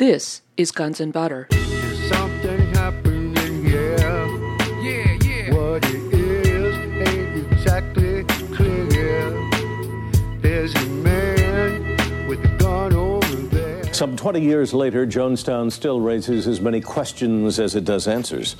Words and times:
This 0.00 0.40
is 0.56 0.70
Guns 0.72 0.98
and 0.98 1.12
Butter. 1.12 1.46
Something 2.08 2.72
happening 2.72 3.62
here. 3.66 3.98
Yeah, 4.80 5.18
yeah. 5.22 5.52
What 5.52 5.84
it 5.84 6.14
is 6.14 6.74
ain't 7.06 7.52
exactly 7.52 8.24
clear. 8.54 9.30
There's 10.40 10.74
a 10.74 10.86
man 10.86 12.26
with 12.26 12.42
a 12.42 12.56
gun 12.56 12.94
over 12.94 13.36
there. 13.54 13.92
Some 13.92 14.16
20 14.16 14.40
years 14.40 14.72
later, 14.72 15.06
Jonestown 15.06 15.70
still 15.70 16.00
raises 16.00 16.48
as 16.48 16.62
many 16.62 16.80
questions 16.80 17.60
as 17.60 17.76
it 17.76 17.84
does 17.84 18.08
answers. 18.08 18.56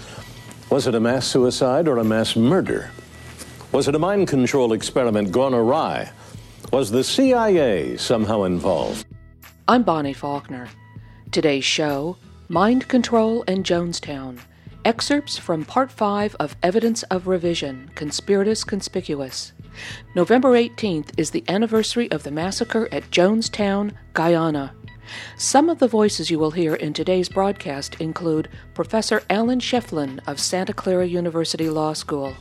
Was 0.69 0.87
it 0.87 0.95
a 0.95 1.01
mass 1.01 1.27
suicide 1.27 1.89
or 1.89 1.97
a 1.97 2.05
mass 2.05 2.37
murder? 2.37 2.91
Was 3.73 3.89
it 3.89 3.95
a 3.95 3.99
mind 3.99 4.29
control 4.29 4.75
experiment 4.75 5.33
gone 5.33 5.55
awry? 5.55 6.13
Was 6.71 6.91
the 6.91 7.03
CIA 7.03 7.97
somehow 7.97 8.43
involved? 8.43 9.07
I'm 9.67 9.85
Bonnie 9.85 10.13
Faulkner. 10.13 10.69
Today's 11.33 11.65
show 11.65 12.17
Mind 12.49 12.89
Control 12.89 13.45
and 13.47 13.65
Jonestown. 13.65 14.41
Excerpts 14.85 15.39
from 15.39 15.65
Part 15.65 15.93
5 15.93 16.35
of 16.41 16.57
Evidence 16.61 17.05
of 17.05 17.29
Revision 17.29 17.89
Conspiratus 17.95 18.65
Conspicuous. 18.65 19.53
November 20.17 20.51
18th 20.55 21.11
is 21.17 21.31
the 21.31 21.45
anniversary 21.47 22.11
of 22.11 22.25
the 22.25 22.33
massacre 22.33 22.89
at 22.91 23.13
Jonestown, 23.13 23.93
Guyana. 24.13 24.75
Some 25.37 25.69
of 25.69 25.79
the 25.79 25.87
voices 25.87 26.33
you 26.33 26.39
will 26.41 26.51
hear 26.51 26.75
in 26.75 26.93
today's 26.93 27.29
broadcast 27.29 27.95
include 28.01 28.49
Professor 28.75 29.23
Alan 29.31 29.61
Scheflin 29.61 30.19
of 30.27 30.41
Santa 30.41 30.73
Clara 30.73 31.07
University 31.07 31.71
Law 31.71 31.93
School, 31.93 32.35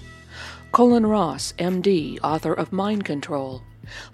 Colin 0.71 1.05
Ross, 1.05 1.53
MD, 1.59 2.17
author 2.23 2.53
of 2.53 2.73
Mind 2.73 3.05
Control, 3.05 3.62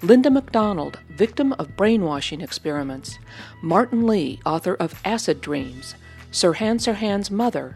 Linda 0.01 0.29
Macdonald, 0.29 0.99
victim 1.09 1.53
of 1.53 1.75
brainwashing 1.75 2.41
experiments, 2.41 3.17
Martin 3.61 4.05
Lee, 4.05 4.39
author 4.45 4.75
of 4.75 4.99
Acid 5.05 5.41
Dreams, 5.41 5.95
Sirhan 6.31 6.77
Sirhan's 6.79 7.31
mother, 7.31 7.75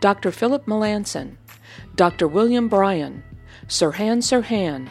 Dr. 0.00 0.30
Philip 0.30 0.66
Melanson, 0.66 1.36
Dr. 1.94 2.28
William 2.28 2.68
Bryan, 2.68 3.22
Sirhan 3.66 4.18
Sirhan, 4.18 4.88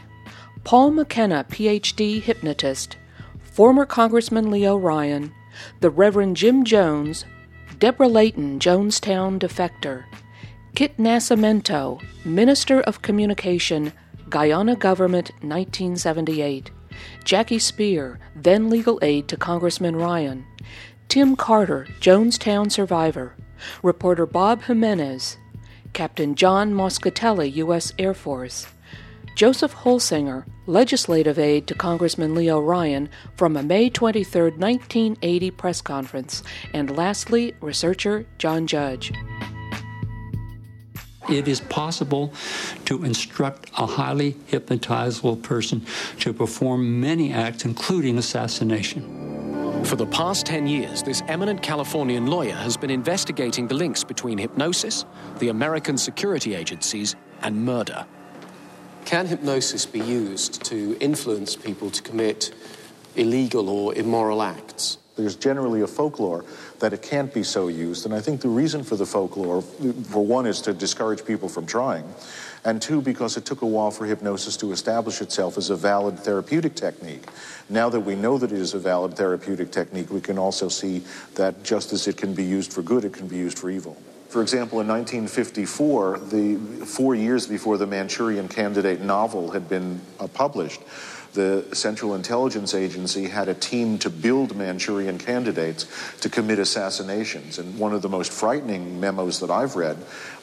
Paul 0.63 0.91
McKenna, 0.91 1.45
PhD 1.49 2.21
hypnotist, 2.21 2.97
former 3.43 3.85
Congressman 3.85 4.49
Leo 4.51 4.75
Ryan, 4.75 5.31
the 5.79 5.89
Reverend 5.89 6.35
Jim 6.35 6.65
Jones, 6.65 7.25
Deborah 7.79 8.07
Layton, 8.07 8.59
Jonestown 8.59 9.39
defector, 9.39 10.05
Kit 10.75 10.97
Nascimento, 10.97 12.01
Minister 12.25 12.81
of 12.81 13.01
Communication, 13.01 13.93
Guyana 14.29 14.75
Government, 14.75 15.29
1978, 15.41 16.71
Jackie 17.23 17.57
Speier, 17.57 18.17
then 18.35 18.69
legal 18.69 18.99
aide 19.01 19.27
to 19.27 19.37
Congressman 19.37 19.95
Ryan, 19.95 20.45
Tim 21.07 21.35
Carter, 21.35 21.87
Jonestown 21.99 22.71
survivor, 22.71 23.35
reporter 23.83 24.25
Bob 24.25 24.63
Jimenez, 24.63 25.37
Captain 25.93 26.35
John 26.35 26.73
Moscatelli, 26.73 27.53
U.S. 27.55 27.93
Air 27.97 28.13
Force, 28.13 28.67
Joseph 29.35 29.73
Holsinger, 29.73 30.45
legislative 30.65 31.37
aide 31.37 31.67
to 31.67 31.75
Congressman 31.75 32.35
Leo 32.35 32.59
Ryan 32.59 33.09
from 33.35 33.57
a 33.57 33.63
May 33.63 33.89
23, 33.89 34.51
1980 34.51 35.51
press 35.51 35.81
conference, 35.81 36.41
and 36.73 36.95
lastly, 36.95 37.53
researcher 37.61 38.25
John 38.37 38.65
Judge. 38.65 39.11
It 41.29 41.47
is 41.47 41.59
possible 41.59 42.31
to 42.85 43.03
instruct 43.03 43.71
a 43.77 43.85
highly 43.87 44.33
hypnotizable 44.47 45.41
person 45.41 45.85
to 46.19 46.33
perform 46.33 47.01
many 47.01 47.33
acts, 47.33 47.65
including 47.65 48.17
assassination. 48.17 49.83
For 49.85 49.95
the 49.95 50.05
past 50.05 50.45
10 50.45 50.67
years, 50.67 51.03
this 51.03 51.23
eminent 51.27 51.61
Californian 51.61 52.27
lawyer 52.27 52.55
has 52.55 52.77
been 52.77 52.89
investigating 52.89 53.67
the 53.67 53.75
links 53.75 54.03
between 54.03 54.37
hypnosis, 54.37 55.05
the 55.39 55.49
American 55.49 55.97
security 55.97 56.55
agencies, 56.55 57.15
and 57.41 57.65
murder. 57.65 58.05
Can 59.05 59.27
hypnosis 59.27 59.85
be 59.85 59.99
used 59.99 60.63
to 60.65 60.97
influence 60.99 61.55
people 61.55 61.91
to 61.91 62.01
commit 62.01 62.53
illegal 63.15 63.69
or 63.69 63.93
immoral 63.95 64.41
acts? 64.41 64.97
There's 65.15 65.35
generally 65.35 65.81
a 65.81 65.87
folklore 65.87 66.43
that 66.79 66.91
it 66.91 67.01
can't 67.01 67.33
be 67.33 67.43
so 67.43 67.67
used. 67.67 68.05
And 68.05 68.13
I 68.13 68.19
think 68.19 68.41
the 68.41 68.49
reason 68.49 68.83
for 68.83 68.95
the 68.97 69.05
folklore, 69.05 69.61
for 69.61 70.25
one, 70.25 70.45
is 70.45 70.59
to 70.61 70.73
discourage 70.73 71.23
people 71.23 71.47
from 71.47 71.65
trying. 71.65 72.03
And 72.65 72.81
two, 72.81 73.01
because 73.01 73.37
it 73.37 73.45
took 73.45 73.61
a 73.61 73.65
while 73.65 73.91
for 73.91 74.05
hypnosis 74.05 74.57
to 74.57 74.71
establish 74.71 75.21
itself 75.21 75.57
as 75.57 75.69
a 75.69 75.75
valid 75.75 76.19
therapeutic 76.19 76.75
technique. 76.75 77.23
Now 77.69 77.89
that 77.89 77.99
we 77.99 78.15
know 78.15 78.37
that 78.37 78.51
it 78.51 78.59
is 78.59 78.73
a 78.73 78.79
valid 78.79 79.15
therapeutic 79.15 79.71
technique, 79.71 80.09
we 80.09 80.19
can 80.19 80.37
also 80.37 80.67
see 80.67 81.03
that 81.35 81.63
just 81.63 81.93
as 81.93 82.07
it 82.07 82.17
can 82.17 82.33
be 82.33 82.43
used 82.43 82.73
for 82.73 82.81
good, 82.81 83.05
it 83.05 83.13
can 83.13 83.27
be 83.27 83.37
used 83.37 83.57
for 83.57 83.69
evil. 83.69 83.95
For 84.29 84.41
example, 84.41 84.81
in 84.81 84.87
1954, 84.87 86.19
the 86.29 86.57
four 86.85 87.15
years 87.15 87.47
before 87.47 87.77
the 87.77 87.87
Manchurian 87.87 88.49
Candidate 88.49 88.99
novel 88.99 89.51
had 89.51 89.69
been 89.69 90.01
uh, 90.19 90.27
published, 90.27 90.81
the 91.35 91.65
Central 91.73 92.15
Intelligence 92.15 92.73
Agency 92.73 93.27
had 93.27 93.47
a 93.47 93.53
team 93.53 93.99
to 93.99 94.09
build 94.09 94.55
Manchurian 94.55 95.19
candidates 95.19 95.85
to 96.21 96.29
commit 96.29 96.57
assassinations. 96.57 97.59
And 97.59 97.77
one 97.77 97.93
of 97.93 98.01
the 98.01 98.09
most 98.09 98.31
frightening 98.31 98.99
memos 98.99 99.39
that 99.41 99.51
I've 99.51 99.75
read 99.75 99.97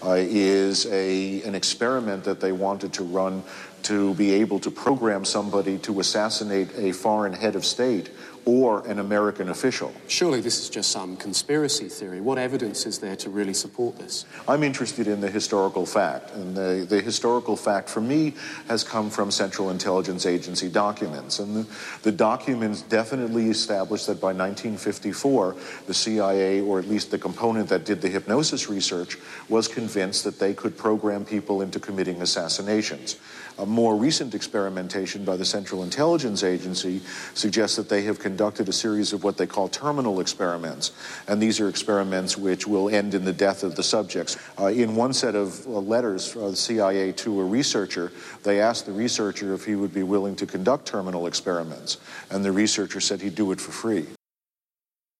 uh, 0.04 0.16
is 0.18 0.86
a, 0.86 1.42
an 1.42 1.54
experiment 1.54 2.24
that 2.24 2.40
they 2.40 2.52
wanted 2.52 2.92
to 2.94 3.02
run 3.02 3.42
to 3.84 4.14
be 4.14 4.32
able 4.34 4.60
to 4.60 4.70
program 4.70 5.24
somebody 5.24 5.78
to 5.78 5.98
assassinate 5.98 6.68
a 6.76 6.92
foreign 6.92 7.32
head 7.32 7.56
of 7.56 7.64
state 7.64 8.10
or 8.44 8.86
an 8.88 8.98
American 8.98 9.48
official. 9.48 9.92
Surely 10.08 10.40
this 10.40 10.60
is 10.60 10.68
just 10.68 10.90
some 10.90 11.16
conspiracy 11.16 11.88
theory. 11.88 12.20
What 12.20 12.38
evidence 12.38 12.86
is 12.86 12.98
there 12.98 13.16
to 13.16 13.30
really 13.30 13.54
support 13.54 13.98
this? 13.98 14.24
I'm 14.48 14.62
interested 14.62 15.06
in 15.06 15.20
the 15.20 15.30
historical 15.30 15.86
fact, 15.86 16.32
and 16.32 16.56
the, 16.56 16.86
the 16.88 17.00
historical 17.00 17.56
fact 17.56 17.88
for 17.88 18.00
me 18.00 18.34
has 18.68 18.82
come 18.82 19.10
from 19.10 19.30
Central 19.30 19.70
Intelligence 19.70 20.26
Agency 20.26 20.68
documents. 20.68 21.38
And 21.38 21.56
the, 21.56 21.66
the 22.02 22.12
documents 22.12 22.82
definitely 22.82 23.48
establish 23.48 24.06
that 24.06 24.20
by 24.20 24.28
1954, 24.28 25.56
the 25.86 25.94
CIA, 25.94 26.60
or 26.60 26.78
at 26.78 26.88
least 26.88 27.10
the 27.10 27.18
component 27.18 27.68
that 27.68 27.84
did 27.84 28.00
the 28.00 28.08
hypnosis 28.08 28.68
research, 28.68 29.18
was 29.48 29.68
convinced 29.68 30.24
that 30.24 30.38
they 30.38 30.52
could 30.52 30.76
program 30.76 31.24
people 31.24 31.62
into 31.62 31.78
committing 31.78 32.20
assassinations. 32.22 33.16
A 33.58 33.66
more 33.66 33.96
recent 33.96 34.34
experimentation 34.34 35.24
by 35.24 35.36
the 35.36 35.44
Central 35.44 35.82
Intelligence 35.82 36.42
Agency 36.42 37.00
suggests 37.34 37.76
that 37.76 37.88
they 37.88 38.02
have 38.02 38.18
conducted 38.18 38.68
a 38.68 38.72
series 38.72 39.12
of 39.12 39.24
what 39.24 39.36
they 39.36 39.46
call 39.46 39.68
terminal 39.68 40.20
experiments. 40.20 40.92
And 41.28 41.40
these 41.40 41.60
are 41.60 41.68
experiments 41.68 42.36
which 42.36 42.66
will 42.66 42.88
end 42.88 43.14
in 43.14 43.24
the 43.24 43.32
death 43.32 43.62
of 43.62 43.76
the 43.76 43.82
subjects. 43.82 44.38
Uh, 44.58 44.66
in 44.66 44.96
one 44.96 45.12
set 45.12 45.34
of 45.34 45.66
uh, 45.66 45.70
letters 45.70 46.32
from 46.32 46.50
the 46.50 46.56
CIA 46.56 47.12
to 47.12 47.40
a 47.40 47.44
researcher, 47.44 48.10
they 48.42 48.60
asked 48.60 48.86
the 48.86 48.92
researcher 48.92 49.52
if 49.52 49.64
he 49.66 49.74
would 49.74 49.92
be 49.92 50.02
willing 50.02 50.34
to 50.36 50.46
conduct 50.46 50.86
terminal 50.86 51.26
experiments. 51.26 51.98
And 52.30 52.44
the 52.44 52.52
researcher 52.52 53.00
said 53.00 53.20
he'd 53.20 53.34
do 53.34 53.52
it 53.52 53.60
for 53.60 53.72
free. 53.72 54.06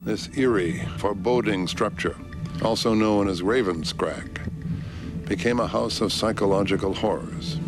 This 0.00 0.28
eerie, 0.36 0.84
foreboding 0.98 1.68
structure, 1.68 2.16
also 2.62 2.94
known 2.94 3.28
as 3.28 3.42
Raven's 3.42 3.92
Ravenscrag, 3.92 5.28
became 5.28 5.60
a 5.60 5.66
house 5.66 6.00
of 6.00 6.12
psychological 6.12 6.92
horrors 6.92 7.58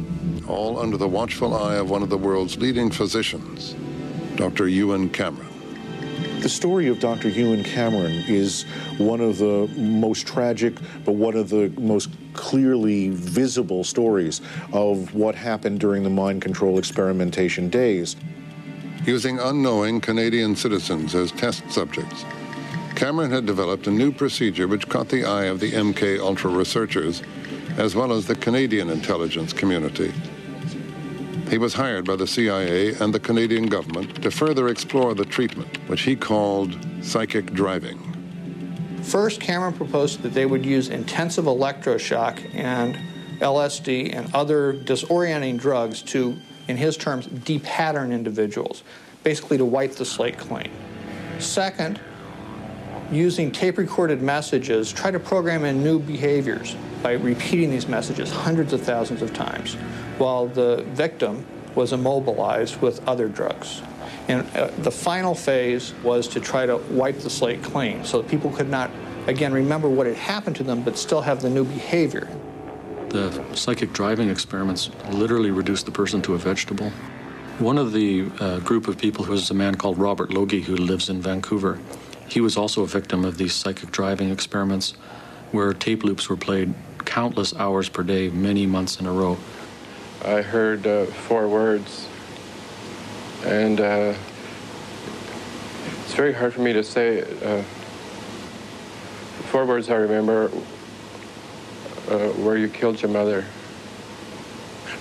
all 0.48 0.78
under 0.78 0.96
the 0.96 1.08
watchful 1.08 1.54
eye 1.54 1.76
of 1.76 1.90
one 1.90 2.02
of 2.02 2.10
the 2.10 2.18
world's 2.18 2.56
leading 2.56 2.90
physicians, 2.90 3.74
Dr. 4.36 4.68
Ewen 4.68 5.08
Cameron. 5.08 5.48
The 6.40 6.48
story 6.50 6.88
of 6.88 7.00
Dr. 7.00 7.30
Ewen 7.30 7.64
Cameron 7.64 8.22
is 8.26 8.64
one 8.98 9.22
of 9.22 9.38
the 9.38 9.66
most 9.76 10.26
tragic, 10.26 10.74
but 11.04 11.12
one 11.12 11.36
of 11.36 11.48
the 11.48 11.72
most 11.78 12.10
clearly 12.34 13.08
visible 13.08 13.82
stories 13.82 14.42
of 14.72 15.14
what 15.14 15.34
happened 15.34 15.80
during 15.80 16.02
the 16.02 16.10
mind 16.10 16.42
control 16.42 16.78
experimentation 16.78 17.70
days. 17.70 18.16
Using 19.06 19.38
unknowing 19.38 20.02
Canadian 20.02 20.54
citizens 20.54 21.14
as 21.14 21.32
test 21.32 21.62
subjects, 21.70 22.26
Cameron 22.94 23.30
had 23.30 23.46
developed 23.46 23.86
a 23.86 23.90
new 23.90 24.12
procedure 24.12 24.68
which 24.68 24.88
caught 24.88 25.08
the 25.08 25.24
eye 25.24 25.44
of 25.44 25.60
the 25.60 25.72
MK 25.72 26.20
Ultra 26.20 26.50
researchers, 26.50 27.22
as 27.78 27.96
well 27.96 28.12
as 28.12 28.26
the 28.26 28.36
Canadian 28.36 28.90
intelligence 28.90 29.52
community. 29.52 30.12
He 31.48 31.58
was 31.58 31.74
hired 31.74 32.06
by 32.06 32.16
the 32.16 32.26
CIA 32.26 32.94
and 32.94 33.12
the 33.12 33.20
Canadian 33.20 33.66
government 33.66 34.22
to 34.22 34.30
further 34.30 34.68
explore 34.68 35.14
the 35.14 35.26
treatment, 35.26 35.78
which 35.88 36.02
he 36.02 36.16
called 36.16 36.76
psychic 37.02 37.52
driving. 37.52 38.00
First, 39.02 39.40
Cameron 39.40 39.74
proposed 39.74 40.22
that 40.22 40.32
they 40.32 40.46
would 40.46 40.64
use 40.64 40.88
intensive 40.88 41.44
electroshock 41.44 42.54
and 42.54 42.98
LSD 43.40 44.14
and 44.14 44.34
other 44.34 44.72
disorienting 44.72 45.58
drugs 45.58 46.00
to, 46.02 46.36
in 46.68 46.78
his 46.78 46.96
terms, 46.96 47.26
depattern 47.26 48.10
individuals, 48.10 48.82
basically 49.22 49.58
to 49.58 49.64
wipe 49.66 49.92
the 49.92 50.04
slate 50.04 50.38
clean. 50.38 50.70
Second, 51.38 52.00
using 53.12 53.52
tape 53.52 53.76
recorded 53.76 54.22
messages, 54.22 54.90
try 54.90 55.10
to 55.10 55.20
program 55.20 55.66
in 55.66 55.84
new 55.84 55.98
behaviors 55.98 56.74
by 57.02 57.12
repeating 57.12 57.70
these 57.70 57.86
messages 57.86 58.32
hundreds 58.32 58.72
of 58.72 58.80
thousands 58.80 59.20
of 59.20 59.34
times 59.34 59.76
while 60.18 60.46
the 60.46 60.84
victim 60.88 61.46
was 61.74 61.92
immobilized 61.92 62.80
with 62.80 63.06
other 63.08 63.28
drugs. 63.28 63.82
And 64.28 64.46
uh, 64.56 64.68
the 64.78 64.90
final 64.90 65.34
phase 65.34 65.92
was 66.02 66.28
to 66.28 66.40
try 66.40 66.66
to 66.66 66.76
wipe 66.76 67.18
the 67.18 67.30
slate 67.30 67.62
clean 67.62 68.04
so 68.04 68.22
that 68.22 68.30
people 68.30 68.50
could 68.50 68.70
not, 68.70 68.90
again, 69.26 69.52
remember 69.52 69.88
what 69.88 70.06
had 70.06 70.16
happened 70.16 70.56
to 70.56 70.62
them, 70.62 70.82
but 70.82 70.96
still 70.96 71.20
have 71.20 71.42
the 71.42 71.50
new 71.50 71.64
behavior. 71.64 72.28
The 73.10 73.44
psychic 73.54 73.92
driving 73.92 74.30
experiments 74.30 74.90
literally 75.10 75.50
reduced 75.50 75.86
the 75.86 75.92
person 75.92 76.22
to 76.22 76.34
a 76.34 76.38
vegetable. 76.38 76.90
One 77.58 77.78
of 77.78 77.92
the 77.92 78.30
uh, 78.40 78.58
group 78.60 78.88
of 78.88 78.98
people 78.98 79.24
was 79.26 79.50
a 79.50 79.54
man 79.54 79.76
called 79.76 79.98
Robert 79.98 80.32
Logie 80.32 80.62
who 80.62 80.74
lives 80.74 81.08
in 81.08 81.20
Vancouver. 81.20 81.78
He 82.28 82.40
was 82.40 82.56
also 82.56 82.82
a 82.82 82.86
victim 82.86 83.24
of 83.24 83.38
these 83.38 83.54
psychic 83.54 83.92
driving 83.92 84.30
experiments 84.30 84.92
where 85.52 85.72
tape 85.72 86.02
loops 86.02 86.28
were 86.28 86.36
played 86.36 86.74
countless 87.04 87.54
hours 87.54 87.88
per 87.88 88.02
day, 88.02 88.28
many 88.30 88.66
months 88.66 88.98
in 88.98 89.06
a 89.06 89.12
row. 89.12 89.36
I 90.24 90.40
heard 90.40 90.86
uh, 90.86 91.04
four 91.04 91.48
words, 91.48 92.08
and 93.44 93.78
uh, 93.78 94.14
it's 96.02 96.14
very 96.14 96.32
hard 96.32 96.54
for 96.54 96.62
me 96.62 96.72
to 96.72 96.82
say. 96.82 97.20
Uh, 97.20 97.62
four 99.50 99.66
words 99.66 99.90
I 99.90 99.96
remember 99.96 100.50
uh, 102.08 102.28
where 102.40 102.56
you 102.56 102.68
killed 102.68 103.02
your 103.02 103.10
mother. 103.10 103.44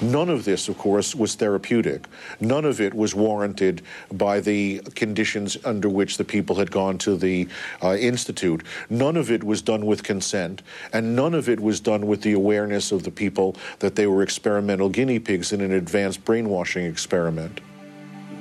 None 0.03 0.29
of 0.29 0.43
this, 0.43 0.67
of 0.67 0.77
course, 0.77 1.15
was 1.15 1.35
therapeutic. 1.35 2.07
None 2.41 2.65
of 2.65 2.81
it 2.81 2.93
was 2.93 3.15
warranted 3.15 3.81
by 4.11 4.41
the 4.41 4.79
conditions 4.95 5.57
under 5.63 5.87
which 5.87 6.17
the 6.17 6.25
people 6.25 6.57
had 6.57 6.71
gone 6.71 6.97
to 6.99 7.15
the 7.15 7.47
uh, 7.81 7.95
institute. 7.95 8.63
None 8.89 9.15
of 9.15 9.31
it 9.31 9.45
was 9.45 9.61
done 9.61 9.85
with 9.85 10.03
consent, 10.03 10.61
and 10.91 11.15
none 11.15 11.33
of 11.33 11.47
it 11.47 11.59
was 11.61 11.79
done 11.79 12.05
with 12.05 12.21
the 12.21 12.33
awareness 12.33 12.91
of 12.91 13.03
the 13.03 13.11
people 13.11 13.55
that 13.79 13.95
they 13.95 14.05
were 14.05 14.23
experimental 14.23 14.89
guinea 14.89 15.19
pigs 15.19 15.53
in 15.53 15.61
an 15.61 15.71
advanced 15.71 16.25
brainwashing 16.25 16.85
experiment. 16.85 17.61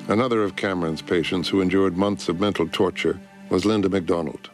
Another 0.08 0.42
of 0.42 0.56
Cameron's 0.56 1.02
patients 1.02 1.48
who 1.48 1.60
endured 1.60 1.96
months 1.96 2.28
of 2.28 2.40
mental 2.40 2.66
torture 2.68 3.20
was 3.50 3.64
Linda 3.64 3.88
Macdonald. 3.88 4.50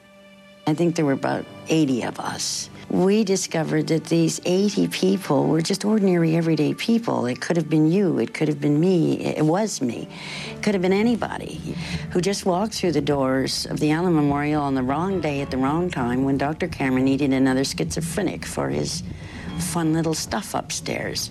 I 0.66 0.74
think 0.74 0.96
there 0.96 1.06
were 1.06 1.12
about 1.12 1.46
80 1.68 2.02
of 2.02 2.20
us 2.20 2.68
we 2.90 3.22
discovered 3.22 3.88
that 3.88 4.04
these 4.04 4.40
80 4.46 4.88
people 4.88 5.46
were 5.46 5.60
just 5.60 5.84
ordinary, 5.84 6.36
everyday 6.36 6.72
people. 6.72 7.26
It 7.26 7.40
could 7.40 7.56
have 7.56 7.68
been 7.68 7.90
you, 7.90 8.18
it 8.18 8.32
could 8.32 8.48
have 8.48 8.60
been 8.60 8.80
me, 8.80 9.20
it 9.20 9.44
was 9.44 9.82
me, 9.82 10.08
it 10.50 10.62
could 10.62 10.74
have 10.74 10.80
been 10.80 10.92
anybody 10.92 11.76
who 12.10 12.20
just 12.22 12.46
walked 12.46 12.74
through 12.74 12.92
the 12.92 13.02
doors 13.02 13.66
of 13.66 13.78
the 13.78 13.90
Allen 13.90 14.14
Memorial 14.14 14.62
on 14.62 14.74
the 14.74 14.82
wrong 14.82 15.20
day 15.20 15.42
at 15.42 15.50
the 15.50 15.58
wrong 15.58 15.90
time 15.90 16.24
when 16.24 16.38
Dr. 16.38 16.66
Cameron 16.66 17.04
needed 17.04 17.32
another 17.32 17.62
schizophrenic 17.62 18.46
for 18.46 18.70
his 18.70 19.02
fun 19.58 19.92
little 19.92 20.14
stuff 20.14 20.54
upstairs. 20.54 21.30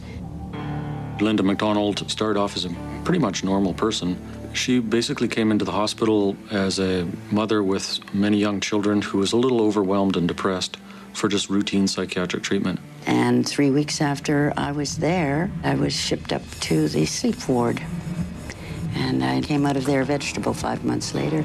Linda 1.19 1.41
Macdonald 1.41 2.09
started 2.11 2.39
off 2.39 2.55
as 2.55 2.65
a 2.65 2.75
pretty 3.03 3.19
much 3.19 3.43
normal 3.43 3.73
person. 3.73 4.15
She 4.53 4.79
basically 4.79 5.27
came 5.27 5.49
into 5.49 5.65
the 5.65 5.71
hospital 5.71 6.37
as 6.51 6.77
a 6.79 7.07
mother 7.31 7.63
with 7.63 7.99
many 8.13 8.37
young 8.37 8.59
children 8.59 9.01
who 9.01 9.17
was 9.17 9.33
a 9.33 9.37
little 9.37 9.61
overwhelmed 9.61 10.15
and 10.17 10.27
depressed 10.27 10.77
for 11.17 11.27
just 11.27 11.49
routine 11.49 11.87
psychiatric 11.87 12.43
treatment. 12.43 12.79
And 13.07 13.47
three 13.47 13.71
weeks 13.71 14.01
after 14.01 14.53
I 14.55 14.71
was 14.71 14.97
there, 14.97 15.49
I 15.63 15.73
was 15.73 15.93
shipped 15.93 16.31
up 16.31 16.43
to 16.61 16.87
the 16.87 17.05
sleep 17.05 17.49
ward. 17.49 17.81
And 18.93 19.23
I 19.23 19.41
came 19.41 19.65
out 19.65 19.77
of 19.77 19.85
there 19.85 20.03
vegetable 20.03 20.53
five 20.53 20.85
months 20.85 21.13
later. 21.13 21.43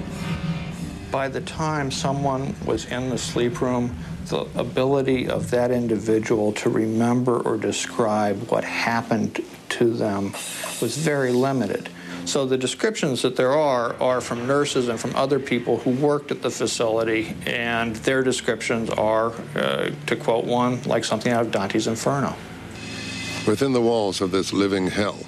By 1.10 1.28
the 1.28 1.40
time 1.40 1.90
someone 1.90 2.54
was 2.64 2.86
in 2.86 3.08
the 3.10 3.18
sleep 3.18 3.60
room, 3.60 3.96
the 4.26 4.46
ability 4.54 5.28
of 5.28 5.50
that 5.50 5.70
individual 5.70 6.52
to 6.52 6.70
remember 6.70 7.40
or 7.40 7.56
describe 7.56 8.50
what 8.50 8.64
happened 8.64 9.40
to 9.70 9.92
them 9.92 10.32
was 10.80 10.96
very 10.96 11.32
limited. 11.32 11.88
So 12.24 12.46
the 12.46 12.56
descriptions 12.56 13.22
that 13.22 13.36
there 13.36 13.52
are 13.52 13.94
are 14.00 14.20
from 14.20 14.46
nurses 14.46 14.88
and 14.88 14.98
from 14.98 15.14
other 15.16 15.38
people 15.38 15.78
who 15.78 15.90
worked 15.90 16.30
at 16.30 16.40
the 16.40 16.50
facility, 16.50 17.34
and 17.46 17.96
their 17.96 18.22
descriptions 18.22 18.90
are, 18.90 19.32
uh, 19.56 19.90
to 20.06 20.16
quote 20.16 20.44
one, 20.44 20.82
like 20.84 21.04
something 21.04 21.32
out 21.32 21.42
of 21.42 21.52
Dante's 21.52 21.86
Inferno. 21.86 22.34
Within 23.46 23.72
the 23.72 23.80
walls 23.80 24.20
of 24.20 24.30
this 24.30 24.52
living 24.52 24.86
hell, 24.86 25.18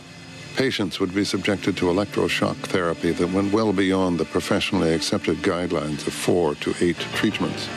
patients 0.56 1.00
would 1.00 1.12
be 1.12 1.25
subjected 1.25 1.76
to 1.76 1.87
electroshock 1.87 2.56
therapy 2.56 3.11
that 3.11 3.29
went 3.32 3.52
well 3.52 3.73
beyond 3.73 4.19
the 4.19 4.25
professionally 4.25 4.94
accepted 4.94 5.38
guidelines 5.38 6.06
of 6.06 6.12
four 6.12 6.55
to 6.56 6.75
eight 6.81 6.99
treatments. 7.14 7.69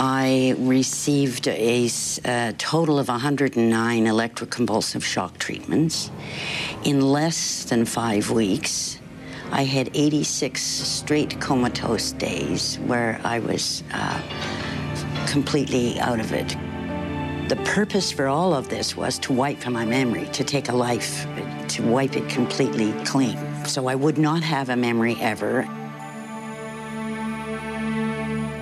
I 0.00 0.54
received 0.58 1.48
a, 1.48 1.90
a, 2.24 2.52
total 2.56 3.00
of 3.00 3.08
109 3.08 4.04
electroconvulsive 4.04 5.02
shock 5.02 5.38
treatments. 5.38 6.12
In 6.84 7.00
less 7.00 7.64
than 7.64 7.84
five 7.84 8.30
weeks, 8.30 9.00
I 9.50 9.64
had 9.64 9.90
86 9.94 10.62
straight 10.62 11.40
comatose 11.40 12.12
days 12.12 12.76
where 12.86 13.20
I 13.24 13.40
was 13.40 13.82
uh, 13.92 14.22
completely 15.26 15.98
out 15.98 16.20
of 16.20 16.32
it. 16.32 16.56
The 17.48 17.56
purpose 17.64 18.12
for 18.12 18.28
all 18.28 18.54
of 18.54 18.68
this 18.68 18.96
was 18.96 19.18
to 19.20 19.32
wipe 19.32 19.58
from 19.58 19.72
my 19.72 19.84
memory, 19.84 20.26
to 20.26 20.44
take 20.44 20.68
a 20.68 20.76
life, 20.76 21.26
to 21.70 21.82
wipe 21.82 22.14
it 22.14 22.28
completely 22.28 22.92
clean. 23.04 23.36
So 23.64 23.88
I 23.88 23.96
would 23.96 24.16
not 24.16 24.44
have 24.44 24.68
a 24.68 24.76
memory 24.76 25.16
ever. 25.20 25.68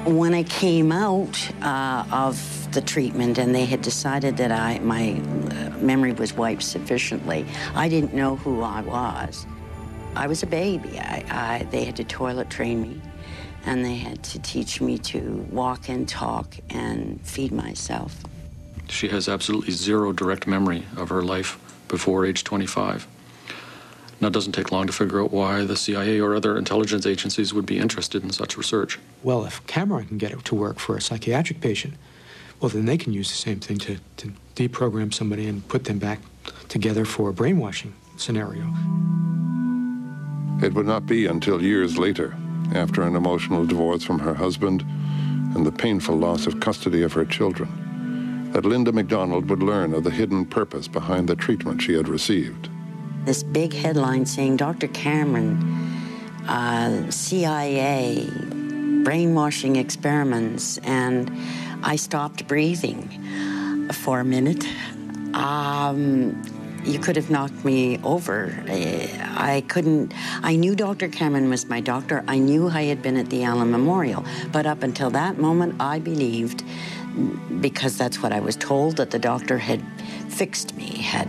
When 0.07 0.35
I 0.35 0.45
came 0.45 0.93
out 0.93 1.37
uh, 1.63 2.05
of 2.13 2.73
the 2.73 2.81
treatment 2.81 3.39
and 3.39 3.53
they 3.53 3.65
had 3.65 3.83
decided 3.83 4.37
that 4.37 4.53
I, 4.53 4.79
my 4.79 5.15
uh, 5.15 5.77
memory 5.79 6.13
was 6.13 6.33
wiped 6.33 6.63
sufficiently, 6.63 7.45
I 7.75 7.89
didn't 7.89 8.15
know 8.15 8.37
who 8.37 8.63
I 8.63 8.83
was. 8.83 9.47
I 10.15 10.29
was 10.29 10.45
a 10.45 10.47
baby. 10.47 11.01
I, 11.01 11.25
I, 11.29 11.65
they 11.73 11.85
had 11.85 11.97
to 11.97 12.05
toilet 12.05 12.51
train 12.51 12.83
me, 12.83 13.03
and 13.65 13.85
they 13.85 13.97
had 13.97 14.23
to 14.25 14.39
teach 14.39 14.81
me 14.81 14.97
to 14.99 15.45
walk 15.51 15.89
and 15.89 16.09
talk 16.09 16.55
and 16.71 17.21
feed 17.23 17.51
myself. 17.51 18.17
She 18.89 19.09
has 19.09 19.29
absolutely 19.29 19.73
zero 19.73 20.13
direct 20.13 20.47
memory 20.47 20.85
of 20.97 21.09
her 21.09 21.23
life 21.23 21.59
before 21.89 22.25
age 22.25 22.45
25. 22.45 23.09
Now, 24.21 24.29
it 24.29 24.33
doesn't 24.33 24.53
take 24.53 24.73
long 24.73 24.87
to 24.87 24.93
figure 24.93 25.21
out 25.21 25.31
why 25.31 25.65
the 25.65 25.77
CIA 25.77 26.21
or 26.21 26.35
other 26.35 26.57
intelligence 26.57 27.05
agencies 27.05 27.53
would 27.53 27.67
be 27.67 27.79
interested 27.79 28.23
in 28.23 28.31
such 28.31 28.57
research. 28.57 28.99
Well, 29.23 29.45
if 29.45 29.67
Cameron 29.67 30.07
can 30.07 30.19
get 30.19 30.33
it 30.33 30.45
to 30.47 30.55
work 30.55 30.79
for 30.79 30.97
a 30.97 31.03
psychiatric 31.03 31.61
patient, 31.61 31.95
well, 32.61 32.71
then 32.71 32.87
they 32.87 32.97
can 32.97 33.13
use 33.13 33.29
the 33.31 33.37
same 33.37 33.61
thing 33.61 33.77
to, 33.79 33.99
to 34.17 34.33
deprogram 34.55 35.13
somebody 35.13 35.47
and 35.47 35.67
put 35.69 35.85
them 35.85 35.99
back 35.99 36.21
together 36.69 37.05
for 37.05 37.29
a 37.29 37.33
brainwashing 37.35 37.93
scenario. 38.17 38.65
It 40.63 40.73
would 40.73 40.87
not 40.87 41.05
be 41.05 41.27
until 41.27 41.63
years 41.63 41.99
later, 41.99 42.35
after 42.75 43.03
an 43.03 43.17
emotional 43.17 43.67
divorce 43.67 44.03
from 44.03 44.19
her 44.21 44.33
husband 44.33 44.83
and 45.55 45.67
the 45.67 45.73
painful 45.73 46.17
loss 46.17 46.47
of 46.47 46.61
custody 46.61 47.03
of 47.03 47.13
her 47.13 47.27
children, 47.27 48.51
that 48.53 48.65
Linda 48.65 48.93
Macdonald 48.93 49.51
would 49.51 49.63
learn 49.63 49.93
of 49.93 50.05
the 50.05 50.11
hidden 50.11 50.47
purpose 50.47 50.89
behind 50.89 51.29
the 51.29 51.37
treatment 51.37 51.83
she 51.83 51.93
had 51.93 52.09
received 52.09 52.71
this 53.27 53.43
big 53.43 53.75
headline 53.75 54.25
saying 54.25 54.57
Dr. 54.57 54.87
Cameron, 54.89 55.59
uh, 56.49 57.11
CIA, 57.11 58.31
brainwashing 59.03 59.77
experiments, 59.77 60.79
and 60.79 61.31
I 61.83 61.97
stopped 61.97 62.47
breathing 62.47 63.09
for 63.93 64.21
a 64.21 64.25
minute. 64.25 64.65
Um, 65.35 66.41
you 66.85 67.01
could 67.01 67.17
have 67.17 67.31
knocked 67.31 67.65
me 67.65 67.99
over. 68.05 68.55
I 68.69 69.65
couldn't. 69.67 70.15
I 70.43 70.55
knew 70.55 70.77
Dr. 70.77 71.09
Cameron 71.09 71.51
was 71.51 71.67
my 71.67 71.81
doctor. 71.81 72.25
I 72.29 72.39
knew 72.39 72.69
I 72.69 72.85
had 72.85 73.03
been 73.03 73.17
at 73.17 73.29
the 73.29 73.43
Allen 73.43 73.73
Memorial. 73.73 74.25
But 74.53 74.67
up 74.67 74.85
until 74.85 75.11
that 75.11 75.37
moment, 75.37 75.75
I 75.81 75.99
believed, 75.99 76.63
because 77.61 77.99
that's 77.99 78.23
what 78.23 78.33
I 78.33 78.39
was 78.39 78.55
told, 78.55 78.99
that 78.99 79.11
the 79.11 79.19
doctor 79.19 79.59
had 79.59 79.83
fixed 80.29 80.77
me, 80.77 80.99
had 80.99 81.29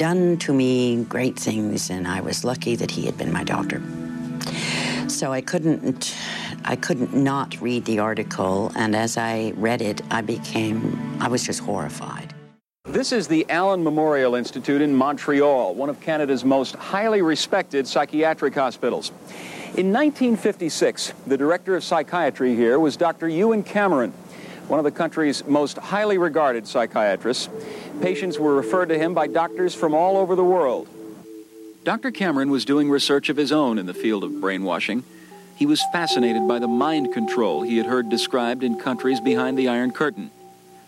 done 0.00 0.38
to 0.38 0.54
me 0.54 1.04
great 1.10 1.38
things, 1.38 1.90
and 1.90 2.08
I 2.08 2.22
was 2.22 2.42
lucky 2.42 2.74
that 2.74 2.90
he 2.90 3.04
had 3.04 3.18
been 3.18 3.30
my 3.30 3.44
doctor. 3.44 3.82
So 5.08 5.30
I 5.30 5.42
couldn't, 5.42 6.16
I 6.64 6.74
couldn't 6.74 7.12
not 7.12 7.60
read 7.60 7.84
the 7.84 7.98
article, 7.98 8.72
and 8.74 8.96
as 8.96 9.18
I 9.18 9.52
read 9.56 9.82
it, 9.82 10.00
I 10.10 10.22
became, 10.22 11.18
I 11.20 11.28
was 11.28 11.44
just 11.44 11.60
horrified. 11.60 12.32
This 12.86 13.12
is 13.12 13.28
the 13.28 13.44
Allen 13.50 13.84
Memorial 13.84 14.36
Institute 14.36 14.80
in 14.80 14.94
Montreal, 14.96 15.74
one 15.74 15.90
of 15.90 16.00
Canada's 16.00 16.46
most 16.46 16.76
highly 16.76 17.20
respected 17.20 17.86
psychiatric 17.86 18.54
hospitals. 18.54 19.10
In 19.76 19.92
1956, 19.92 21.12
the 21.26 21.36
director 21.36 21.76
of 21.76 21.84
psychiatry 21.84 22.56
here 22.56 22.78
was 22.78 22.96
Dr. 22.96 23.28
Ewen 23.28 23.62
Cameron, 23.62 24.14
one 24.70 24.78
of 24.78 24.84
the 24.84 24.90
country's 24.92 25.44
most 25.46 25.78
highly 25.78 26.16
regarded 26.16 26.64
psychiatrists. 26.64 27.48
Patients 28.00 28.38
were 28.38 28.54
referred 28.54 28.86
to 28.90 28.98
him 28.98 29.14
by 29.14 29.26
doctors 29.26 29.74
from 29.74 29.94
all 29.94 30.16
over 30.16 30.36
the 30.36 30.44
world. 30.44 30.86
Dr. 31.82 32.12
Cameron 32.12 32.50
was 32.50 32.64
doing 32.64 32.88
research 32.88 33.28
of 33.28 33.36
his 33.36 33.50
own 33.50 33.78
in 33.78 33.86
the 33.86 33.94
field 33.94 34.22
of 34.22 34.40
brainwashing. 34.40 35.02
He 35.56 35.66
was 35.66 35.82
fascinated 35.92 36.46
by 36.46 36.60
the 36.60 36.68
mind 36.68 37.12
control 37.12 37.62
he 37.62 37.78
had 37.78 37.86
heard 37.86 38.08
described 38.08 38.62
in 38.62 38.78
countries 38.78 39.20
behind 39.20 39.58
the 39.58 39.66
Iron 39.66 39.90
Curtain. 39.90 40.30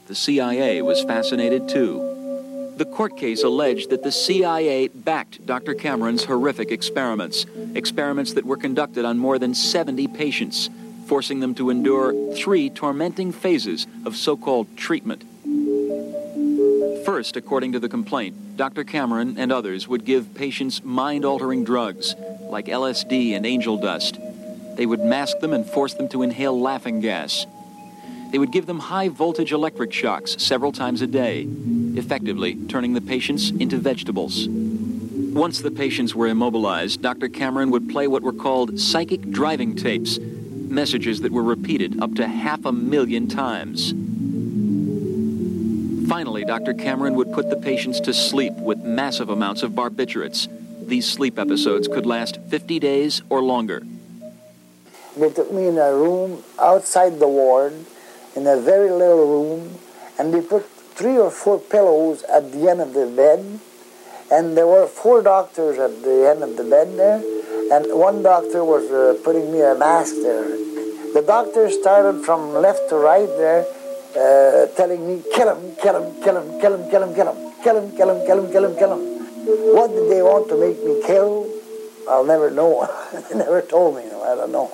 The 0.06 0.14
CIA 0.14 0.80
was 0.80 1.02
fascinated 1.02 1.68
too. 1.68 2.74
The 2.76 2.84
court 2.84 3.16
case 3.16 3.42
alleged 3.42 3.90
that 3.90 4.04
the 4.04 4.12
CIA 4.12 4.88
backed 4.88 5.44
Dr. 5.44 5.74
Cameron's 5.74 6.24
horrific 6.24 6.70
experiments, 6.70 7.46
experiments 7.74 8.34
that 8.34 8.46
were 8.46 8.56
conducted 8.56 9.04
on 9.04 9.18
more 9.18 9.38
than 9.38 9.54
70 9.54 10.06
patients, 10.08 10.70
forcing 11.12 11.40
them 11.40 11.54
to 11.54 11.68
endure 11.68 12.32
three 12.32 12.70
tormenting 12.70 13.32
phases 13.32 13.86
of 14.06 14.16
so 14.16 14.34
called 14.34 14.66
treatment. 14.78 15.22
First, 17.04 17.36
according 17.36 17.72
to 17.72 17.78
the 17.78 17.90
complaint, 17.90 18.56
Dr. 18.56 18.82
Cameron 18.82 19.36
and 19.36 19.52
others 19.52 19.86
would 19.86 20.06
give 20.06 20.34
patients 20.34 20.82
mind 20.82 21.26
altering 21.26 21.64
drugs 21.64 22.14
like 22.44 22.64
LSD 22.64 23.32
and 23.32 23.44
angel 23.44 23.76
dust. 23.76 24.18
They 24.76 24.86
would 24.86 25.00
mask 25.00 25.38
them 25.40 25.52
and 25.52 25.66
force 25.66 25.92
them 25.92 26.08
to 26.08 26.22
inhale 26.22 26.58
laughing 26.58 27.00
gas. 27.00 27.44
They 28.30 28.38
would 28.38 28.50
give 28.50 28.64
them 28.64 28.78
high 28.78 29.08
voltage 29.08 29.52
electric 29.52 29.92
shocks 29.92 30.42
several 30.42 30.72
times 30.72 31.02
a 31.02 31.06
day, 31.06 31.46
effectively 31.94 32.54
turning 32.68 32.94
the 32.94 33.02
patients 33.02 33.50
into 33.50 33.76
vegetables. 33.76 34.48
Once 34.48 35.60
the 35.60 35.70
patients 35.70 36.14
were 36.14 36.28
immobilized, 36.28 37.02
Dr. 37.02 37.28
Cameron 37.28 37.70
would 37.70 37.90
play 37.90 38.06
what 38.06 38.22
were 38.22 38.32
called 38.32 38.80
psychic 38.80 39.30
driving 39.30 39.76
tapes, 39.76 40.18
messages 40.72 41.20
that 41.20 41.30
were 41.30 41.42
repeated 41.42 42.02
up 42.02 42.14
to 42.14 42.26
half 42.26 42.64
a 42.64 42.72
million 42.72 43.28
times. 43.28 43.92
Finally, 46.08 46.44
Dr. 46.44 46.74
Cameron 46.74 47.14
would 47.14 47.32
put 47.32 47.48
the 47.48 47.56
patients 47.56 48.00
to 48.00 48.12
sleep 48.12 48.52
with 48.54 48.78
massive 48.78 49.28
amounts 49.28 49.62
of 49.62 49.72
barbiturates. 49.72 50.48
These 50.86 51.06
sleep 51.08 51.38
episodes 51.38 51.86
could 51.88 52.06
last 52.06 52.38
50 52.48 52.78
days 52.80 53.22
or 53.28 53.42
longer. 53.42 53.82
They 55.16 55.30
took 55.30 55.52
me 55.52 55.68
in 55.68 55.78
a 55.78 55.94
room 55.94 56.42
outside 56.58 57.18
the 57.18 57.28
ward 57.28 57.74
in 58.34 58.46
a 58.46 58.58
very 58.60 58.90
little 58.90 59.26
room, 59.26 59.78
and 60.18 60.32
they 60.32 60.40
put 60.40 60.66
three 60.66 61.18
or 61.18 61.30
four 61.30 61.58
pillows 61.58 62.24
at 62.24 62.52
the 62.52 62.68
end 62.68 62.80
of 62.80 62.94
the 62.94 63.06
bed, 63.06 63.60
and 64.30 64.56
there 64.56 64.66
were 64.66 64.86
four 64.86 65.22
doctors 65.22 65.78
at 65.78 66.02
the 66.02 66.28
end 66.28 66.42
of 66.42 66.56
the 66.56 66.64
bed 66.64 66.96
there, 66.96 67.22
and 67.72 67.86
one 67.98 68.22
doctor 68.22 68.62
was 68.64 68.84
uh, 68.90 69.18
putting 69.24 69.50
me 69.50 69.60
a 69.62 69.74
mask 69.74 70.14
there. 70.22 70.44
The 71.16 71.24
doctor 71.26 71.70
started 71.70 72.22
from 72.22 72.52
left 72.52 72.90
to 72.90 72.96
right 72.96 73.32
there, 73.42 73.64
uh, 74.14 74.66
telling 74.76 75.06
me, 75.08 75.22
kill 75.34 75.48
him, 75.54 75.76
kill 75.82 75.96
him, 76.00 76.22
kill 76.22 76.36
him, 76.40 76.60
kill 76.60 76.74
him, 76.76 76.90
kill 76.90 77.02
him, 77.04 77.14
kill 77.14 77.28
him, 77.32 77.40
kill 77.64 77.78
him, 77.80 77.96
kill 77.96 78.10
him, 78.10 78.26
kill 78.26 78.38
him, 78.40 78.52
kill 78.52 78.64
him, 78.66 78.76
kill 78.76 78.92
him. 78.92 79.02
What 79.76 79.88
did 79.90 80.10
they 80.10 80.20
want 80.20 80.48
to 80.50 80.56
make 80.64 80.84
me 80.84 81.02
kill? 81.06 81.48
I'll 82.10 82.26
never 82.26 82.50
know. 82.50 82.88
they 83.30 83.38
never 83.38 83.62
told 83.62 83.96
me. 83.96 84.02
I 84.04 84.34
don't 84.34 84.52
know. 84.52 84.70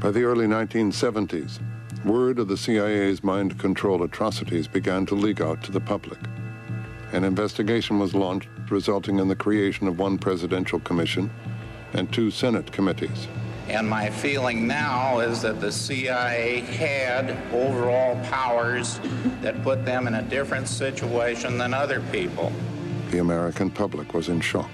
By 0.00 0.12
the 0.12 0.22
early 0.22 0.46
1970s, 0.46 1.58
word 2.04 2.38
of 2.38 2.46
the 2.46 2.56
CIA's 2.56 3.24
mind 3.24 3.58
control 3.58 4.04
atrocities 4.04 4.68
began 4.68 5.06
to 5.06 5.16
leak 5.16 5.40
out 5.40 5.60
to 5.64 5.72
the 5.72 5.80
public. 5.80 6.20
An 7.12 7.24
investigation 7.24 7.98
was 7.98 8.14
launched, 8.14 8.48
resulting 8.70 9.18
in 9.18 9.28
the 9.28 9.36
creation 9.36 9.88
of 9.88 9.98
one 9.98 10.18
presidential 10.18 10.80
commission 10.80 11.30
and 11.92 12.12
two 12.12 12.30
Senate 12.30 12.70
committees. 12.72 13.28
And 13.68 13.88
my 13.88 14.08
feeling 14.08 14.66
now 14.66 15.20
is 15.20 15.42
that 15.42 15.60
the 15.60 15.70
CIA 15.70 16.60
had 16.60 17.36
overall 17.52 18.16
powers 18.24 18.98
that 19.42 19.62
put 19.62 19.84
them 19.84 20.06
in 20.06 20.14
a 20.14 20.22
different 20.22 20.68
situation 20.68 21.58
than 21.58 21.74
other 21.74 22.00
people. 22.10 22.50
The 23.10 23.18
American 23.18 23.70
public 23.70 24.14
was 24.14 24.28
in 24.28 24.40
shock. 24.40 24.70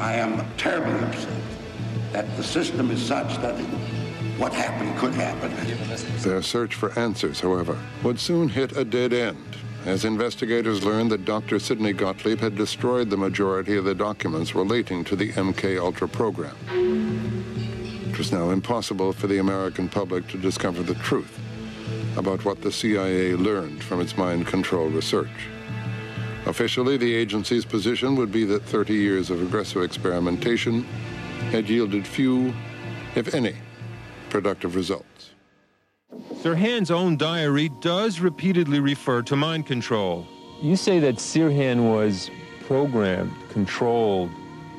I 0.00 0.14
am 0.14 0.44
terribly 0.56 0.98
upset 1.06 1.42
that 2.12 2.36
the 2.36 2.42
system 2.42 2.90
is 2.90 3.04
such 3.04 3.36
that 3.38 3.54
what 4.38 4.52
happened 4.52 4.96
could 4.98 5.14
happen. 5.14 5.52
Their 6.18 6.42
search 6.42 6.74
for 6.74 6.96
answers, 6.98 7.40
however, 7.40 7.78
would 8.02 8.18
soon 8.18 8.48
hit 8.48 8.76
a 8.76 8.84
dead 8.84 9.12
end 9.12 9.56
as 9.86 10.04
investigators 10.04 10.84
learned 10.84 11.12
that 11.12 11.24
Dr. 11.24 11.60
Sidney 11.60 11.92
Gottlieb 11.92 12.40
had 12.40 12.56
destroyed 12.56 13.08
the 13.08 13.16
majority 13.16 13.76
of 13.76 13.84
the 13.84 13.94
documents 13.94 14.52
relating 14.52 15.04
to 15.04 15.14
the 15.14 15.30
MK 15.32 15.80
Ultra 15.80 16.08
program. 16.08 16.56
It 18.10 18.18
was 18.18 18.32
now 18.32 18.50
impossible 18.50 19.12
for 19.12 19.28
the 19.28 19.38
American 19.38 19.88
public 19.88 20.26
to 20.28 20.38
discover 20.38 20.82
the 20.82 20.96
truth 20.96 21.38
about 22.16 22.44
what 22.44 22.62
the 22.62 22.72
CIA 22.72 23.34
learned 23.36 23.82
from 23.84 24.00
its 24.00 24.16
mind 24.16 24.48
control 24.48 24.88
research. 24.88 25.48
Officially, 26.46 26.96
the 26.96 27.14
agency's 27.14 27.64
position 27.64 28.16
would 28.16 28.32
be 28.32 28.44
that 28.44 28.64
30 28.64 28.92
years 28.92 29.30
of 29.30 29.40
aggressive 29.40 29.82
experimentation 29.82 30.82
had 31.52 31.68
yielded 31.68 32.04
few, 32.04 32.52
if 33.14 33.34
any, 33.34 33.54
productive 34.30 34.74
results. 34.74 35.15
Sirhan's 36.46 36.92
own 36.92 37.16
diary 37.16 37.70
does 37.80 38.20
repeatedly 38.20 38.78
refer 38.78 39.20
to 39.22 39.34
mind 39.34 39.66
control. 39.66 40.24
You 40.62 40.76
say 40.76 41.00
that 41.00 41.16
Sirhan 41.16 41.90
was 41.90 42.30
programmed, 42.66 43.32
controlled, 43.50 44.30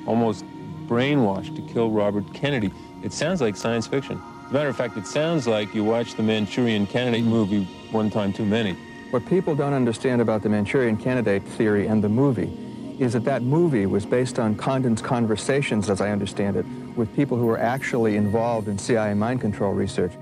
almost 0.05 0.45
brainwashed 0.87 1.57
to 1.57 1.73
kill 1.73 1.91
Robert 1.91 2.33
Kennedy. 2.33 2.71
It 3.03 3.11
sounds 3.11 3.41
like 3.41 3.57
science 3.57 3.85
fiction. 3.85 4.21
As 4.45 4.51
a 4.51 4.53
matter 4.53 4.69
of 4.69 4.77
fact, 4.77 4.95
it 4.95 5.05
sounds 5.05 5.45
like 5.45 5.75
you 5.75 5.83
watched 5.83 6.15
the 6.15 6.23
Manchurian 6.23 6.87
Candidate 6.87 7.25
movie 7.25 7.65
one 7.91 8.09
time 8.09 8.31
too 8.31 8.45
many. 8.45 8.73
What 9.11 9.25
people 9.25 9.53
don't 9.53 9.73
understand 9.73 10.21
about 10.21 10.43
the 10.43 10.49
Manchurian 10.49 10.95
Candidate 10.95 11.43
theory 11.43 11.87
and 11.87 12.01
the 12.01 12.07
movie 12.07 12.57
is 12.97 13.11
that 13.11 13.25
that 13.25 13.41
movie 13.41 13.85
was 13.85 14.05
based 14.05 14.39
on 14.39 14.55
Condon's 14.55 15.01
conversations, 15.01 15.89
as 15.89 15.99
I 15.99 16.11
understand 16.11 16.55
it, 16.55 16.65
with 16.95 17.13
people 17.13 17.37
who 17.37 17.45
were 17.45 17.59
actually 17.59 18.15
involved 18.15 18.69
in 18.69 18.77
CIA 18.77 19.13
mind 19.13 19.41
control 19.41 19.73
research. 19.73 20.13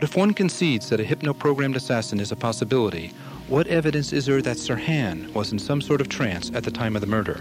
But 0.00 0.08
if 0.08 0.16
one 0.16 0.32
concedes 0.32 0.88
that 0.88 0.98
a 0.98 1.04
hypno-programmed 1.04 1.76
assassin 1.76 2.20
is 2.20 2.32
a 2.32 2.36
possibility, 2.36 3.12
what 3.48 3.66
evidence 3.66 4.14
is 4.14 4.24
there 4.24 4.40
that 4.40 4.56
Sirhan 4.56 5.30
was 5.34 5.52
in 5.52 5.58
some 5.58 5.82
sort 5.82 6.00
of 6.00 6.08
trance 6.08 6.50
at 6.54 6.64
the 6.64 6.70
time 6.70 6.96
of 6.96 7.02
the 7.02 7.06
murder? 7.06 7.38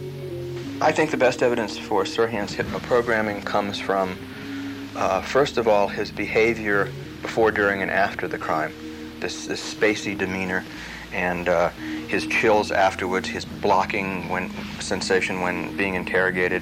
I 0.81 0.91
think 0.91 1.09
the 1.09 1.15
best 1.15 1.41
evidence 1.41 1.77
for 1.77 2.03
Sirhan's 2.03 2.51
hypno-programming 2.51 3.43
comes 3.43 3.79
from, 3.79 4.17
uh, 4.97 5.21
first 5.21 5.57
of 5.57 5.69
all, 5.69 5.87
his 5.87 6.11
behavior 6.11 6.91
before, 7.21 7.49
during, 7.49 7.81
and 7.81 7.89
after 7.89 8.27
the 8.27 8.37
crime. 8.37 8.73
This, 9.21 9.47
this 9.47 9.73
spacey 9.73 10.17
demeanor 10.17 10.65
and 11.13 11.47
uh, 11.47 11.69
his 12.09 12.27
chills 12.27 12.71
afterwards, 12.71 13.29
his 13.29 13.45
blocking 13.45 14.27
when, 14.27 14.51
sensation 14.81 15.39
when 15.39 15.77
being 15.77 15.93
interrogated. 15.93 16.61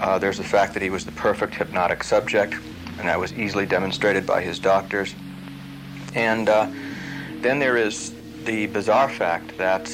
Uh, 0.00 0.18
there's 0.18 0.38
the 0.38 0.42
fact 0.42 0.74
that 0.74 0.82
he 0.82 0.90
was 0.90 1.04
the 1.04 1.12
perfect 1.12 1.54
hypnotic 1.54 2.02
subject, 2.02 2.56
and 3.00 3.08
that 3.08 3.18
was 3.18 3.32
easily 3.32 3.66
demonstrated 3.66 4.26
by 4.26 4.42
his 4.42 4.58
doctors. 4.58 5.14
And 6.14 6.48
uh, 6.48 6.70
then 7.40 7.58
there 7.58 7.76
is 7.76 8.14
the 8.44 8.66
bizarre 8.66 9.08
fact 9.08 9.56
that 9.58 9.88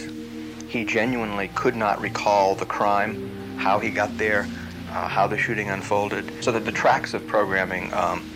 he 0.68 0.84
genuinely 0.84 1.48
could 1.54 1.76
not 1.76 2.00
recall 2.00 2.54
the 2.54 2.66
crime, 2.66 3.56
how 3.56 3.78
he 3.78 3.90
got 3.90 4.16
there, 4.18 4.48
uh, 4.90 5.08
how 5.08 5.26
the 5.26 5.38
shooting 5.38 5.70
unfolded, 5.70 6.42
so 6.42 6.52
that 6.52 6.64
the 6.64 6.72
tracks 6.72 7.14
of 7.14 7.26
programming 7.26 7.92
um, 7.94 8.28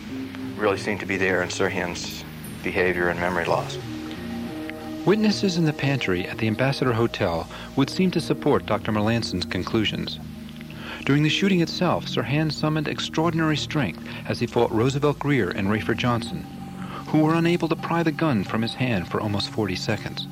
really 0.56 0.78
seem 0.78 0.98
to 0.98 1.06
be 1.06 1.16
there 1.16 1.42
in 1.42 1.48
Sirhan's 1.48 2.24
behavior 2.62 3.08
and 3.08 3.18
memory 3.18 3.46
loss. 3.46 3.78
Witnesses 5.04 5.56
in 5.56 5.64
the 5.64 5.72
pantry 5.72 6.26
at 6.26 6.38
the 6.38 6.46
Ambassador 6.46 6.92
Hotel 6.92 7.48
would 7.74 7.88
seem 7.88 8.10
to 8.10 8.20
support 8.20 8.66
Dr. 8.66 8.92
Melanson's 8.92 9.46
conclusions. 9.46 10.20
During 11.04 11.22
the 11.22 11.30
shooting 11.30 11.60
itself, 11.62 12.06
Sirhan 12.06 12.52
summoned 12.52 12.86
extraordinary 12.86 13.56
strength 13.56 14.06
as 14.26 14.38
he 14.38 14.46
fought 14.46 14.70
Roosevelt 14.70 15.18
Grier 15.18 15.48
and 15.50 15.68
Rafer 15.68 15.96
Johnson, 15.96 16.44
who 17.08 17.20
were 17.20 17.34
unable 17.34 17.68
to 17.68 17.76
pry 17.76 18.02
the 18.02 18.12
gun 18.12 18.44
from 18.44 18.62
his 18.62 18.74
hand 18.74 19.08
for 19.08 19.20
almost 19.20 19.48
40 19.50 19.74
seconds. 19.76 20.28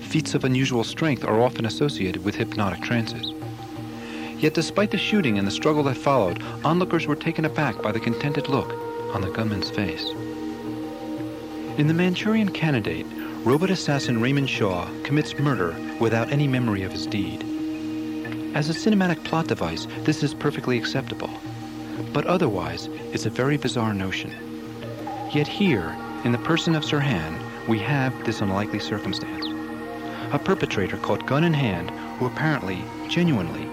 Feats 0.00 0.34
of 0.34 0.44
unusual 0.44 0.84
strength 0.84 1.24
are 1.24 1.40
often 1.40 1.64
associated 1.64 2.22
with 2.22 2.34
hypnotic 2.34 2.82
trances. 2.82 3.32
Yet 4.38 4.54
despite 4.54 4.90
the 4.90 4.98
shooting 4.98 5.38
and 5.38 5.46
the 5.46 5.52
struggle 5.52 5.84
that 5.84 5.96
followed, 5.96 6.42
onlookers 6.64 7.06
were 7.06 7.16
taken 7.16 7.46
aback 7.46 7.80
by 7.80 7.92
the 7.92 8.00
contented 8.00 8.48
look 8.48 8.70
on 9.14 9.22
the 9.22 9.30
gunman's 9.30 9.70
face. 9.70 10.10
In 11.78 11.86
The 11.86 11.94
Manchurian 11.94 12.50
Candidate, 12.50 13.06
robot 13.44 13.70
assassin 13.70 14.20
Raymond 14.20 14.50
Shaw 14.50 14.86
commits 15.02 15.38
murder 15.38 15.74
without 15.98 16.30
any 16.30 16.46
memory 16.46 16.82
of 16.82 16.92
his 16.92 17.06
deed. 17.06 17.51
As 18.54 18.68
a 18.68 18.74
cinematic 18.74 19.24
plot 19.24 19.46
device, 19.46 19.86
this 20.00 20.22
is 20.22 20.34
perfectly 20.34 20.76
acceptable. 20.76 21.30
But 22.12 22.26
otherwise, 22.26 22.88
it's 23.12 23.24
a 23.24 23.30
very 23.30 23.56
bizarre 23.56 23.94
notion. 23.94 24.30
Yet 25.32 25.48
here, 25.48 25.96
in 26.24 26.32
the 26.32 26.38
person 26.38 26.74
of 26.74 26.84
Sirhan, 26.84 27.40
we 27.66 27.78
have 27.78 28.12
this 28.26 28.42
unlikely 28.42 28.78
circumstance. 28.78 29.46
A 30.32 30.38
perpetrator 30.38 30.98
caught 30.98 31.24
gun 31.26 31.44
in 31.44 31.54
hand 31.54 31.90
who 32.18 32.26
apparently, 32.26 32.84
genuinely, 33.08 33.66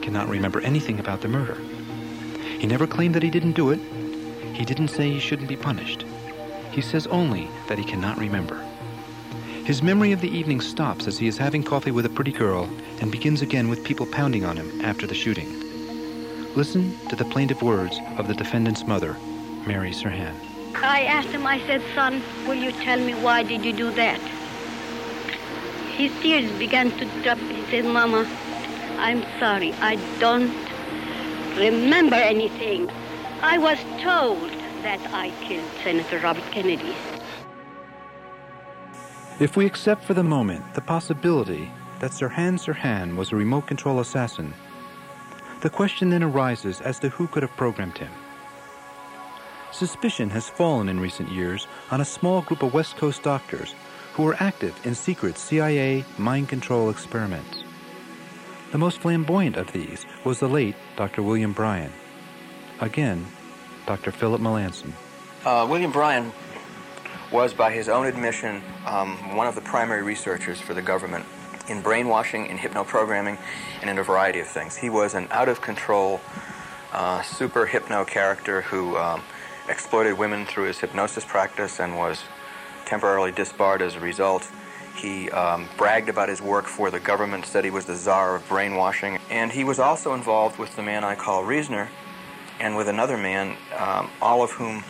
cannot 0.00 0.28
remember 0.28 0.60
anything 0.60 1.00
about 1.00 1.22
the 1.22 1.28
murder. 1.28 1.56
He 2.60 2.68
never 2.68 2.86
claimed 2.86 3.16
that 3.16 3.24
he 3.24 3.30
didn't 3.30 3.52
do 3.54 3.70
it. 3.70 3.80
He 4.54 4.64
didn't 4.64 4.88
say 4.88 5.10
he 5.10 5.18
shouldn't 5.18 5.48
be 5.48 5.56
punished. 5.56 6.04
He 6.70 6.82
says 6.82 7.08
only 7.08 7.48
that 7.66 7.78
he 7.78 7.84
cannot 7.84 8.16
remember. 8.18 8.64
His 9.70 9.84
memory 9.84 10.10
of 10.10 10.20
the 10.20 10.36
evening 10.36 10.60
stops 10.60 11.06
as 11.06 11.16
he 11.16 11.28
is 11.28 11.38
having 11.38 11.62
coffee 11.62 11.92
with 11.92 12.04
a 12.04 12.08
pretty 12.08 12.32
girl 12.32 12.68
and 13.00 13.12
begins 13.12 13.40
again 13.40 13.68
with 13.68 13.84
people 13.84 14.04
pounding 14.04 14.44
on 14.44 14.56
him 14.56 14.80
after 14.80 15.06
the 15.06 15.14
shooting. 15.14 15.46
Listen 16.56 16.98
to 17.08 17.14
the 17.14 17.24
plaintive 17.26 17.62
words 17.62 17.96
of 18.18 18.26
the 18.26 18.34
defendant's 18.34 18.84
mother, 18.84 19.16
Mary 19.68 19.92
Sirhan. 19.92 20.34
I 20.74 21.02
asked 21.04 21.28
him, 21.28 21.46
I 21.46 21.60
said, 21.68 21.82
son, 21.94 22.20
will 22.48 22.56
you 22.56 22.72
tell 22.72 22.98
me 22.98 23.14
why 23.14 23.44
did 23.44 23.64
you 23.64 23.72
do 23.72 23.92
that? 23.92 24.18
his 25.96 26.10
tears 26.20 26.50
began 26.58 26.90
to 26.98 27.04
drop. 27.22 27.38
He 27.38 27.62
said, 27.70 27.84
Mama, 27.84 28.28
I'm 28.98 29.22
sorry. 29.38 29.72
I 29.74 29.94
don't 30.18 30.52
remember 31.56 32.16
anything. 32.16 32.90
I 33.40 33.56
was 33.58 33.78
told 34.02 34.50
that 34.82 35.00
I 35.14 35.30
killed 35.42 35.70
Senator 35.84 36.18
Robert 36.18 36.50
Kennedy. 36.50 36.92
If 39.40 39.56
we 39.56 39.64
accept 39.64 40.04
for 40.04 40.12
the 40.12 40.22
moment 40.22 40.74
the 40.74 40.82
possibility 40.82 41.72
that 42.00 42.10
Sirhan 42.10 42.58
Sirhan 42.58 43.16
was 43.16 43.32
a 43.32 43.36
remote 43.36 43.66
control 43.66 44.00
assassin, 44.00 44.52
the 45.62 45.70
question 45.70 46.10
then 46.10 46.22
arises 46.22 46.82
as 46.82 46.98
to 46.98 47.08
who 47.08 47.26
could 47.26 47.42
have 47.42 47.56
programmed 47.56 47.96
him. 47.96 48.10
Suspicion 49.72 50.28
has 50.28 50.50
fallen 50.50 50.90
in 50.90 51.00
recent 51.00 51.30
years 51.32 51.66
on 51.90 52.02
a 52.02 52.04
small 52.04 52.42
group 52.42 52.62
of 52.62 52.74
West 52.74 52.98
Coast 52.98 53.22
doctors 53.22 53.74
who 54.12 54.24
were 54.24 54.36
active 54.40 54.78
in 54.84 54.94
secret 54.94 55.38
CIA 55.38 56.04
mind 56.18 56.50
control 56.50 56.90
experiments. 56.90 57.64
The 58.72 58.78
most 58.78 58.98
flamboyant 58.98 59.56
of 59.56 59.72
these 59.72 60.04
was 60.22 60.40
the 60.40 60.48
late 60.50 60.76
Dr. 60.96 61.22
William 61.22 61.54
Bryan. 61.54 61.94
Again, 62.78 63.26
Dr. 63.86 64.12
Philip 64.12 64.42
Melanson. 64.42 64.92
Uh, 65.46 65.66
William 65.66 65.92
Bryan 65.92 66.30
was, 67.32 67.54
by 67.54 67.72
his 67.72 67.88
own 67.88 68.06
admission, 68.06 68.62
um, 68.86 69.36
one 69.36 69.46
of 69.46 69.54
the 69.54 69.60
primary 69.60 70.02
researchers 70.02 70.60
for 70.60 70.74
the 70.74 70.82
government 70.82 71.24
in 71.68 71.80
brainwashing, 71.80 72.46
in 72.46 72.58
hypnoprogramming, 72.58 73.38
and 73.80 73.90
in 73.90 73.98
a 73.98 74.02
variety 74.02 74.40
of 74.40 74.46
things. 74.46 74.76
He 74.76 74.90
was 74.90 75.14
an 75.14 75.28
out 75.30 75.48
of 75.48 75.60
control, 75.60 76.20
uh, 76.92 77.22
super 77.22 77.66
hypno 77.66 78.04
character 78.04 78.62
who 78.62 78.96
um, 78.96 79.22
exploited 79.68 80.18
women 80.18 80.44
through 80.44 80.64
his 80.64 80.78
hypnosis 80.80 81.24
practice 81.24 81.78
and 81.78 81.96
was 81.96 82.24
temporarily 82.86 83.30
disbarred 83.30 83.82
as 83.82 83.94
a 83.94 84.00
result. 84.00 84.50
He 84.96 85.30
um, 85.30 85.68
bragged 85.76 86.08
about 86.08 86.28
his 86.28 86.42
work 86.42 86.66
for 86.66 86.90
the 86.90 86.98
government, 86.98 87.46
said 87.46 87.64
he 87.64 87.70
was 87.70 87.86
the 87.86 87.94
czar 87.94 88.34
of 88.34 88.48
brainwashing, 88.48 89.18
and 89.30 89.52
he 89.52 89.62
was 89.62 89.78
also 89.78 90.14
involved 90.14 90.58
with 90.58 90.74
the 90.74 90.82
man 90.82 91.04
I 91.04 91.14
call 91.14 91.44
Reasoner 91.44 91.88
and 92.60 92.76
with 92.76 92.88
another 92.88 93.16
man, 93.16 93.56
um, 93.76 94.10
all 94.20 94.42
of 94.42 94.50
whom 94.52 94.84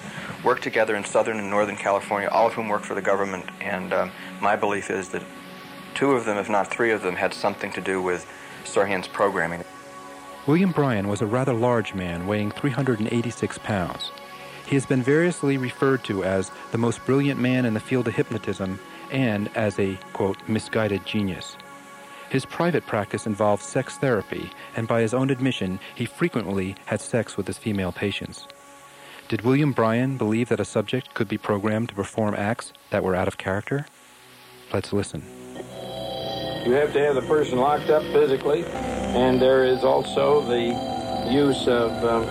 worked 0.45 0.63
together 0.63 0.97
in 0.97 1.05
Southern 1.05 1.39
and 1.39 1.49
Northern 1.49 1.77
California, 1.77 2.29
all 2.29 2.47
of 2.49 2.53
whom 2.53 2.69
worked 2.69 2.85
for 2.85 2.95
the 2.95 3.03
government. 3.03 3.49
And 3.61 3.93
um, 3.93 4.13
my 4.41 4.57
belief 4.57 4.91
is 4.91 5.09
that 5.11 5.23
two 5.95 6.13
of 6.13 6.25
them, 6.25 6.37
if 6.37 6.49
not 6.49 6.71
three 6.71 6.91
of 6.91 7.03
them, 7.03 7.15
had 7.15 7.33
something 7.33 7.73
to 7.73 7.81
do 7.81 8.03
with 8.03 8.27
Sirhan's 8.65 9.09
programming. 9.09 9.65
William 10.47 10.73
Bryan 10.73 11.09
was 11.09 11.23
a 11.23 11.27
rather 11.27 11.53
large 11.53 11.95
man 11.95 12.27
weighing 12.27 12.51
386 12.51 13.59
pounds. 13.59 14.11
He 14.67 14.77
has 14.77 14.87
been 14.87 15.03
variously 15.03 15.59
referred 15.59 16.05
to 16.05 16.25
as 16.25 16.51
the 16.73 16.79
most 16.79 17.05
brilliant 17.05 17.41
man 17.41 17.65
in 17.65 17.75
the 17.75 17.81
field 17.81 18.09
of 18.09 18.15
hypnotism 18.15 18.79
and 19.11 19.51
as 19.57 19.79
a, 19.79 19.99
quote, 20.13 20.37
misguided 20.49 21.05
genius. 21.05 21.57
His 22.31 22.47
private 22.47 22.87
practice 22.87 23.27
involved 23.27 23.61
sex 23.61 23.99
therapy, 23.99 24.51
and 24.77 24.87
by 24.87 25.01
his 25.01 25.13
own 25.13 25.31
admission, 25.31 25.81
he 25.97 26.07
frequently 26.07 26.77
had 26.87 27.01
sex 27.01 27.37
with 27.37 27.49
his 27.49 27.59
female 27.59 27.91
patients. 27.91 28.47
Did 29.29 29.43
William 29.43 29.73
Bryan 29.73 30.17
believe 30.17 30.49
that 30.49 30.61
a 30.61 30.65
subject 30.65 31.13
could 31.13 31.27
be 31.27 31.39
programmed 31.39 31.89
to 31.89 31.95
perform 31.97 32.35
acts 32.35 32.73
that 32.91 33.03
were 33.03 33.17
out 33.17 33.27
of 33.27 33.37
character? 33.37 33.85
Let's 34.73 34.93
listen. 34.93 35.25
You 36.65 36.73
have 36.73 36.93
to 36.93 37.01
have 37.01 37.17
the 37.17 37.23
person 37.23 37.59
locked 37.59 37.91
up 37.91 38.05
physically, 38.13 38.65
and 38.65 39.43
there 39.43 39.65
is 39.65 39.83
also 39.83 40.41
the 40.47 41.31
use 41.33 41.67
of 41.67 41.91
um, 42.05 42.25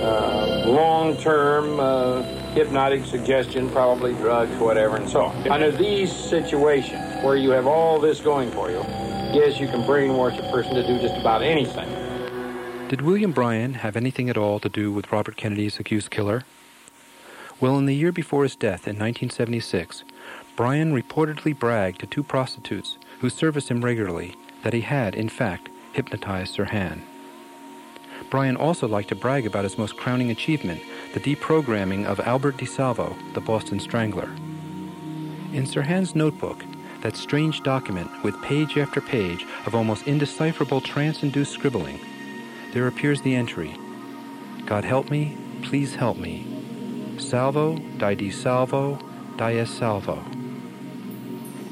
uh, 0.00 0.64
long 0.66 1.16
term 1.16 1.80
uh, 1.80 2.22
hypnotic 2.52 3.04
suggestion, 3.04 3.68
probably 3.70 4.12
drugs, 4.14 4.56
whatever, 4.58 4.96
and 4.96 5.08
so 5.08 5.22
on. 5.22 5.48
Under 5.48 5.72
these 5.72 6.12
situations 6.12 7.24
where 7.24 7.36
you 7.36 7.50
have 7.50 7.66
all 7.66 7.98
this 7.98 8.20
going 8.20 8.50
for 8.52 8.70
you, 8.70 8.84
yes, 9.34 9.60
you 9.60 9.68
can 9.68 9.82
brainwash 9.82 10.38
a 10.38 10.50
person 10.50 10.74
to 10.74 10.86
do 10.86 10.98
just 10.98 11.16
about 11.16 11.42
anything. 11.42 11.88
Did 12.88 13.02
William 13.02 13.32
Bryan 13.32 13.74
have 13.74 13.96
anything 13.96 14.28
at 14.28 14.36
all 14.36 14.58
to 14.60 14.68
do 14.68 14.90
with 14.90 15.12
Robert 15.12 15.36
Kennedy's 15.36 15.78
accused 15.78 16.10
killer? 16.10 16.42
Well, 17.60 17.78
in 17.78 17.86
the 17.86 17.94
year 17.94 18.10
before 18.10 18.42
his 18.42 18.56
death 18.56 18.88
in 18.88 18.98
1976, 18.98 20.04
Bryan 20.56 20.92
reportedly 20.92 21.56
bragged 21.56 22.00
to 22.00 22.06
two 22.06 22.22
prostitutes 22.22 22.98
who 23.20 23.30
serviced 23.30 23.70
him 23.70 23.84
regularly 23.84 24.34
that 24.62 24.72
he 24.72 24.80
had, 24.80 25.14
in 25.14 25.28
fact, 25.28 25.68
hypnotized 25.92 26.56
Sirhan. 26.56 27.02
Bryan 28.30 28.56
also 28.56 28.86
liked 28.86 29.08
to 29.08 29.14
brag 29.14 29.46
about 29.46 29.64
his 29.64 29.78
most 29.78 29.96
crowning 29.96 30.30
achievement, 30.30 30.82
the 31.14 31.20
deprogramming 31.20 32.06
of 32.06 32.20
Albert 32.20 32.56
DeSalvo, 32.58 33.16
the 33.34 33.40
Boston 33.40 33.80
Strangler. 33.80 34.30
In 35.52 35.64
Sirhan's 35.64 36.14
notebook, 36.14 36.64
that 37.02 37.16
strange 37.16 37.62
document 37.62 38.10
with 38.22 38.40
page 38.42 38.76
after 38.76 39.00
page 39.00 39.46
of 39.66 39.74
almost 39.74 40.06
indecipherable 40.06 40.80
trance 40.80 41.22
induced 41.22 41.52
scribbling, 41.52 42.00
there 42.72 42.86
appears 42.86 43.22
the 43.22 43.34
entry 43.34 43.76
God 44.66 44.84
help 44.84 45.10
me, 45.10 45.36
please 45.62 45.96
help 45.96 46.16
me. 46.16 46.46
Salvo, 47.18 47.76
di 47.98 48.14
di 48.14 48.30
salvo, 48.30 49.00
dies 49.36 49.68
salvo. 49.68 50.24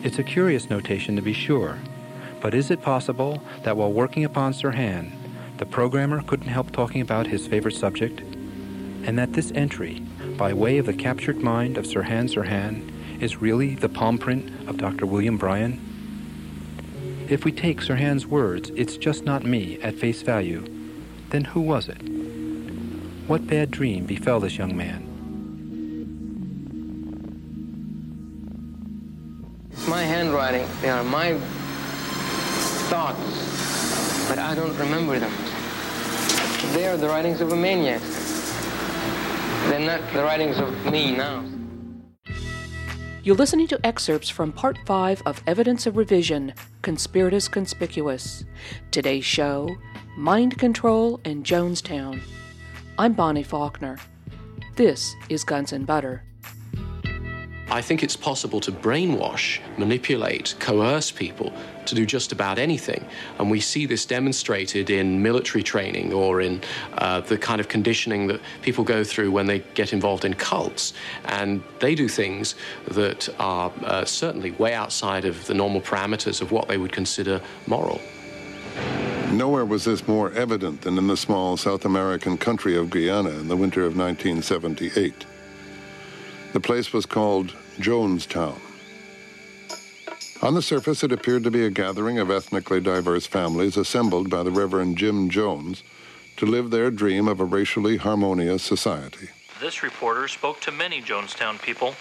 It's 0.02 0.18
a 0.18 0.24
curious 0.24 0.68
notation 0.68 1.14
to 1.14 1.22
be 1.22 1.32
sure, 1.32 1.78
but 2.40 2.54
is 2.54 2.70
it 2.70 2.82
possible 2.82 3.40
that 3.62 3.76
while 3.76 3.92
working 3.92 4.24
upon 4.24 4.52
Sirhan, 4.52 5.12
the 5.58 5.66
programmer 5.66 6.22
couldn't 6.22 6.48
help 6.48 6.72
talking 6.72 7.00
about 7.00 7.28
his 7.28 7.46
favorite 7.46 7.74
subject? 7.74 8.20
And 9.04 9.16
that 9.16 9.32
this 9.32 9.52
entry, 9.54 10.00
by 10.36 10.52
way 10.52 10.78
of 10.78 10.86
the 10.86 10.92
captured 10.92 11.38
mind 11.38 11.78
of 11.78 11.84
Sirhan 11.84 12.28
Sirhan, 12.28 12.90
is 13.20 13.42
really 13.42 13.74
the 13.74 13.88
palm 13.88 14.18
print 14.18 14.50
of 14.68 14.76
Dr. 14.76 15.06
William 15.06 15.36
Bryan? 15.36 15.80
If 17.28 17.44
we 17.44 17.52
take 17.52 17.80
Sirhan's 17.80 18.26
words, 18.26 18.70
it's 18.74 18.96
just 18.96 19.24
not 19.24 19.44
me, 19.44 19.78
at 19.82 19.94
face 19.94 20.22
value, 20.22 20.64
then 21.30 21.44
who 21.44 21.60
was 21.60 21.88
it? 21.88 22.00
What 23.26 23.46
bad 23.46 23.70
dream 23.70 24.06
befell 24.06 24.40
this 24.40 24.56
young 24.56 24.76
man? 24.76 25.04
My 29.86 30.02
handwriting. 30.02 30.66
They 30.80 30.88
are 30.88 31.04
my 31.04 31.34
thoughts, 32.88 34.28
but 34.28 34.38
I 34.38 34.54
don't 34.54 34.76
remember 34.78 35.18
them. 35.18 35.32
They 36.72 36.86
are 36.86 36.96
the 36.96 37.08
writings 37.08 37.40
of 37.40 37.52
a 37.52 37.56
maniac. 37.56 38.00
They're 39.68 39.80
not 39.80 40.00
the 40.12 40.22
writings 40.22 40.58
of 40.58 40.90
me 40.90 41.14
now. 41.14 41.44
You're 43.28 43.36
listening 43.36 43.66
to 43.66 43.86
excerpts 43.86 44.30
from 44.30 44.52
Part 44.52 44.78
5 44.86 45.24
of 45.26 45.42
Evidence 45.46 45.86
of 45.86 45.98
Revision 45.98 46.54
Conspiratus 46.80 47.46
Conspicuous. 47.46 48.46
Today's 48.90 49.26
show 49.26 49.76
Mind 50.16 50.56
Control 50.56 51.20
in 51.26 51.42
Jonestown. 51.42 52.22
I'm 52.96 53.12
Bonnie 53.12 53.42
Faulkner. 53.42 53.98
This 54.76 55.14
is 55.28 55.44
Guns 55.44 55.74
and 55.74 55.86
Butter. 55.86 56.24
I 57.70 57.82
think 57.82 58.02
it's 58.02 58.16
possible 58.16 58.60
to 58.60 58.72
brainwash, 58.72 59.60
manipulate, 59.76 60.54
coerce 60.58 61.10
people 61.10 61.52
to 61.84 61.94
do 61.94 62.06
just 62.06 62.32
about 62.32 62.58
anything. 62.58 63.04
And 63.38 63.50
we 63.50 63.60
see 63.60 63.84
this 63.84 64.06
demonstrated 64.06 64.88
in 64.88 65.22
military 65.22 65.62
training 65.62 66.14
or 66.14 66.40
in 66.40 66.62
uh, 66.94 67.20
the 67.20 67.36
kind 67.36 67.60
of 67.60 67.68
conditioning 67.68 68.26
that 68.28 68.40
people 68.62 68.84
go 68.84 69.04
through 69.04 69.32
when 69.32 69.46
they 69.46 69.58
get 69.74 69.92
involved 69.92 70.24
in 70.24 70.32
cults. 70.32 70.94
And 71.26 71.62
they 71.78 71.94
do 71.94 72.08
things 72.08 72.54
that 72.86 73.28
are 73.38 73.70
uh, 73.82 74.06
certainly 74.06 74.52
way 74.52 74.72
outside 74.72 75.26
of 75.26 75.46
the 75.46 75.54
normal 75.54 75.82
parameters 75.82 76.40
of 76.40 76.50
what 76.50 76.68
they 76.68 76.78
would 76.78 76.92
consider 76.92 77.42
moral. 77.66 78.00
Nowhere 79.30 79.66
was 79.66 79.84
this 79.84 80.08
more 80.08 80.32
evident 80.32 80.80
than 80.80 80.96
in 80.96 81.06
the 81.06 81.18
small 81.18 81.58
South 81.58 81.84
American 81.84 82.38
country 82.38 82.78
of 82.78 82.88
Guyana 82.88 83.28
in 83.28 83.48
the 83.48 83.56
winter 83.56 83.84
of 83.84 83.94
1978. 83.94 85.26
The 86.54 86.60
place 86.60 86.94
was 86.94 87.04
called 87.04 87.54
Jonestown. 87.78 88.58
On 90.40 90.54
the 90.54 90.62
surface, 90.62 91.02
it 91.02 91.10
appeared 91.10 91.42
to 91.44 91.50
be 91.50 91.64
a 91.64 91.70
gathering 91.70 92.18
of 92.18 92.30
ethnically 92.30 92.80
diverse 92.80 93.26
families 93.26 93.76
assembled 93.76 94.30
by 94.30 94.42
the 94.42 94.52
Reverend 94.52 94.96
Jim 94.96 95.28
Jones 95.28 95.82
to 96.36 96.46
live 96.46 96.70
their 96.70 96.90
dream 96.92 97.26
of 97.26 97.40
a 97.40 97.44
racially 97.44 97.96
harmonious 97.96 98.62
society. 98.62 99.30
This 99.60 99.82
reporter 99.82 100.28
spoke 100.28 100.60
to 100.60 100.70
many 100.70 101.02
Jonestown 101.02 101.60
people. 101.60 101.94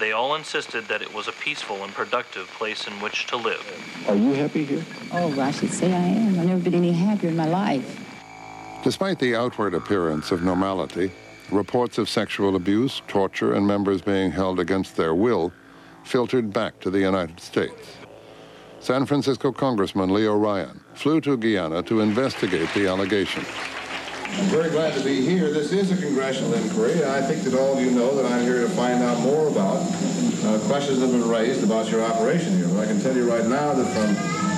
They 0.00 0.10
all 0.10 0.34
insisted 0.34 0.86
that 0.88 1.02
it 1.02 1.14
was 1.14 1.28
a 1.28 1.32
peaceful 1.32 1.84
and 1.84 1.92
productive 1.92 2.48
place 2.58 2.88
in 2.88 2.94
which 2.94 3.26
to 3.28 3.36
live. 3.36 3.64
Are 4.08 4.16
you 4.16 4.32
happy 4.32 4.64
here? 4.64 4.84
Oh, 5.12 5.40
I 5.40 5.52
should 5.52 5.72
say 5.72 5.92
I 5.92 5.98
am. 5.98 6.40
I've 6.40 6.46
never 6.46 6.60
been 6.60 6.74
any 6.74 6.92
happier 6.92 7.30
in 7.30 7.36
my 7.36 7.46
life. 7.46 8.04
Despite 8.82 9.20
the 9.20 9.36
outward 9.36 9.74
appearance 9.74 10.32
of 10.32 10.42
normality, 10.42 11.12
reports 11.50 11.98
of 11.98 12.08
sexual 12.08 12.56
abuse, 12.56 13.02
torture, 13.08 13.54
and 13.54 13.66
members 13.66 14.02
being 14.02 14.30
held 14.30 14.60
against 14.60 14.96
their 14.96 15.14
will 15.14 15.52
filtered 16.04 16.52
back 16.52 16.78
to 16.80 16.90
the 16.90 17.00
United 17.00 17.40
States. 17.40 17.96
San 18.80 19.06
Francisco 19.06 19.52
Congressman 19.52 20.12
Leo 20.12 20.36
Ryan 20.36 20.80
flew 20.94 21.20
to 21.20 21.36
Guyana 21.36 21.82
to 21.82 22.00
investigate 22.00 22.68
the 22.74 22.86
allegations. 22.86 23.46
I'm 24.30 24.44
very 24.46 24.70
glad 24.70 24.94
to 24.94 25.02
be 25.02 25.20
here. 25.20 25.50
This 25.50 25.72
is 25.72 25.90
a 25.90 25.96
congressional 25.96 26.54
inquiry. 26.54 27.04
I 27.04 27.20
think 27.22 27.42
that 27.44 27.54
all 27.54 27.76
of 27.76 27.84
you 27.84 27.90
know 27.90 28.14
that 28.14 28.30
I'm 28.30 28.42
here 28.42 28.60
to 28.60 28.68
find 28.68 29.02
out 29.02 29.18
more 29.20 29.48
about 29.48 29.78
uh, 30.44 30.58
questions 30.66 31.00
that 31.00 31.08
have 31.08 31.18
been 31.18 31.28
raised 31.28 31.64
about 31.64 31.90
your 31.90 32.04
operation 32.04 32.56
here. 32.56 32.68
But 32.68 32.78
I 32.80 32.86
can 32.86 33.00
tell 33.00 33.16
you 33.16 33.28
right 33.30 33.46
now 33.46 33.72
that 33.74 33.86
from 33.86 34.14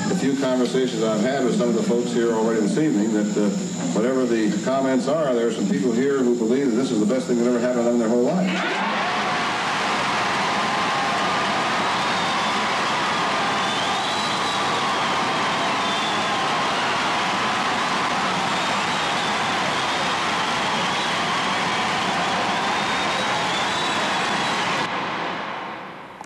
the 0.08 0.16
few 0.16 0.36
conversations 0.36 1.02
I've 1.02 1.20
had 1.20 1.44
with 1.44 1.56
some 1.56 1.68
of 1.68 1.74
the 1.74 1.82
folks 1.82 2.12
here 2.12 2.32
already 2.32 2.60
this 2.60 2.78
evening, 2.78 3.12
that 3.14 3.36
uh, 3.36 3.50
whatever 3.94 4.26
the 4.26 4.50
comments 4.64 5.08
are, 5.08 5.32
there 5.34 5.46
are 5.46 5.52
some 5.52 5.68
people 5.68 5.92
here 5.92 6.18
who 6.18 6.36
believe 6.36 6.66
that 6.70 6.76
this 6.76 6.90
is 6.90 7.00
the 7.00 7.06
best 7.06 7.26
thing 7.26 7.38
that 7.38 7.46
ever 7.46 7.60
happened 7.60 7.88
in 7.88 7.98
their 7.98 8.08
whole 8.08 8.22
life. 8.22 8.96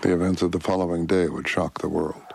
The 0.01 0.13
events 0.35 0.41
of 0.43 0.51
the 0.51 0.59
following 0.59 1.05
day 1.05 1.29
would 1.29 1.47
shock 1.47 1.79
the 1.79 1.87
world. 1.87 2.34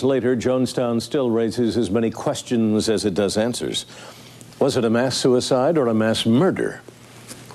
Years 0.00 0.04
later, 0.06 0.34
Jonestown 0.34 1.02
still 1.02 1.30
raises 1.30 1.76
as 1.76 1.90
many 1.90 2.10
questions 2.10 2.88
as 2.88 3.04
it 3.04 3.12
does 3.12 3.36
answers. 3.36 3.84
Was 4.58 4.78
it 4.78 4.84
a 4.86 4.88
mass 4.88 5.14
suicide 5.14 5.76
or 5.76 5.88
a 5.88 5.94
mass 5.94 6.24
murder? 6.24 6.80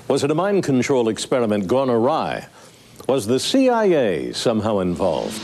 Was 0.06 0.22
it 0.22 0.30
a 0.30 0.34
mind 0.36 0.62
control 0.62 1.08
experiment 1.08 1.66
gone 1.66 1.90
awry? 1.90 2.46
Was 3.08 3.26
the 3.26 3.40
CIA 3.40 4.32
somehow 4.32 4.78
involved? 4.78 5.36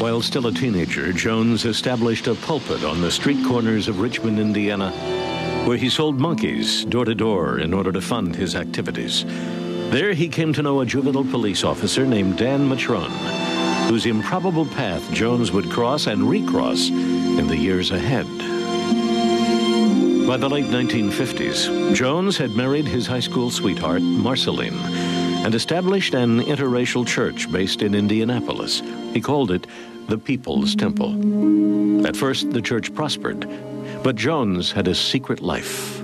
While 0.00 0.20
still 0.20 0.48
a 0.48 0.52
teenager, 0.52 1.12
Jones 1.12 1.64
established 1.64 2.26
a 2.26 2.34
pulpit 2.34 2.82
on 2.82 3.00
the 3.00 3.12
street 3.12 3.46
corners 3.46 3.86
of 3.86 4.00
Richmond, 4.00 4.40
Indiana, 4.40 4.90
where 5.68 5.76
he 5.76 5.88
sold 5.88 6.18
monkeys 6.18 6.84
door 6.84 7.04
to 7.04 7.14
door 7.14 7.60
in 7.60 7.72
order 7.72 7.92
to 7.92 8.00
fund 8.00 8.34
his 8.34 8.56
activities. 8.56 9.24
There 9.92 10.14
he 10.14 10.28
came 10.28 10.52
to 10.54 10.62
know 10.64 10.80
a 10.80 10.86
juvenile 10.86 11.22
police 11.22 11.62
officer 11.62 12.04
named 12.04 12.38
Dan 12.38 12.68
Mitrione, 12.68 13.47
whose 13.88 14.04
improbable 14.04 14.66
path 14.66 15.10
Jones 15.12 15.50
would 15.50 15.70
cross 15.70 16.06
and 16.06 16.28
recross 16.28 16.90
in 16.90 17.46
the 17.46 17.56
years 17.56 17.90
ahead. 17.90 18.26
By 20.26 20.36
the 20.36 20.48
late 20.48 20.66
1950s, 20.66 21.94
Jones 21.94 22.36
had 22.36 22.50
married 22.50 22.86
his 22.86 23.06
high 23.06 23.20
school 23.20 23.50
sweetheart, 23.50 24.02
Marceline, 24.02 24.78
and 25.44 25.54
established 25.54 26.12
an 26.12 26.40
interracial 26.42 27.06
church 27.06 27.50
based 27.50 27.80
in 27.80 27.94
Indianapolis. 27.94 28.82
He 29.14 29.22
called 29.22 29.50
it 29.50 29.66
the 30.06 30.18
People's 30.18 30.74
Temple. 30.74 32.06
At 32.06 32.14
first, 32.14 32.50
the 32.50 32.60
church 32.60 32.94
prospered, 32.94 33.48
but 34.02 34.16
Jones 34.16 34.70
had 34.70 34.86
a 34.86 34.94
secret 34.94 35.40
life. 35.40 35.97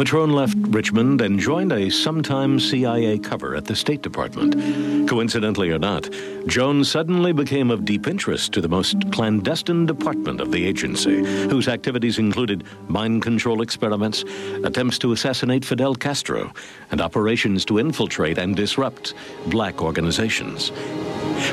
Mitrione 0.00 0.32
left 0.32 0.56
Richmond 0.68 1.20
and 1.20 1.38
joined 1.38 1.72
a 1.72 1.90
sometime 1.90 2.58
CIA 2.58 3.18
cover 3.18 3.54
at 3.54 3.66
the 3.66 3.76
State 3.76 4.00
Department. 4.00 5.06
Coincidentally 5.06 5.68
or 5.72 5.78
not, 5.78 6.08
Jones 6.46 6.90
suddenly 6.90 7.34
became 7.34 7.70
of 7.70 7.84
deep 7.84 8.06
interest 8.06 8.54
to 8.54 8.62
the 8.62 8.68
most 8.68 8.96
clandestine 9.12 9.84
department 9.84 10.40
of 10.40 10.52
the 10.52 10.64
agency, 10.64 11.18
whose 11.50 11.68
activities 11.68 12.18
included 12.18 12.64
mind 12.88 13.20
control 13.20 13.60
experiments, 13.60 14.24
attempts 14.64 14.98
to 15.00 15.12
assassinate 15.12 15.66
Fidel 15.66 15.94
Castro, 15.94 16.50
and 16.90 17.02
operations 17.02 17.66
to 17.66 17.78
infiltrate 17.78 18.38
and 18.38 18.56
disrupt 18.56 19.12
black 19.48 19.82
organizations. 19.82 20.72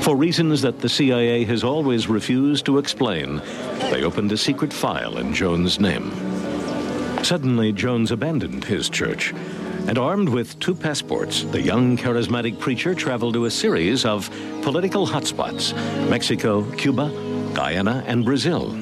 For 0.03 0.15
reasons 0.15 0.61
that 0.61 0.79
the 0.79 0.87
CIA 0.87 1.43
has 1.43 1.65
always 1.65 2.07
refused 2.07 2.65
to 2.67 2.77
explain, 2.77 3.41
they 3.91 4.05
opened 4.05 4.31
a 4.31 4.37
secret 4.37 4.71
file 4.71 5.17
in 5.17 5.33
Jones' 5.33 5.81
name. 5.81 6.26
Suddenly, 7.23 7.73
Jones 7.73 8.11
abandoned 8.11 8.63
his 8.63 8.89
church. 8.89 9.33
And 9.87 9.97
armed 9.97 10.29
with 10.29 10.59
two 10.59 10.75
passports, 10.75 11.43
the 11.43 11.61
young 11.61 11.97
charismatic 11.97 12.59
preacher 12.59 12.93
traveled 12.93 13.35
to 13.35 13.45
a 13.45 13.51
series 13.51 14.03
of 14.03 14.29
political 14.61 15.07
hotspots 15.07 15.73
Mexico, 16.09 16.69
Cuba, 16.71 17.09
Guyana, 17.53 18.03
and 18.05 18.25
Brazil. 18.25 18.75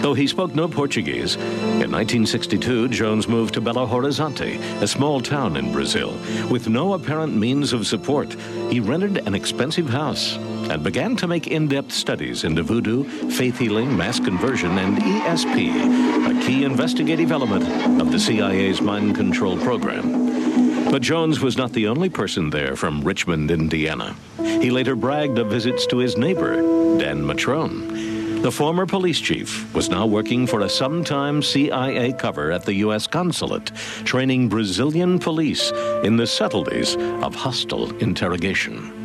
Though 0.00 0.14
he 0.14 0.26
spoke 0.26 0.54
no 0.54 0.66
Portuguese, 0.66 1.36
in 1.36 1.90
1962 1.90 2.88
Jones 2.88 3.28
moved 3.28 3.52
to 3.54 3.60
Belo 3.60 3.86
Horizonte, 3.86 4.58
a 4.80 4.86
small 4.86 5.20
town 5.20 5.58
in 5.58 5.72
Brazil. 5.72 6.18
With 6.50 6.70
no 6.70 6.94
apparent 6.94 7.36
means 7.36 7.74
of 7.74 7.86
support, 7.86 8.34
he 8.70 8.80
rented 8.80 9.18
an 9.26 9.34
expensive 9.34 9.90
house 9.90 10.38
and 10.70 10.82
began 10.82 11.16
to 11.16 11.26
make 11.26 11.48
in 11.48 11.68
depth 11.68 11.92
studies 11.92 12.44
into 12.44 12.62
voodoo, 12.62 13.04
faith 13.30 13.58
healing, 13.58 13.94
mass 13.94 14.18
conversion, 14.18 14.78
and 14.78 14.96
ESP, 14.96 16.19
key 16.40 16.64
investigative 16.64 17.30
element 17.32 17.64
of 18.00 18.10
the 18.10 18.18
CIA's 18.18 18.80
mind 18.80 19.14
control 19.14 19.58
program. 19.58 20.90
But 20.90 21.02
Jones 21.02 21.40
was 21.40 21.56
not 21.56 21.72
the 21.72 21.86
only 21.86 22.08
person 22.08 22.50
there 22.50 22.74
from 22.74 23.02
Richmond, 23.02 23.50
Indiana. 23.50 24.16
He 24.38 24.70
later 24.70 24.96
bragged 24.96 25.38
of 25.38 25.50
visits 25.50 25.86
to 25.86 25.98
his 25.98 26.16
neighbor, 26.16 26.56
Dan 26.98 27.22
Mitrione. 27.22 28.42
The 28.42 28.50
former 28.50 28.86
police 28.86 29.20
chief 29.20 29.72
was 29.74 29.90
now 29.90 30.06
working 30.06 30.46
for 30.46 30.62
a 30.62 30.68
sometime 30.68 31.42
CIA 31.42 32.12
cover 32.14 32.50
at 32.50 32.64
the 32.64 32.74
U.S. 32.86 33.06
consulate, 33.06 33.70
training 34.04 34.48
Brazilian 34.48 35.18
police 35.18 35.70
in 36.02 36.16
the 36.16 36.26
subtleties 36.26 36.96
of 36.96 37.34
hostile 37.34 37.94
interrogation. 37.98 38.99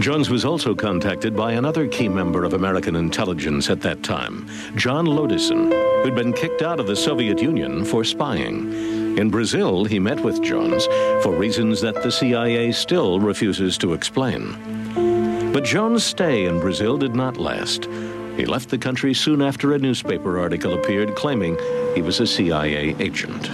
Jones 0.00 0.30
was 0.30 0.46
also 0.46 0.74
contacted 0.74 1.36
by 1.36 1.52
another 1.52 1.86
key 1.86 2.08
member 2.08 2.44
of 2.44 2.54
American 2.54 2.96
intelligence 2.96 3.68
at 3.68 3.82
that 3.82 4.02
time, 4.02 4.48
John 4.74 5.04
Lodison, 5.04 5.70
who'd 6.02 6.14
been 6.14 6.32
kicked 6.32 6.62
out 6.62 6.80
of 6.80 6.86
the 6.86 6.96
Soviet 6.96 7.42
Union 7.42 7.84
for 7.84 8.02
spying. 8.02 8.72
In 9.18 9.28
Brazil, 9.28 9.84
he 9.84 9.98
met 9.98 10.18
with 10.20 10.42
Jones 10.42 10.86
for 11.22 11.32
reasons 11.32 11.82
that 11.82 12.02
the 12.02 12.10
CIA 12.10 12.72
still 12.72 13.20
refuses 13.20 13.76
to 13.76 13.92
explain. 13.92 15.52
But 15.52 15.64
Jones' 15.64 16.02
stay 16.02 16.46
in 16.46 16.60
Brazil 16.60 16.96
did 16.96 17.14
not 17.14 17.36
last. 17.36 17.84
He 18.38 18.46
left 18.46 18.70
the 18.70 18.78
country 18.78 19.12
soon 19.12 19.42
after 19.42 19.74
a 19.74 19.78
newspaper 19.78 20.40
article 20.40 20.72
appeared 20.72 21.14
claiming 21.14 21.58
he 21.94 22.00
was 22.00 22.20
a 22.20 22.26
CIA 22.26 22.96
agent. 22.98 23.50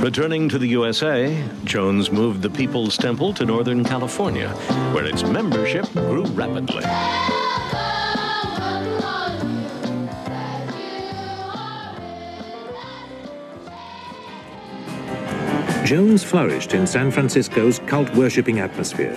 Returning 0.00 0.48
to 0.50 0.58
the 0.58 0.68
USA, 0.68 1.42
Jones 1.64 2.12
moved 2.12 2.42
the 2.42 2.50
People's 2.50 2.96
Temple 2.96 3.32
to 3.32 3.46
Northern 3.46 3.82
California, 3.82 4.50
where 4.92 5.04
its 5.06 5.24
membership 5.24 5.90
grew 5.92 6.24
rapidly. 6.26 6.82
Jones 15.84 16.22
flourished 16.22 16.74
in 16.74 16.86
San 16.86 17.10
Francisco's 17.10 17.78
cult 17.86 18.12
worshipping 18.14 18.60
atmosphere. 18.60 19.14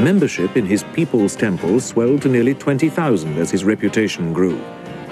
Membership 0.00 0.56
in 0.56 0.66
his 0.66 0.82
People's 0.94 1.36
Temple 1.36 1.78
swelled 1.78 2.22
to 2.22 2.28
nearly 2.28 2.54
20,000 2.54 3.38
as 3.38 3.50
his 3.50 3.64
reputation 3.64 4.32
grew, 4.32 4.60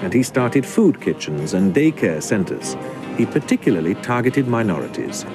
and 0.01 0.13
he 0.13 0.23
started 0.23 0.65
food 0.65 0.99
kitchens 0.99 1.53
and 1.53 1.73
daycare 1.73 2.21
centers, 2.21 2.75
he 3.17 3.25
particularly 3.25 3.95
targeted 3.95 4.47
minorities. 4.47 5.25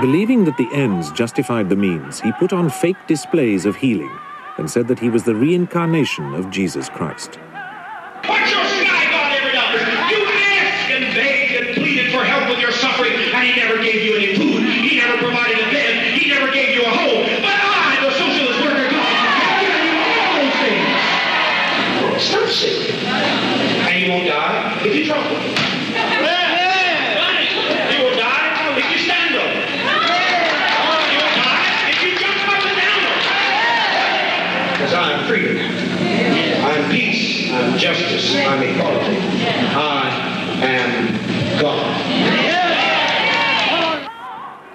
Believing 0.00 0.44
that 0.44 0.56
the 0.56 0.68
ends 0.72 1.12
justified 1.12 1.68
the 1.68 1.76
means, 1.76 2.20
he 2.20 2.32
put 2.32 2.52
on 2.52 2.70
fake 2.70 2.96
displays 3.06 3.66
of 3.66 3.76
healing 3.76 4.10
and 4.58 4.70
said 4.70 4.88
that 4.88 4.98
he 4.98 5.08
was 5.08 5.24
the 5.24 5.34
reincarnation 5.34 6.34
of 6.34 6.50
Jesus 6.50 6.88
Christ. 6.88 7.38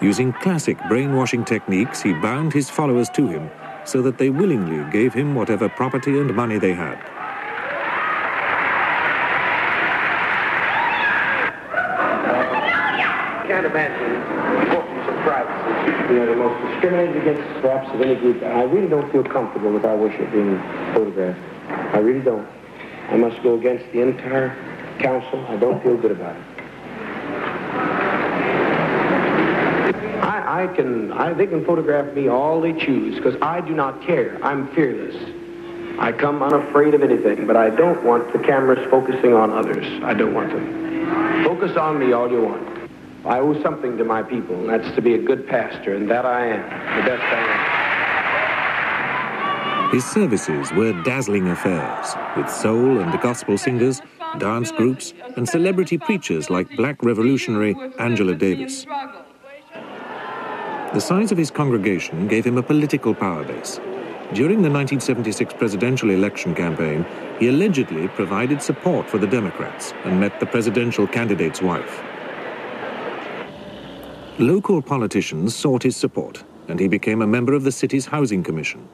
Using 0.02 0.32
classic 0.34 0.78
brainwashing 0.88 1.44
techniques, 1.44 2.02
he 2.02 2.14
bound 2.14 2.54
his 2.54 2.70
followers 2.70 3.10
to 3.10 3.28
him 3.28 3.50
so 3.84 4.02
that 4.04 4.20
they 4.20 4.30
willingly 4.30 4.90
gave 4.92 5.14
him 5.14 5.34
whatever 5.34 5.68
property 5.70 6.20
and 6.20 6.36
money 6.36 6.60
they 6.60 6.74
had. 6.74 6.98
can't 13.48 13.66
imagine 13.66 14.70
fortunes 14.70 15.08
of 15.08 15.16
privacy. 15.24 16.14
You 16.14 16.26
know, 16.26 16.36
most 16.36 16.74
discriminated 16.74 17.16
against 17.22 17.62
perhaps 17.62 17.90
of 17.94 18.02
any 18.02 18.16
group. 18.16 18.44
I 18.44 18.64
really 18.64 18.90
don't 18.90 19.10
feel 19.12 19.24
comfortable 19.24 19.72
with 19.72 19.86
our 19.86 19.96
worship 19.96 20.30
being 20.32 20.60
photographed. 20.94 21.40
I 21.96 22.00
really 22.00 22.22
don't. 22.22 22.48
I 23.10 23.16
must 23.16 23.42
go 23.42 23.56
against 23.56 23.90
the 23.94 24.02
entire 24.02 24.50
council. 25.00 25.46
I 25.48 25.56
don't 25.56 25.82
feel 25.82 25.98
good 25.98 26.12
about 26.12 26.36
it. 26.36 26.47
I, 30.48 30.68
can, 30.68 31.12
I, 31.12 31.34
they 31.34 31.46
can 31.46 31.66
photograph 31.66 32.16
me 32.16 32.30
all 32.30 32.62
they 32.62 32.72
choose 32.72 33.16
because 33.16 33.36
I 33.42 33.60
do 33.60 33.74
not 33.76 34.02
care. 34.02 34.40
I'm 34.42 34.74
fearless. 34.74 35.16
I 36.00 36.14
come 36.14 36.42
unafraid 36.42 36.94
of 36.94 37.04
anything, 37.04 37.46
but 37.46 37.58
I 37.58 37.70
don't 37.70 38.02
want 38.06 38.32
the 38.32 38.40
cameras 38.40 38.80
focusing 38.90 39.34
on 39.34 39.52
others. 39.52 39.86
I 40.04 40.14
don't 40.14 40.34
want 40.34 40.54
them. 40.54 41.44
Focus 41.44 41.76
on 41.76 42.00
me 42.00 42.14
all 42.14 42.32
you 42.32 42.42
want. 42.44 42.66
I 43.26 43.40
owe 43.40 43.62
something 43.62 43.98
to 43.98 44.06
my 44.06 44.24
people, 44.24 44.56
and 44.56 44.70
that's 44.70 44.96
to 44.96 45.02
be 45.02 45.16
a 45.16 45.18
good 45.22 45.46
pastor, 45.50 45.96
and 45.96 46.10
that 46.10 46.26
I 46.26 46.46
am, 46.46 46.62
the 46.96 47.10
best 47.10 47.24
I 47.24 47.40
am. 49.90 49.92
His 49.92 50.06
services 50.06 50.72
were 50.72 50.94
dazzling 51.04 51.50
affairs, 51.50 52.16
with 52.38 52.50
soul 52.50 53.00
and 53.00 53.12
gospel 53.20 53.58
singers, 53.58 54.02
dance 54.38 54.72
groups, 54.72 55.14
and 55.36 55.50
celebrity 55.50 55.98
preachers 55.98 56.50
like 56.50 56.74
black 56.78 57.04
revolutionary 57.04 57.76
Angela 58.00 58.34
Davis. 58.34 58.86
The 60.98 61.02
size 61.02 61.32
of 61.32 61.38
his 61.38 61.52
congregation 61.52 62.28
gave 62.28 62.44
him 62.44 62.58
a 62.58 62.64
political 62.64 63.14
power 63.14 63.44
base. 63.44 63.80
During 64.34 64.64
the 64.64 64.72
1976 64.72 65.54
presidential 65.54 66.10
election 66.10 66.56
campaign, 66.56 67.06
he 67.38 67.50
allegedly 67.50 68.08
provided 68.08 68.64
support 68.64 69.08
for 69.08 69.20
the 69.20 69.28
Democrats 69.28 69.94
and 70.06 70.20
met 70.20 70.40
the 70.40 70.48
presidential 70.48 71.06
candidate's 71.06 71.62
wife. 71.62 72.02
Local 74.40 74.82
politicians 74.82 75.56
sought 75.56 75.84
his 75.84 75.96
support, 75.96 76.44
and 76.68 76.80
he 76.80 76.88
became 76.88 77.22
a 77.22 77.28
member 77.28 77.54
of 77.54 77.64
the 77.64 77.72
city's 77.72 78.08
housing 78.08 78.42
commission. 78.42 78.90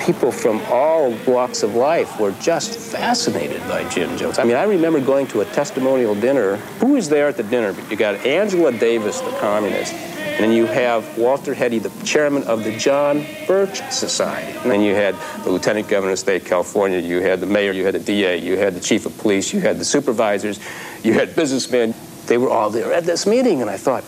People 0.00 0.32
from 0.32 0.60
all 0.62 1.16
walks 1.28 1.62
of 1.62 1.76
life 1.76 2.18
were 2.18 2.32
just 2.40 2.76
fascinated 2.76 3.60
by 3.68 3.88
Jim 3.88 4.18
Jones. 4.18 4.40
I 4.40 4.42
mean, 4.42 4.56
I 4.56 4.64
remember 4.64 5.00
going 5.00 5.28
to 5.28 5.42
a 5.42 5.44
testimonial 5.44 6.16
dinner. 6.16 6.56
Who 6.80 6.94
was 6.94 7.08
there 7.08 7.28
at 7.28 7.36
the 7.36 7.44
dinner? 7.44 7.72
You 7.88 7.94
got 7.94 8.16
Angela 8.26 8.72
Davis, 8.72 9.20
the 9.20 9.30
communist, 9.38 9.94
and 10.36 10.44
then 10.44 10.52
you 10.52 10.66
have 10.66 11.16
Walter 11.16 11.54
Heady, 11.54 11.78
the 11.78 11.90
chairman 12.04 12.42
of 12.42 12.62
the 12.62 12.76
John 12.76 13.24
Birch 13.46 13.80
Society. 13.90 14.58
And 14.58 14.70
then 14.70 14.82
you 14.82 14.94
had 14.94 15.14
the 15.44 15.50
lieutenant 15.50 15.88
governor 15.88 16.12
of 16.12 16.18
the 16.18 16.20
state 16.20 16.42
of 16.42 16.48
California, 16.48 16.98
you 16.98 17.22
had 17.22 17.40
the 17.40 17.46
mayor, 17.46 17.72
you 17.72 17.86
had 17.86 17.94
the 17.94 18.00
DA, 18.00 18.36
you 18.36 18.58
had 18.58 18.74
the 18.74 18.80
chief 18.80 19.06
of 19.06 19.16
police, 19.16 19.54
you 19.54 19.60
had 19.60 19.78
the 19.78 19.84
supervisors, 19.84 20.60
you 21.02 21.14
had 21.14 21.34
businessmen. 21.34 21.94
They 22.26 22.36
were 22.36 22.50
all 22.50 22.68
there 22.68 22.92
at 22.92 23.04
this 23.04 23.26
meeting, 23.26 23.62
and 23.62 23.70
I 23.70 23.78
thought, 23.78 24.04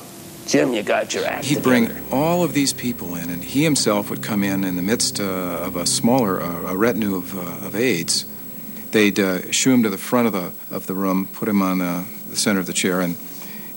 Jim, 0.46 0.74
you 0.74 0.82
got 0.82 1.14
your 1.14 1.24
act. 1.24 1.46
He'd 1.46 1.62
bring 1.62 1.90
all 2.12 2.44
of 2.44 2.52
these 2.52 2.74
people 2.74 3.14
in, 3.14 3.30
and 3.30 3.42
he 3.42 3.64
himself 3.64 4.10
would 4.10 4.22
come 4.22 4.44
in 4.44 4.64
in 4.64 4.76
the 4.76 4.82
midst 4.82 5.20
uh, 5.20 5.24
of 5.24 5.76
a 5.76 5.86
smaller 5.86 6.42
uh, 6.42 6.72
a 6.72 6.76
retinue 6.76 7.16
of, 7.16 7.34
uh, 7.38 7.66
of 7.66 7.74
aides. 7.74 8.26
They'd 8.90 9.18
uh, 9.18 9.50
shoo 9.50 9.72
him 9.72 9.82
to 9.82 9.90
the 9.90 9.96
front 9.96 10.26
of 10.26 10.34
the 10.34 10.52
of 10.74 10.86
the 10.86 10.94
room, 10.94 11.26
put 11.32 11.48
him 11.48 11.62
on 11.62 11.80
uh, 11.80 12.04
the 12.28 12.36
center 12.36 12.60
of 12.60 12.66
the 12.66 12.74
chair, 12.74 13.00
and 13.00 13.16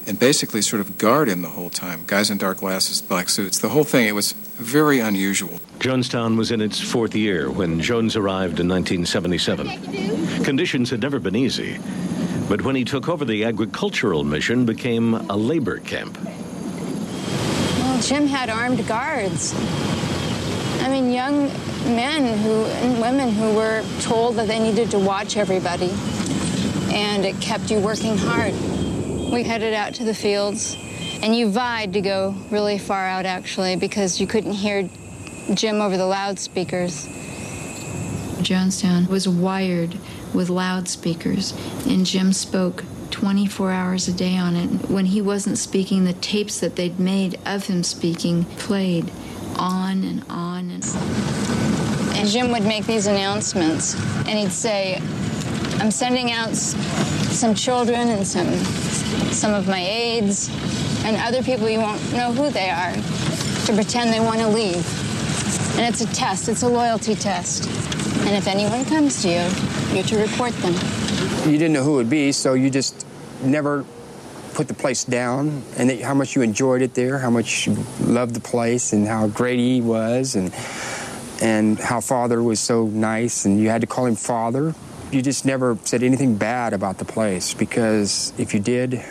and 0.07 0.19
basically 0.19 0.61
sort 0.61 0.79
of 0.79 0.97
guard 0.97 1.27
him 1.29 1.41
the 1.41 1.49
whole 1.49 1.69
time. 1.69 2.03
Guys 2.07 2.29
in 2.29 2.37
dark 2.37 2.57
glasses, 2.59 3.01
black 3.01 3.29
suits, 3.29 3.59
the 3.59 3.69
whole 3.69 3.83
thing. 3.83 4.07
It 4.07 4.15
was 4.15 4.33
very 4.33 4.99
unusual. 4.99 5.59
Jonestown 5.79 6.37
was 6.37 6.51
in 6.51 6.61
its 6.61 6.79
fourth 6.79 7.15
year 7.15 7.49
when 7.49 7.81
Jones 7.81 8.15
arrived 8.15 8.59
in 8.59 8.67
1977. 8.67 10.43
Conditions 10.43 10.89
had 10.89 11.01
never 11.01 11.19
been 11.19 11.35
easy, 11.35 11.79
but 12.47 12.61
when 12.61 12.75
he 12.75 12.83
took 12.83 13.09
over 13.09 13.25
the 13.25 13.45
agricultural 13.45 14.23
mission, 14.23 14.65
became 14.65 15.13
a 15.13 15.35
labor 15.35 15.77
camp. 15.79 16.17
Well, 16.21 18.01
Jim 18.01 18.27
had 18.27 18.49
armed 18.49 18.87
guards. 18.87 19.53
I 20.81 20.89
mean, 20.89 21.11
young 21.11 21.47
men 21.95 22.37
who 22.39 22.65
and 22.65 22.99
women 23.01 23.29
who 23.29 23.55
were 23.55 23.83
told 24.01 24.35
that 24.35 24.47
they 24.47 24.59
needed 24.59 24.91
to 24.91 24.99
watch 24.99 25.37
everybody, 25.37 25.91
and 26.93 27.25
it 27.25 27.39
kept 27.39 27.71
you 27.71 27.79
working 27.79 28.17
hard. 28.17 28.53
We 29.31 29.43
headed 29.43 29.73
out 29.73 29.93
to 29.95 30.03
the 30.03 30.13
fields, 30.13 30.75
and 31.23 31.33
you 31.33 31.49
vied 31.49 31.93
to 31.93 32.01
go 32.01 32.35
really 32.49 32.77
far 32.77 33.07
out, 33.07 33.25
actually, 33.25 33.77
because 33.77 34.19
you 34.19 34.27
couldn't 34.27 34.51
hear 34.51 34.89
Jim 35.53 35.79
over 35.79 35.95
the 35.95 36.05
loudspeakers. 36.05 37.07
Jonestown 38.43 39.07
was 39.07 39.29
wired 39.29 39.97
with 40.33 40.49
loudspeakers, 40.49 41.53
and 41.87 42.05
Jim 42.05 42.33
spoke 42.33 42.83
24 43.11 43.71
hours 43.71 44.09
a 44.09 44.13
day 44.13 44.35
on 44.35 44.57
it. 44.57 44.89
When 44.89 45.05
he 45.05 45.21
wasn't 45.21 45.57
speaking, 45.57 46.03
the 46.03 46.13
tapes 46.13 46.59
that 46.59 46.75
they'd 46.75 46.99
made 46.99 47.39
of 47.45 47.67
him 47.67 47.83
speaking 47.83 48.43
played 48.57 49.09
on 49.57 50.03
and 50.03 50.25
on 50.29 50.71
and 50.71 50.83
on. 50.83 52.15
And 52.17 52.27
Jim 52.27 52.51
would 52.51 52.65
make 52.65 52.85
these 52.85 53.07
announcements, 53.07 53.95
and 54.27 54.37
he'd 54.37 54.51
say, 54.51 55.01
I'm 55.79 55.89
sending 55.89 56.33
out 56.33 56.53
some 57.31 57.55
children 57.55 58.09
and 58.09 58.25
some, 58.25 58.53
some 59.31 59.53
of 59.53 59.67
my 59.67 59.81
aides 59.81 60.49
and 61.03 61.17
other 61.17 61.41
people 61.41 61.69
you 61.69 61.79
won't 61.79 62.01
know 62.13 62.31
who 62.31 62.49
they 62.49 62.69
are 62.69 62.93
to 63.65 63.73
pretend 63.73 64.13
they 64.13 64.19
want 64.19 64.39
to 64.39 64.47
leave. 64.47 64.85
And 65.77 65.81
it's 65.81 66.01
a 66.01 66.13
test, 66.13 66.49
it's 66.49 66.63
a 66.63 66.69
loyalty 66.69 67.15
test. 67.15 67.65
And 68.25 68.35
if 68.35 68.47
anyone 68.47 68.85
comes 68.85 69.21
to 69.23 69.29
you, 69.29 69.95
you're 69.95 70.03
to 70.03 70.17
report 70.19 70.53
them. 70.57 70.73
You 71.49 71.57
didn't 71.57 71.73
know 71.73 71.83
who 71.83 71.93
it 71.93 71.97
would 71.97 72.09
be, 72.09 72.31
so 72.31 72.53
you 72.53 72.69
just 72.69 73.05
never 73.41 73.83
put 74.53 74.67
the 74.67 74.73
place 74.73 75.03
down 75.03 75.63
and 75.77 75.89
how 76.01 76.13
much 76.13 76.35
you 76.35 76.41
enjoyed 76.41 76.81
it 76.81 76.93
there, 76.93 77.17
how 77.17 77.29
much 77.29 77.67
you 77.67 77.77
loved 78.01 78.35
the 78.35 78.41
place, 78.41 78.93
and 78.93 79.07
how 79.07 79.27
great 79.27 79.59
he 79.59 79.81
was, 79.81 80.35
and 80.35 80.53
and 81.41 81.79
how 81.79 81.99
father 81.99 82.43
was 82.43 82.59
so 82.59 82.85
nice, 82.85 83.45
and 83.45 83.59
you 83.59 83.69
had 83.69 83.81
to 83.81 83.87
call 83.87 84.05
him 84.05 84.15
father. 84.15 84.75
You 85.11 85.21
just 85.21 85.45
never 85.45 85.77
said 85.83 86.03
anything 86.03 86.35
bad 86.35 86.73
about 86.73 86.97
the 86.97 87.05
place 87.05 87.53
because 87.53 88.31
if 88.37 88.53
you 88.53 88.59
did, 88.61 89.03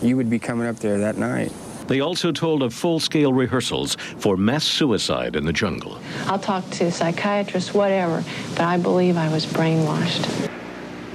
you 0.00 0.16
would 0.16 0.30
be 0.30 0.38
coming 0.38 0.68
up 0.68 0.76
there 0.76 0.98
that 0.98 1.16
night. 1.16 1.52
They 1.88 2.00
also 2.00 2.32
told 2.32 2.62
of 2.62 2.72
full 2.72 3.00
scale 3.00 3.32
rehearsals 3.32 3.96
for 4.18 4.36
mass 4.36 4.64
suicide 4.64 5.36
in 5.36 5.44
the 5.44 5.52
jungle. 5.52 5.98
I'll 6.26 6.38
talk 6.38 6.68
to 6.70 6.90
psychiatrists, 6.90 7.74
whatever, 7.74 8.24
but 8.50 8.62
I 8.62 8.78
believe 8.78 9.16
I 9.16 9.30
was 9.30 9.44
brainwashed. 9.44 10.50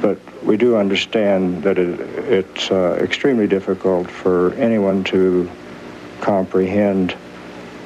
But 0.01 0.19
we 0.43 0.58
do 0.58 0.75
understand 0.75 1.63
that 1.63 1.77
it, 1.77 1.99
it's 2.27 2.71
uh, 2.71 2.99
extremely 3.01 3.47
difficult 3.47 4.10
for 4.10 4.53
anyone 4.55 5.03
to 5.05 5.49
comprehend 6.21 7.15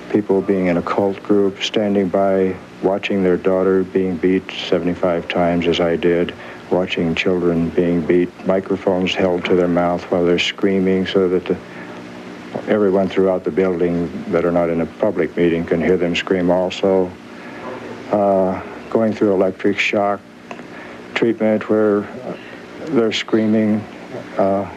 people 0.09 0.41
being 0.41 0.67
in 0.67 0.77
a 0.77 0.81
cult 0.81 1.21
group, 1.23 1.63
standing 1.63 2.09
by, 2.09 2.55
watching 2.83 3.23
their 3.23 3.37
daughter 3.37 3.83
being 3.83 4.17
beat 4.17 4.43
75 4.51 5.27
times 5.27 5.67
as 5.67 5.79
I 5.79 5.95
did, 5.95 6.33
watching 6.69 7.15
children 7.15 7.69
being 7.69 8.05
beat, 8.05 8.29
microphones 8.45 9.15
held 9.15 9.45
to 9.45 9.55
their 9.55 9.67
mouth 9.67 10.03
while 10.11 10.25
they're 10.25 10.39
screaming 10.39 11.07
so 11.07 11.29
that 11.29 11.45
the, 11.45 11.57
everyone 12.67 13.07
throughout 13.07 13.43
the 13.43 13.51
building 13.51 14.23
that 14.31 14.45
are 14.45 14.51
not 14.51 14.69
in 14.69 14.81
a 14.81 14.85
public 14.85 15.35
meeting 15.37 15.65
can 15.65 15.81
hear 15.81 15.97
them 15.97 16.15
scream 16.15 16.51
also. 16.51 17.11
Uh, 18.11 18.61
going 18.89 19.11
through 19.11 19.33
electric 19.33 19.79
shock 19.79 20.19
treatment 21.15 21.69
where 21.69 22.01
they're 22.89 23.11
screaming. 23.11 23.79
Uh, 24.37 24.69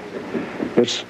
It's 0.77 1.05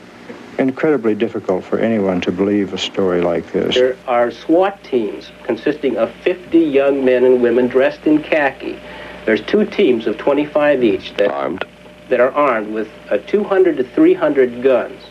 incredibly 0.58 1.14
difficult 1.14 1.64
for 1.64 1.78
anyone 1.78 2.20
to 2.22 2.32
believe 2.32 2.72
a 2.72 2.78
story 2.78 3.20
like 3.20 3.52
this. 3.52 3.74
There 3.74 3.96
are 4.06 4.30
SWAT 4.30 4.82
teams 4.84 5.30
consisting 5.44 5.96
of 5.96 6.12
50 6.22 6.58
young 6.58 7.04
men 7.04 7.24
and 7.24 7.42
women 7.42 7.68
dressed 7.68 8.06
in 8.06 8.22
khaki. 8.22 8.78
There's 9.24 9.42
two 9.42 9.64
teams 9.64 10.06
of 10.06 10.18
25 10.18 10.84
each 10.84 11.14
that 11.14 11.30
armed 11.30 11.64
that 12.08 12.20
are 12.20 12.30
armed 12.30 12.72
with 12.72 12.88
uh, 13.10 13.18
200 13.18 13.76
to 13.78 13.84
300 13.84 14.62
guns 14.62 15.02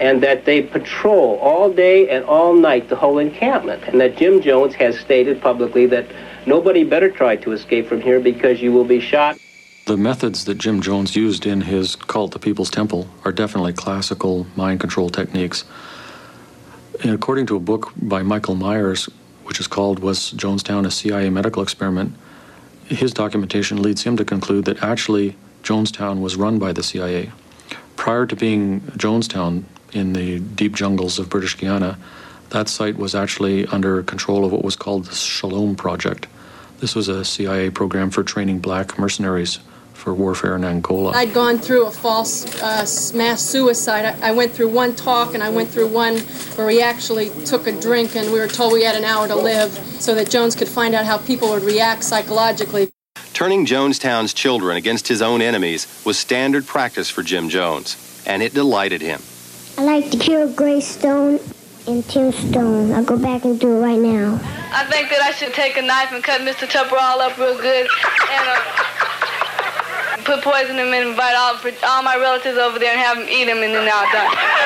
and 0.00 0.22
that 0.22 0.44
they 0.44 0.62
patrol 0.62 1.36
all 1.36 1.72
day 1.72 2.08
and 2.10 2.24
all 2.24 2.52
night 2.52 2.88
the 2.88 2.96
whole 2.96 3.18
encampment 3.18 3.82
and 3.84 4.00
that 4.00 4.16
Jim 4.16 4.42
Jones 4.42 4.74
has 4.74 4.98
stated 4.98 5.40
publicly 5.40 5.86
that 5.86 6.06
nobody 6.44 6.84
better 6.84 7.10
try 7.10 7.36
to 7.36 7.52
escape 7.52 7.86
from 7.86 8.00
here 8.00 8.20
because 8.20 8.60
you 8.60 8.72
will 8.72 8.84
be 8.84 9.00
shot. 9.00 9.38
The 9.86 9.96
methods 9.96 10.46
that 10.46 10.58
Jim 10.58 10.82
Jones 10.82 11.14
used 11.14 11.46
in 11.46 11.60
his 11.60 11.94
cult, 11.94 12.32
the 12.32 12.40
People's 12.40 12.70
Temple, 12.70 13.06
are 13.24 13.30
definitely 13.30 13.72
classical 13.72 14.44
mind 14.56 14.80
control 14.80 15.10
techniques. 15.10 15.62
And 17.04 17.12
according 17.12 17.46
to 17.46 17.56
a 17.56 17.60
book 17.60 17.92
by 17.96 18.24
Michael 18.24 18.56
Meiers, 18.56 19.08
which 19.44 19.60
is 19.60 19.68
called 19.68 20.00
Was 20.00 20.32
Jonestown 20.32 20.86
a 20.86 20.90
CIA 20.90 21.30
Medical 21.30 21.62
Experiment? 21.62 22.16
His 22.86 23.14
documentation 23.14 23.80
leads 23.80 24.02
him 24.02 24.16
to 24.16 24.24
conclude 24.24 24.64
that 24.64 24.82
actually 24.82 25.36
Jonestown 25.62 26.20
was 26.20 26.34
run 26.34 26.58
by 26.58 26.72
the 26.72 26.82
CIA. 26.82 27.30
Prior 27.94 28.26
to 28.26 28.34
being 28.34 28.80
Jonestown 28.98 29.62
in 29.92 30.14
the 30.14 30.40
deep 30.40 30.74
jungles 30.74 31.20
of 31.20 31.30
British 31.30 31.56
Guiana, 31.56 31.96
that 32.50 32.68
site 32.68 32.96
was 32.96 33.14
actually 33.14 33.66
under 33.66 34.02
control 34.02 34.44
of 34.44 34.50
what 34.50 34.64
was 34.64 34.74
called 34.74 35.04
the 35.04 35.14
Shalom 35.14 35.76
Project. 35.76 36.26
This 36.80 36.96
was 36.96 37.06
a 37.06 37.24
CIA 37.24 37.70
program 37.70 38.10
for 38.10 38.24
training 38.24 38.58
black 38.58 38.98
mercenaries 38.98 39.60
for 40.06 40.14
warfare 40.14 40.54
in 40.54 40.62
Angola. 40.62 41.10
I'd 41.16 41.34
gone 41.34 41.58
through 41.58 41.86
a 41.86 41.90
false 41.90 42.44
uh, 42.62 42.86
mass 43.18 43.42
suicide. 43.42 44.04
I, 44.04 44.28
I, 44.28 44.30
went 44.30 44.52
through 44.52 44.68
one 44.68 44.94
talk 44.94 45.34
and 45.34 45.42
I 45.42 45.48
went 45.48 45.68
through 45.68 45.88
one 45.88 46.18
where 46.54 46.64
we 46.64 46.80
actually 46.80 47.30
took 47.44 47.66
a 47.66 47.72
drink 47.72 48.14
and 48.14 48.32
we 48.32 48.38
were 48.38 48.46
told 48.46 48.72
we 48.72 48.84
had 48.84 48.94
an 48.94 49.02
hour 49.02 49.26
to 49.26 49.34
live 49.34 49.72
so 49.72 50.14
that 50.14 50.30
Jones 50.30 50.54
could 50.54 50.68
find 50.68 50.94
out 50.94 51.06
how 51.06 51.18
people 51.18 51.48
would 51.48 51.64
react 51.64 52.04
psychologically. 52.04 52.88
Turning 53.32 53.66
Jonestown's 53.66 54.32
children 54.32 54.76
against 54.76 55.08
his 55.08 55.20
own 55.20 55.42
enemies 55.42 55.88
was 56.06 56.16
standard 56.16 56.66
practice 56.66 57.10
for 57.10 57.24
Jim 57.24 57.48
Jones, 57.48 58.22
and 58.28 58.44
it 58.44 58.54
delighted 58.54 59.02
him. 59.02 59.20
I 59.76 59.82
like 59.82 60.12
to 60.12 60.18
kill 60.18 60.52
Grace 60.52 60.86
Stoen 60.86 61.40
and 61.88 62.04
Tim 62.08 62.30
Stoen. 62.30 62.92
I'll 62.92 63.02
go 63.02 63.18
back 63.18 63.44
and 63.44 63.58
do 63.58 63.76
it 63.76 63.80
right 63.80 63.98
now. 63.98 64.38
I 64.72 64.84
think 64.88 65.10
that 65.10 65.22
I 65.22 65.32
should 65.32 65.52
take 65.52 65.76
a 65.76 65.82
knife 65.82 66.12
and 66.12 66.22
cut 66.22 66.42
Mr. 66.42 66.70
Tupper 66.70 66.96
all 66.96 67.20
up 67.20 67.36
real 67.38 67.56
good 67.60 67.88
and 68.30 68.48
uh, 68.48 68.95
put 70.26 70.42
poison 70.42 70.76
in 70.78 70.88
him 70.88 70.92
and 70.92 71.08
invite 71.08 71.36
all, 71.36 71.54
all 71.84 72.02
my 72.02 72.16
relatives 72.16 72.58
over 72.58 72.78
there 72.78 72.90
and 72.90 73.00
have 73.00 73.16
them 73.16 73.28
eat 73.28 73.48
him, 73.48 73.62
and 73.62 73.72
then 73.72 73.88
I'll 73.90 74.12
die. 74.12 74.56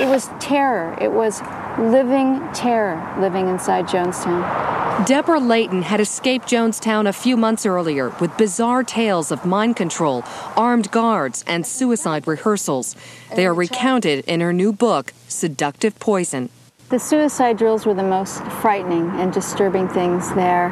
It 0.00 0.08
was 0.08 0.28
terror. 0.38 0.96
It 1.00 1.12
was 1.12 1.42
living 1.78 2.40
terror 2.52 2.96
living 3.18 3.48
inside 3.48 3.86
Jonestown. 3.86 5.06
Deborah 5.06 5.40
Layton 5.40 5.82
had 5.82 6.00
escaped 6.00 6.46
Jonestown 6.48 7.08
a 7.08 7.12
few 7.12 7.36
months 7.36 7.64
earlier 7.64 8.10
with 8.20 8.36
bizarre 8.36 8.82
tales 8.82 9.30
of 9.30 9.46
mind 9.46 9.76
control, 9.76 10.24
armed 10.56 10.90
guards, 10.90 11.42
and 11.46 11.66
suicide 11.66 12.26
rehearsals. 12.26 12.96
They 13.34 13.46
are 13.46 13.54
recounted 13.54 14.24
in 14.26 14.40
her 14.40 14.52
new 14.52 14.72
book, 14.72 15.14
Seductive 15.28 15.98
Poison. 15.98 16.50
The 16.90 16.98
suicide 16.98 17.56
drills 17.56 17.86
were 17.86 17.94
the 17.94 18.02
most 18.02 18.42
frightening 18.60 19.08
and 19.20 19.32
disturbing 19.32 19.88
things 19.88 20.28
there. 20.34 20.70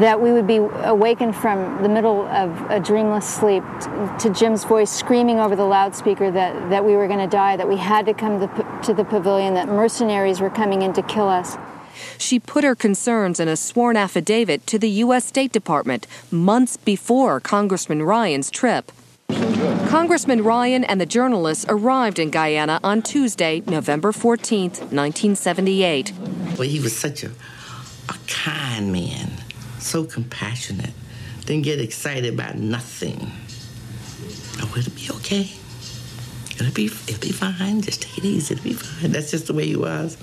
That 0.00 0.18
we 0.18 0.32
would 0.32 0.46
be 0.46 0.56
awakened 0.56 1.36
from 1.36 1.82
the 1.82 1.90
middle 1.90 2.26
of 2.28 2.70
a 2.70 2.80
dreamless 2.80 3.28
sleep 3.28 3.62
to 4.20 4.34
Jim's 4.34 4.64
voice 4.64 4.90
screaming 4.90 5.38
over 5.38 5.54
the 5.54 5.66
loudspeaker 5.66 6.30
that, 6.30 6.70
that 6.70 6.86
we 6.86 6.96
were 6.96 7.06
going 7.06 7.18
to 7.18 7.26
die, 7.26 7.58
that 7.58 7.68
we 7.68 7.76
had 7.76 8.06
to 8.06 8.14
come 8.14 8.40
to, 8.40 8.80
to 8.84 8.94
the 8.94 9.04
pavilion, 9.04 9.52
that 9.54 9.68
mercenaries 9.68 10.40
were 10.40 10.48
coming 10.48 10.80
in 10.80 10.94
to 10.94 11.02
kill 11.02 11.28
us. 11.28 11.58
She 12.16 12.40
put 12.40 12.64
her 12.64 12.74
concerns 12.74 13.38
in 13.38 13.46
a 13.46 13.54
sworn 13.54 13.98
affidavit 13.98 14.66
to 14.68 14.78
the 14.78 14.88
U.S. 15.04 15.26
State 15.26 15.52
Department 15.52 16.06
months 16.30 16.78
before 16.78 17.40
Congressman 17.40 18.02
Ryan's 18.02 18.50
trip. 18.50 18.90
Congressman 19.88 20.44
Ryan 20.44 20.84
and 20.84 21.00
the 21.00 21.06
journalists 21.06 21.64
arrived 21.68 22.18
in 22.18 22.30
Guyana 22.30 22.78
on 22.84 23.02
Tuesday, 23.02 23.62
November 23.66 24.12
14, 24.12 24.70
1978. 24.70 26.12
Well, 26.58 26.68
he 26.68 26.78
was 26.78 26.96
such 26.96 27.24
a, 27.24 27.30
a 28.08 28.16
kind 28.26 28.92
man, 28.92 29.30
so 29.78 30.04
compassionate, 30.04 30.92
didn't 31.46 31.64
get 31.64 31.80
excited 31.80 32.32
about 32.32 32.56
nothing. 32.56 33.30
Oh, 34.60 34.74
it'll 34.76 34.92
be 34.94 35.08
okay. 35.18 35.50
It'll 36.60 36.72
be, 36.72 36.86
it'll 36.86 37.20
be 37.20 37.32
fine. 37.32 37.80
Just 37.80 38.02
take 38.02 38.18
it 38.18 38.24
easy. 38.24 38.54
It'll 38.54 38.64
be 38.64 38.72
fine. 38.74 39.12
That's 39.12 39.30
just 39.30 39.46
the 39.46 39.54
way 39.54 39.66
he 39.66 39.76
was. 39.76 40.16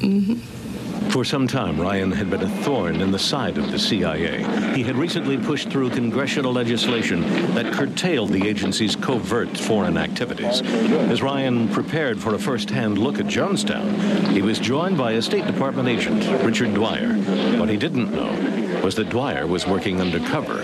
Mm-hmm. 0.00 0.66
For 1.10 1.24
some 1.24 1.46
time, 1.46 1.80
Ryan 1.80 2.10
had 2.10 2.28
been 2.28 2.42
a 2.42 2.48
thorn 2.62 3.00
in 3.00 3.10
the 3.10 3.18
side 3.18 3.56
of 3.58 3.70
the 3.70 3.78
CIA. 3.78 4.42
He 4.74 4.82
had 4.82 4.96
recently 4.96 5.38
pushed 5.38 5.70
through 5.70 5.90
congressional 5.90 6.52
legislation 6.52 7.22
that 7.54 7.72
curtailed 7.72 8.30
the 8.30 8.46
agency's 8.46 8.96
covert 8.96 9.56
foreign 9.56 9.96
activities. 9.96 10.62
As 10.62 11.22
Ryan 11.22 11.68
prepared 11.68 12.20
for 12.20 12.34
a 12.34 12.38
first-hand 12.38 12.98
look 12.98 13.18
at 13.18 13.26
Jonestown, 13.26 14.32
he 14.32 14.42
was 14.42 14.58
joined 14.58 14.98
by 14.98 15.12
a 15.12 15.22
State 15.22 15.46
Department 15.46 15.88
agent, 15.88 16.26
Richard 16.44 16.74
Dwyer. 16.74 17.14
What 17.58 17.68
he 17.68 17.76
didn't 17.76 18.12
know 18.12 18.82
was 18.82 18.96
that 18.96 19.08
Dwyer 19.08 19.46
was 19.46 19.66
working 19.66 20.00
undercover. 20.00 20.60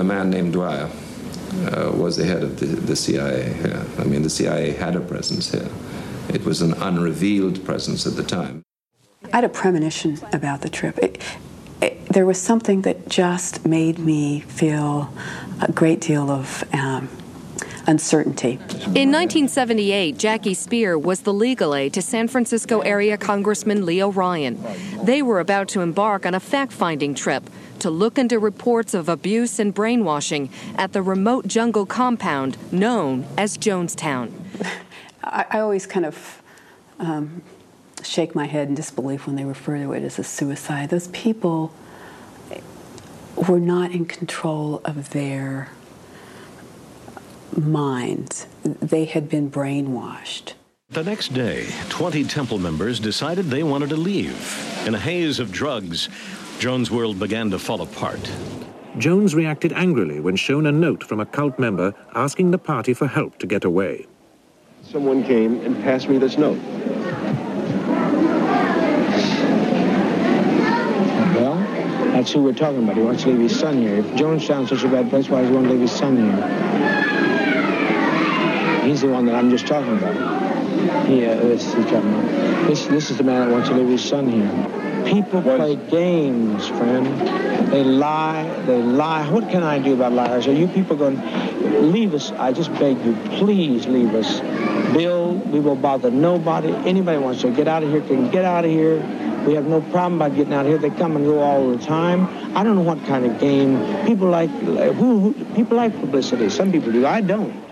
A 0.00 0.04
man 0.04 0.30
named 0.30 0.54
Dwyer 0.54 0.88
uh, 1.66 1.92
was 1.92 2.16
the 2.16 2.24
head 2.24 2.42
of 2.42 2.58
the, 2.60 2.66
the 2.66 2.96
CIA 2.96 3.52
here. 3.52 3.84
I 3.98 4.04
mean, 4.04 4.22
the 4.22 4.30
CIA 4.30 4.72
had 4.72 4.96
a 4.96 5.00
presence 5.00 5.50
here. 5.50 5.68
It 6.28 6.44
was 6.44 6.62
an 6.62 6.74
unrevealed 6.74 7.64
presence 7.64 8.06
at 8.06 8.16
the 8.16 8.22
time. 8.22 8.62
I 9.32 9.36
had 9.36 9.44
a 9.44 9.48
premonition 9.48 10.18
about 10.32 10.62
the 10.62 10.68
trip. 10.68 10.98
It, 10.98 11.22
it, 11.80 12.06
there 12.06 12.26
was 12.26 12.40
something 12.40 12.82
that 12.82 13.08
just 13.08 13.66
made 13.66 13.98
me 13.98 14.40
feel 14.40 15.12
a 15.60 15.72
great 15.72 16.00
deal 16.00 16.30
of 16.30 16.64
um, 16.72 17.08
uncertainty. 17.88 18.52
In 18.94 19.10
1978, 19.10 20.18
Jackie 20.18 20.54
Speier 20.54 21.00
was 21.00 21.22
the 21.22 21.32
legal 21.32 21.74
aid 21.74 21.94
to 21.94 22.02
San 22.02 22.28
Francisco 22.28 22.80
area 22.80 23.16
Congressman 23.16 23.86
Leo 23.86 24.12
Ryan. 24.12 24.62
They 25.02 25.22
were 25.22 25.40
about 25.40 25.68
to 25.68 25.80
embark 25.80 26.26
on 26.26 26.34
a 26.34 26.40
fact 26.40 26.72
finding 26.72 27.14
trip 27.14 27.48
to 27.80 27.90
look 27.90 28.18
into 28.18 28.38
reports 28.38 28.92
of 28.92 29.08
abuse 29.08 29.58
and 29.58 29.72
brainwashing 29.72 30.50
at 30.76 30.92
the 30.92 31.00
remote 31.00 31.46
jungle 31.48 31.86
compound 31.86 32.58
known 32.70 33.26
as 33.38 33.56
Jonestown. 33.56 34.32
I, 35.24 35.46
I 35.50 35.60
always 35.60 35.86
kind 35.86 36.04
of 36.04 36.42
um, 36.98 37.42
shake 38.02 38.34
my 38.34 38.44
head 38.44 38.68
in 38.68 38.74
disbelief 38.74 39.26
when 39.26 39.36
they 39.36 39.44
refer 39.44 39.78
to 39.78 39.92
it 39.92 40.02
as 40.02 40.18
a 40.18 40.24
suicide. 40.24 40.90
Those 40.90 41.08
people 41.08 41.72
were 43.48 43.60
not 43.60 43.92
in 43.92 44.04
control 44.04 44.82
of 44.84 45.10
their 45.10 45.70
minds, 47.56 48.46
they 48.64 49.04
had 49.04 49.28
been 49.28 49.50
brainwashed. 49.50 50.54
The 50.90 51.04
next 51.04 51.34
day, 51.34 51.66
20 51.90 52.24
temple 52.24 52.58
members 52.58 52.98
decided 52.98 53.46
they 53.46 53.62
wanted 53.62 53.90
to 53.90 53.96
leave. 53.96 54.84
In 54.86 54.94
a 54.94 54.98
haze 54.98 55.38
of 55.38 55.52
drugs, 55.52 56.08
Jones' 56.58 56.90
world 56.90 57.18
began 57.18 57.50
to 57.50 57.58
fall 57.58 57.82
apart. 57.82 58.32
Jones 58.96 59.34
reacted 59.34 59.72
angrily 59.74 60.18
when 60.18 60.34
shown 60.34 60.66
a 60.66 60.72
note 60.72 61.04
from 61.04 61.20
a 61.20 61.26
cult 61.26 61.58
member 61.58 61.94
asking 62.14 62.50
the 62.50 62.58
party 62.58 62.94
for 62.94 63.06
help 63.06 63.38
to 63.38 63.46
get 63.46 63.64
away. 63.64 64.06
Someone 64.82 65.22
came 65.22 65.60
and 65.60 65.76
passed 65.82 66.08
me 66.08 66.16
this 66.16 66.38
note. 66.38 66.58
Well, 71.34 71.56
that's 72.12 72.32
who 72.32 72.42
we're 72.42 72.54
talking 72.54 72.82
about. 72.82 72.96
He 72.96 73.02
wants 73.02 73.24
to 73.24 73.28
leave 73.28 73.40
his 73.40 73.60
son 73.60 73.76
here. 73.78 73.96
If 73.96 74.06
Jonestown's 74.16 74.70
such 74.70 74.84
a 74.84 74.88
bad 74.88 75.10
place, 75.10 75.28
why 75.28 75.42
does 75.42 75.50
he 75.50 75.54
want 75.54 75.66
to 75.66 75.72
leave 75.72 75.82
his 75.82 75.92
son 75.92 76.16
here? 76.16 77.17
He's 78.88 79.02
the 79.02 79.08
one 79.08 79.26
that 79.26 79.34
I'm 79.34 79.50
just 79.50 79.66
talking 79.66 79.98
about. 79.98 80.14
Yeah, 81.10 81.32
uh, 81.32 81.40
this 81.42 81.66
is, 81.74 81.74
this, 82.66 82.86
this 82.86 83.10
is 83.10 83.18
the 83.18 83.22
man 83.22 83.46
that 83.46 83.52
wants 83.52 83.68
to 83.68 83.74
leave 83.74 83.88
his 83.88 84.02
son 84.02 84.30
here. 84.30 85.04
People 85.04 85.42
play 85.42 85.76
games, 85.76 86.68
friend. 86.68 87.06
They 87.70 87.84
lie. 87.84 88.44
They 88.64 88.80
lie. 88.80 89.30
What 89.30 89.50
can 89.50 89.62
I 89.62 89.78
do 89.78 89.92
about 89.92 90.12
liars? 90.12 90.46
Are 90.46 90.54
you 90.54 90.68
people 90.68 90.96
going 90.96 91.20
to 91.20 91.80
leave 91.82 92.14
us? 92.14 92.32
I 92.32 92.50
just 92.52 92.72
beg 92.78 92.98
you, 93.04 93.14
please 93.36 93.86
leave 93.86 94.14
us. 94.14 94.40
Bill, 94.94 95.34
we 95.34 95.60
will 95.60 95.76
bother 95.76 96.10
nobody. 96.10 96.72
Anybody 96.88 97.18
wants 97.18 97.42
to 97.42 97.50
get 97.50 97.68
out 97.68 97.82
of 97.82 97.90
here 97.90 98.00
can 98.00 98.30
get 98.30 98.46
out 98.46 98.64
of 98.64 98.70
here. 98.70 98.96
We 99.46 99.52
have 99.52 99.66
no 99.66 99.82
problem 99.82 100.14
about 100.14 100.34
getting 100.34 100.54
out 100.54 100.64
of 100.64 100.68
here. 100.68 100.78
They 100.78 100.96
come 100.96 101.14
and 101.14 101.26
go 101.26 101.40
all 101.40 101.76
the 101.76 101.84
time. 101.84 102.26
I 102.56 102.64
don't 102.64 102.76
know 102.76 102.80
what 102.80 103.04
kind 103.04 103.26
of 103.26 103.38
game. 103.38 104.06
People 104.06 104.30
like 104.30 104.48
who, 104.48 105.20
who 105.20 105.44
people 105.54 105.76
like 105.76 105.94
publicity. 106.00 106.48
Some 106.48 106.72
people 106.72 106.90
do. 106.90 107.06
I 107.06 107.20
don't. 107.20 107.67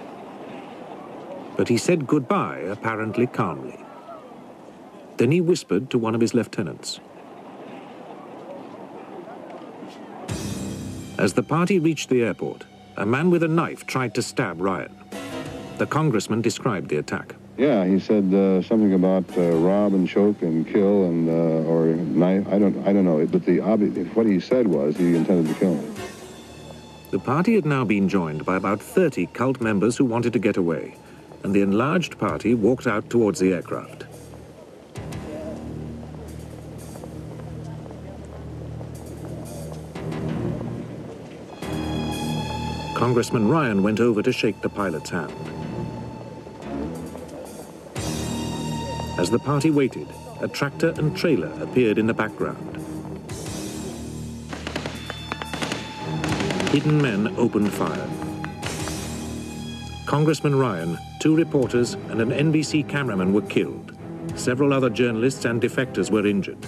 But 1.56 1.68
he 1.68 1.76
said 1.76 2.06
goodbye, 2.06 2.58
apparently 2.58 3.26
calmly. 3.26 3.78
Then 5.16 5.32
he 5.32 5.40
whispered 5.40 5.90
to 5.90 5.98
one 5.98 6.14
of 6.14 6.20
his 6.20 6.34
lieutenants. 6.34 7.00
As 11.18 11.32
the 11.32 11.42
party 11.42 11.78
reached 11.78 12.10
the 12.10 12.22
airport, 12.22 12.66
a 12.98 13.06
man 13.06 13.30
with 13.30 13.42
a 13.42 13.48
knife 13.48 13.86
tried 13.86 14.14
to 14.16 14.22
stab 14.22 14.60
Ryan. 14.60 14.94
The 15.78 15.86
congressman 15.86 16.42
described 16.42 16.90
the 16.90 16.98
attack. 16.98 17.34
Yeah, 17.56 17.86
he 17.86 17.98
said 17.98 18.34
uh, 18.34 18.60
something 18.60 18.92
about 18.92 19.24
uh, 19.38 19.52
rob 19.56 19.94
and 19.94 20.06
choke 20.06 20.42
and 20.42 20.66
kill 20.66 21.04
and 21.04 21.28
uh, 21.28 21.70
or 21.70 21.86
knife. 21.86 22.46
I 22.48 22.58
don't, 22.58 22.86
I 22.86 22.92
don't 22.92 23.06
know. 23.06 23.26
But 23.26 23.46
the 23.46 23.58
obvi- 23.58 24.14
what 24.14 24.26
he 24.26 24.40
said 24.40 24.66
was 24.66 24.96
he 24.98 25.16
intended 25.16 25.48
to 25.54 25.58
kill 25.58 25.74
him. 25.74 25.94
The 27.12 27.18
party 27.18 27.54
had 27.54 27.64
now 27.64 27.84
been 27.84 28.10
joined 28.10 28.44
by 28.44 28.56
about 28.56 28.82
30 28.82 29.26
cult 29.28 29.60
members 29.62 29.96
who 29.96 30.04
wanted 30.04 30.34
to 30.34 30.38
get 30.38 30.58
away, 30.58 30.96
and 31.42 31.54
the 31.54 31.62
enlarged 31.62 32.18
party 32.18 32.54
walked 32.54 32.86
out 32.86 33.08
towards 33.10 33.38
the 33.38 33.52
aircraft. 33.52 34.04
Congressman 42.94 43.48
Ryan 43.48 43.82
went 43.82 44.00
over 44.00 44.22
to 44.22 44.32
shake 44.32 44.60
the 44.62 44.68
pilot's 44.68 45.10
hand. 45.10 45.32
As 49.18 49.30
the 49.30 49.38
party 49.38 49.70
waited, 49.70 50.08
a 50.40 50.48
tractor 50.48 50.94
and 50.96 51.16
trailer 51.16 51.52
appeared 51.62 51.98
in 51.98 52.06
the 52.06 52.14
background. 52.14 52.76
Hidden 56.70 57.00
men 57.00 57.34
opened 57.38 57.72
fire. 57.72 58.08
Congressman 60.06 60.54
Ryan, 60.54 60.98
two 61.20 61.36
reporters, 61.36 61.94
and 62.10 62.20
an 62.20 62.30
NBC 62.30 62.88
cameraman 62.88 63.32
were 63.32 63.42
killed. 63.42 63.96
Several 64.34 64.72
other 64.72 64.90
journalists 64.90 65.44
and 65.44 65.60
defectors 65.60 66.10
were 66.10 66.26
injured. 66.26 66.58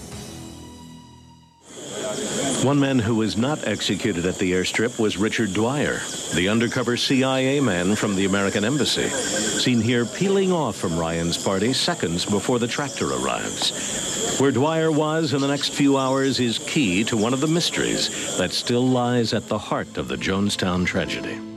One 2.65 2.81
man 2.81 2.99
who 2.99 3.15
was 3.15 3.37
not 3.37 3.67
executed 3.69 4.27
at 4.27 4.35
the 4.37 4.51
airstrip 4.51 4.99
was 4.99 5.17
Richard 5.17 5.55
Dwyer, 5.55 6.01
the 6.35 6.49
undercover 6.49 6.97
CIA 6.97 7.61
man 7.61 7.95
from 7.95 8.17
the 8.17 8.25
American 8.25 8.65
Embassy, 8.65 9.09
seen 9.09 9.81
here 9.81 10.05
peeling 10.05 10.51
off 10.51 10.75
from 10.75 10.99
Ryan's 10.99 11.39
party 11.43 11.73
seconds 11.73 12.25
before 12.25 12.59
the 12.59 12.67
tractor 12.67 13.13
arrives. 13.13 14.41
Where 14.41 14.51
Dwyer 14.51 14.91
was 14.91 15.35
in 15.35 15.41
the 15.41 15.47
next 15.47 15.73
few 15.73 15.97
hours 15.97 16.41
is 16.41 16.59
key 16.59 17.05
to 17.05 17.17
one 17.17 17.33
of 17.33 17.41
the 17.41 17.47
mysteries 17.47 18.37
that 18.39 18.53
still 18.53 18.87
lies 18.87 19.33
at 19.33 19.47
the 19.47 19.59
heart 19.59 19.97
of 19.97 20.09
the 20.09 20.17
Jonestown 20.17 20.85
tragedy. 20.85 21.48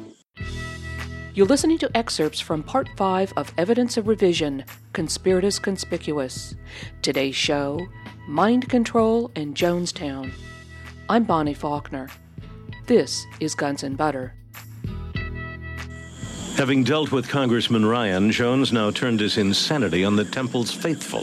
You're 1.33 1.47
listening 1.47 1.77
to 1.77 1.97
excerpts 1.97 2.41
from 2.41 2.61
Part 2.61 2.89
5 2.97 3.31
of 3.37 3.53
Evidence 3.57 3.95
of 3.95 4.09
Revision 4.09 4.65
Conspiratus 4.91 5.61
Conspicuous. 5.61 6.55
Today's 7.01 7.37
show 7.37 7.79
Mind 8.27 8.67
Control 8.67 9.31
in 9.35 9.53
Jonestown. 9.53 10.33
I'm 11.07 11.23
Bonnie 11.23 11.53
Faulkner. 11.53 12.09
This 12.87 13.25
is 13.39 13.55
Guns 13.55 13.81
and 13.83 13.95
Butter. 13.95 14.33
Having 16.57 16.83
dealt 16.83 17.13
with 17.13 17.29
Congressman 17.29 17.85
Ryan, 17.85 18.29
Jones 18.29 18.73
now 18.73 18.91
turned 18.91 19.21
his 19.21 19.37
insanity 19.37 20.03
on 20.03 20.17
the 20.17 20.25
Temple's 20.25 20.73
faithful. 20.73 21.21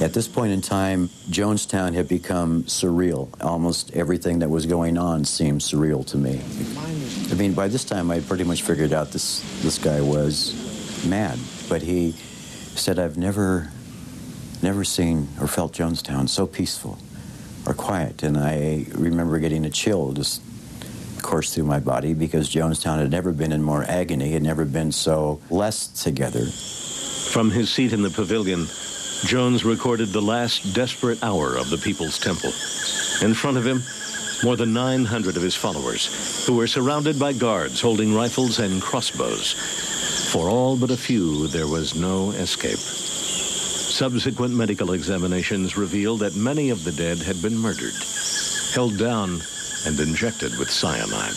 At 0.00 0.14
this 0.14 0.28
point 0.28 0.52
in 0.52 0.60
time, 0.60 1.08
Jonestown 1.30 1.94
had 1.94 2.06
become 2.06 2.62
surreal. 2.64 3.28
Almost 3.42 3.92
everything 3.96 4.38
that 4.38 4.50
was 4.50 4.66
going 4.66 4.98
on 4.98 5.24
seemed 5.24 5.62
surreal 5.62 6.06
to 6.06 6.16
me. 6.16 6.40
I 7.32 7.34
mean, 7.34 7.54
by 7.54 7.68
this 7.68 7.82
time, 7.82 8.10
I 8.10 8.20
pretty 8.20 8.44
much 8.44 8.60
figured 8.60 8.92
out 8.92 9.10
this, 9.10 9.40
this 9.62 9.78
guy 9.78 10.02
was 10.02 10.54
mad. 11.08 11.38
But 11.66 11.80
he 11.80 12.12
said, 12.12 12.98
I've 12.98 13.16
never, 13.16 13.70
never 14.62 14.84
seen 14.84 15.28
or 15.40 15.46
felt 15.46 15.72
Jonestown 15.72 16.28
so 16.28 16.46
peaceful 16.46 16.98
or 17.66 17.72
quiet. 17.72 18.22
And 18.22 18.36
I 18.36 18.84
remember 18.92 19.38
getting 19.38 19.64
a 19.64 19.70
chill 19.70 20.12
just 20.12 20.42
course 21.22 21.54
through 21.54 21.64
my 21.64 21.78
body 21.78 22.12
because 22.12 22.50
Jonestown 22.50 22.98
had 22.98 23.10
never 23.10 23.32
been 23.32 23.52
in 23.52 23.62
more 23.62 23.82
agony, 23.84 24.32
had 24.32 24.42
never 24.42 24.66
been 24.66 24.92
so 24.92 25.40
less 25.48 25.86
together. 25.86 26.44
From 26.44 27.50
his 27.50 27.70
seat 27.70 27.94
in 27.94 28.02
the 28.02 28.10
pavilion, 28.10 28.66
Jones 29.24 29.64
recorded 29.64 30.08
the 30.08 30.20
last 30.20 30.74
desperate 30.74 31.22
hour 31.22 31.56
of 31.56 31.70
the 31.70 31.78
People's 31.78 32.18
Temple. 32.18 32.50
In 33.26 33.32
front 33.32 33.56
of 33.56 33.66
him, 33.66 33.82
more 34.42 34.56
than 34.56 34.72
900 34.72 35.36
of 35.36 35.42
his 35.42 35.54
followers, 35.54 36.46
who 36.46 36.56
were 36.56 36.66
surrounded 36.66 37.18
by 37.18 37.32
guards 37.32 37.80
holding 37.80 38.14
rifles 38.14 38.58
and 38.58 38.82
crossbows. 38.82 39.52
For 40.32 40.48
all 40.48 40.76
but 40.76 40.90
a 40.90 40.96
few, 40.96 41.46
there 41.48 41.68
was 41.68 41.94
no 41.94 42.30
escape. 42.32 42.78
Subsequent 42.78 44.54
medical 44.54 44.92
examinations 44.92 45.76
revealed 45.76 46.20
that 46.20 46.34
many 46.34 46.70
of 46.70 46.82
the 46.82 46.92
dead 46.92 47.18
had 47.18 47.40
been 47.42 47.56
murdered, 47.56 47.94
held 48.74 48.98
down, 48.98 49.40
and 49.86 50.00
injected 50.00 50.58
with 50.58 50.70
cyanide. 50.70 51.36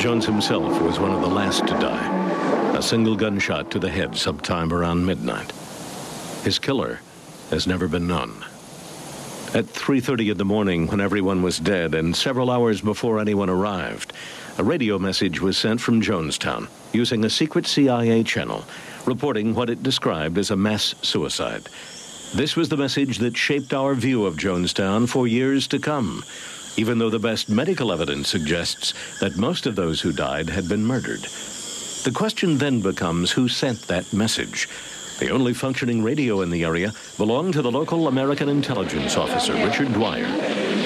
Jones 0.00 0.24
himself 0.24 0.80
was 0.80 1.00
one 1.00 1.10
of 1.10 1.20
the 1.20 1.26
last 1.26 1.66
to 1.66 1.74
die, 1.74 2.76
a 2.76 2.82
single 2.82 3.16
gunshot 3.16 3.70
to 3.72 3.80
the 3.80 3.90
head 3.90 4.16
sometime 4.16 4.72
around 4.72 5.04
midnight. 5.04 5.52
His 6.44 6.58
killer 6.58 7.00
has 7.50 7.66
never 7.66 7.88
been 7.88 8.06
known. 8.06 8.44
At 9.54 9.64
3:30 9.66 10.30
in 10.30 10.36
the 10.36 10.44
morning, 10.44 10.88
when 10.88 11.00
everyone 11.00 11.40
was 11.40 11.58
dead 11.58 11.94
and 11.94 12.14
several 12.14 12.50
hours 12.50 12.82
before 12.82 13.18
anyone 13.18 13.48
arrived, 13.48 14.12
a 14.58 14.62
radio 14.62 14.98
message 14.98 15.40
was 15.40 15.56
sent 15.56 15.80
from 15.80 16.02
Jonestown 16.02 16.68
using 16.92 17.24
a 17.24 17.30
secret 17.30 17.66
CIA 17.66 18.22
channel 18.24 18.66
reporting 19.06 19.54
what 19.54 19.70
it 19.70 19.82
described 19.82 20.36
as 20.36 20.50
a 20.50 20.56
mass 20.56 20.94
suicide. 21.00 21.70
This 22.34 22.56
was 22.56 22.68
the 22.68 22.76
message 22.76 23.18
that 23.18 23.38
shaped 23.38 23.72
our 23.72 23.94
view 23.94 24.26
of 24.26 24.36
Jonestown 24.36 25.08
for 25.08 25.26
years 25.26 25.66
to 25.68 25.78
come, 25.78 26.24
even 26.76 26.98
though 26.98 27.08
the 27.08 27.18
best 27.18 27.48
medical 27.48 27.90
evidence 27.90 28.28
suggests 28.28 28.92
that 29.20 29.38
most 29.38 29.64
of 29.64 29.76
those 29.76 30.02
who 30.02 30.12
died 30.12 30.50
had 30.50 30.68
been 30.68 30.84
murdered. 30.84 31.26
The 32.04 32.12
question 32.12 32.58
then 32.58 32.80
becomes 32.82 33.32
who 33.32 33.48
sent 33.48 33.88
that 33.88 34.12
message? 34.12 34.68
The 35.18 35.30
only 35.30 35.52
functioning 35.52 36.00
radio 36.00 36.42
in 36.42 36.50
the 36.50 36.64
area 36.64 36.92
belonged 37.16 37.54
to 37.54 37.62
the 37.62 37.72
local 37.72 38.06
American 38.06 38.48
intelligence 38.48 39.16
officer, 39.16 39.52
Richard 39.52 39.92
Dwyer. 39.92 40.28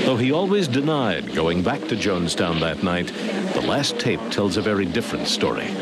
Though 0.07 0.17
he 0.17 0.33
always 0.33 0.67
denied 0.67 1.35
going 1.35 1.63
back 1.63 1.81
to 1.89 1.97
Jonestown 1.97 2.59
that 2.61 2.83
night, 2.83 3.13
the 3.53 3.61
last 3.61 3.99
tape 3.99 4.21
tells 4.31 4.57
a 4.57 4.63
very 4.63 4.87
different 4.87 5.29
story. 5.29 5.67
Take 5.67 5.77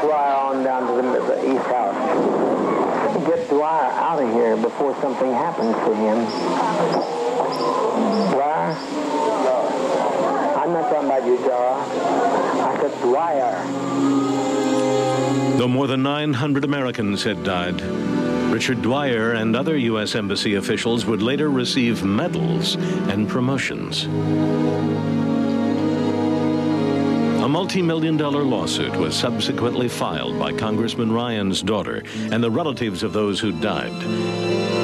Dwyer 0.00 0.34
on 0.34 0.64
down 0.64 0.86
to 0.88 0.94
the, 1.02 1.20
the 1.26 1.54
East 1.54 1.66
House. 1.66 1.94
Get 3.26 3.48
Dwyer 3.50 3.90
out 3.92 4.22
of 4.22 4.32
here 4.32 4.56
before 4.56 4.98
something 5.02 5.32
happens 5.32 5.74
to 5.74 5.94
him. 5.94 6.24
Dwyer? 8.32 8.74
I'm 10.56 10.72
not 10.72 10.90
talking 10.90 11.06
about 11.06 11.26
you, 11.26 11.36
Dara. 11.36 11.76
I 12.64 12.78
said 12.80 12.92
Dwyer. 13.02 14.35
Though 15.56 15.68
more 15.68 15.86
than 15.86 16.02
900 16.02 16.64
Americans 16.64 17.24
had 17.24 17.42
died, 17.42 17.80
Richard 18.52 18.82
Dwyer 18.82 19.32
and 19.32 19.56
other 19.56 19.76
U.S. 19.76 20.14
Embassy 20.14 20.54
officials 20.54 21.06
would 21.06 21.22
later 21.22 21.50
receive 21.50 22.04
medals 22.04 22.74
and 23.08 23.26
promotions. 23.26 24.04
A 27.42 27.48
multi 27.48 27.80
million 27.80 28.18
dollar 28.18 28.42
lawsuit 28.42 28.94
was 28.96 29.16
subsequently 29.16 29.88
filed 29.88 30.38
by 30.38 30.52
Congressman 30.52 31.10
Ryan's 31.10 31.62
daughter 31.62 32.02
and 32.16 32.44
the 32.44 32.50
relatives 32.50 33.02
of 33.02 33.14
those 33.14 33.40
who 33.40 33.52
died. 33.52 33.92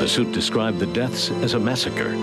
The 0.00 0.08
suit 0.08 0.32
described 0.32 0.78
the 0.78 0.86
deaths 0.86 1.30
as 1.42 1.52
a 1.52 1.60
massacre 1.60 2.14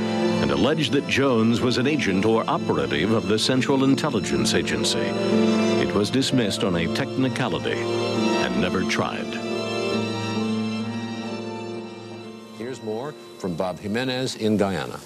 and 0.42 0.50
alleged 0.50 0.94
that 0.94 1.08
Jones 1.08 1.62
was 1.62 1.78
an 1.78 1.86
agent 1.86 2.26
or 2.26 2.44
operative 2.50 3.12
of 3.12 3.28
the 3.28 3.38
Central 3.38 3.84
Intelligence 3.84 4.56
Agency. 4.56 5.00
It 5.00 5.94
was 5.94 6.10
dismissed 6.10 6.64
on 6.64 6.76
a 6.76 6.94
technicality 6.96 7.99
never 8.72 8.88
tried. 8.88 9.26
Here's 12.60 12.84
more 12.84 13.14
from 13.40 13.56
Bob 13.56 13.80
Jimenez 13.80 14.36
in 14.36 14.58
Guyana. 14.58 15.00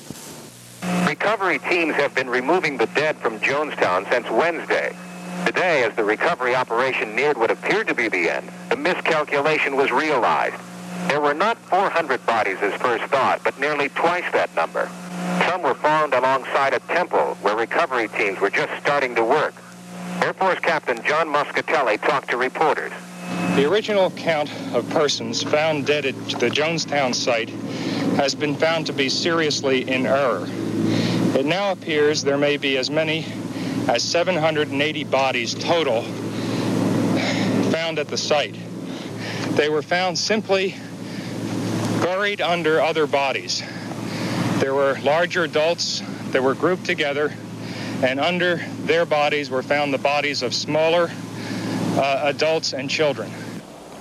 Recovery 1.07 1.59
teams 1.59 1.95
have 1.95 2.13
been 2.13 2.29
removing 2.29 2.75
the 2.75 2.87
dead 2.87 3.15
from 3.15 3.39
Jonestown 3.39 4.09
since 4.11 4.29
Wednesday. 4.29 4.93
Today, 5.45 5.83
as 5.83 5.95
the 5.95 6.03
recovery 6.03 6.55
operation 6.55 7.15
neared 7.15 7.37
what 7.37 7.51
appeared 7.51 7.87
to 7.87 7.95
be 7.95 8.09
the 8.09 8.29
end, 8.29 8.51
the 8.67 8.75
miscalculation 8.75 9.77
was 9.77 9.91
realized. 9.91 10.61
There 11.07 11.21
were 11.21 11.33
not 11.33 11.57
400 11.57 12.25
bodies 12.25 12.57
as 12.61 12.73
first 12.81 13.05
thought, 13.05 13.41
but 13.45 13.57
nearly 13.61 13.87
twice 13.89 14.29
that 14.33 14.53
number. 14.57 14.89
Some 15.47 15.61
were 15.61 15.75
found 15.75 16.13
alongside 16.13 16.73
a 16.73 16.79
temple 16.79 17.37
where 17.41 17.55
recovery 17.55 18.09
teams 18.09 18.41
were 18.41 18.49
just 18.49 18.73
starting 18.81 19.15
to 19.15 19.23
work. 19.23 19.53
Air 20.21 20.33
Force 20.33 20.59
Captain 20.59 21.01
John 21.03 21.27
Moscatelli 21.27 22.01
talked 22.01 22.29
to 22.31 22.35
reporters. 22.37 22.91
The 23.55 23.69
original 23.69 24.09
count 24.09 24.51
of 24.73 24.89
persons 24.89 25.43
found 25.43 25.85
dead 25.85 26.07
at 26.07 26.15
the 26.39 26.49
Jonestown 26.49 27.13
site 27.13 27.51
has 28.17 28.33
been 28.33 28.55
found 28.55 28.87
to 28.87 28.93
be 28.93 29.09
seriously 29.09 29.87
in 29.87 30.07
error. 30.07 30.47
It 31.37 31.45
now 31.45 31.71
appears 31.71 32.23
there 32.23 32.39
may 32.39 32.57
be 32.57 32.79
as 32.79 32.89
many 32.89 33.27
as 33.87 34.01
780 34.01 35.03
bodies 35.03 35.53
total 35.53 36.01
found 37.71 37.99
at 37.99 38.07
the 38.07 38.17
site. 38.17 38.55
They 39.51 39.69
were 39.69 39.83
found 39.83 40.17
simply 40.17 40.73
buried 42.01 42.41
under 42.41 42.81
other 42.81 43.05
bodies. 43.05 43.61
There 44.57 44.73
were 44.73 44.97
larger 45.03 45.43
adults 45.43 46.01
that 46.31 46.41
were 46.41 46.55
grouped 46.55 46.85
together, 46.85 47.31
and 48.01 48.19
under 48.19 48.65
their 48.85 49.05
bodies 49.05 49.51
were 49.51 49.61
found 49.61 49.93
the 49.93 49.99
bodies 49.99 50.41
of 50.41 50.55
smaller 50.55 51.11
uh, 51.95 52.21
adults 52.23 52.73
and 52.73 52.89
children. 52.89 53.31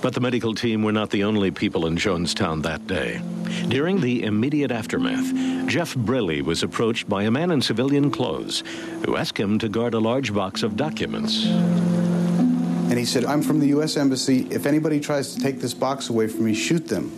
But 0.03 0.13
the 0.13 0.19
medical 0.19 0.53
team 0.53 0.83
were 0.83 0.91
not 0.91 1.11
the 1.11 1.23
only 1.23 1.49
people 1.49 1.85
in 1.85 1.95
Jonestown 1.95 2.61
that 2.63 2.85
day. 2.87 3.21
During 3.69 4.01
the 4.01 4.23
immediate 4.23 4.69
aftermath, 4.69 5.33
Jeff 5.69 5.95
Briley 5.95 6.41
was 6.41 6.61
approached 6.61 7.07
by 7.07 7.23
a 7.23 7.31
man 7.31 7.51
in 7.51 7.61
civilian 7.61 8.11
clothes 8.11 8.65
who 9.05 9.15
asked 9.15 9.37
him 9.37 9.57
to 9.59 9.69
guard 9.69 9.93
a 9.93 9.99
large 9.99 10.33
box 10.33 10.61
of 10.61 10.75
documents. 10.75 11.45
And 11.45 12.99
he 12.99 13.05
said, 13.05 13.23
I'm 13.23 13.41
from 13.41 13.61
the 13.61 13.67
U.S. 13.67 13.95
Embassy. 13.95 14.45
If 14.51 14.65
anybody 14.65 14.99
tries 14.99 15.33
to 15.35 15.41
take 15.41 15.61
this 15.61 15.73
box 15.73 16.09
away 16.09 16.27
from 16.27 16.43
me, 16.43 16.53
shoot 16.53 16.85
them. 16.89 17.09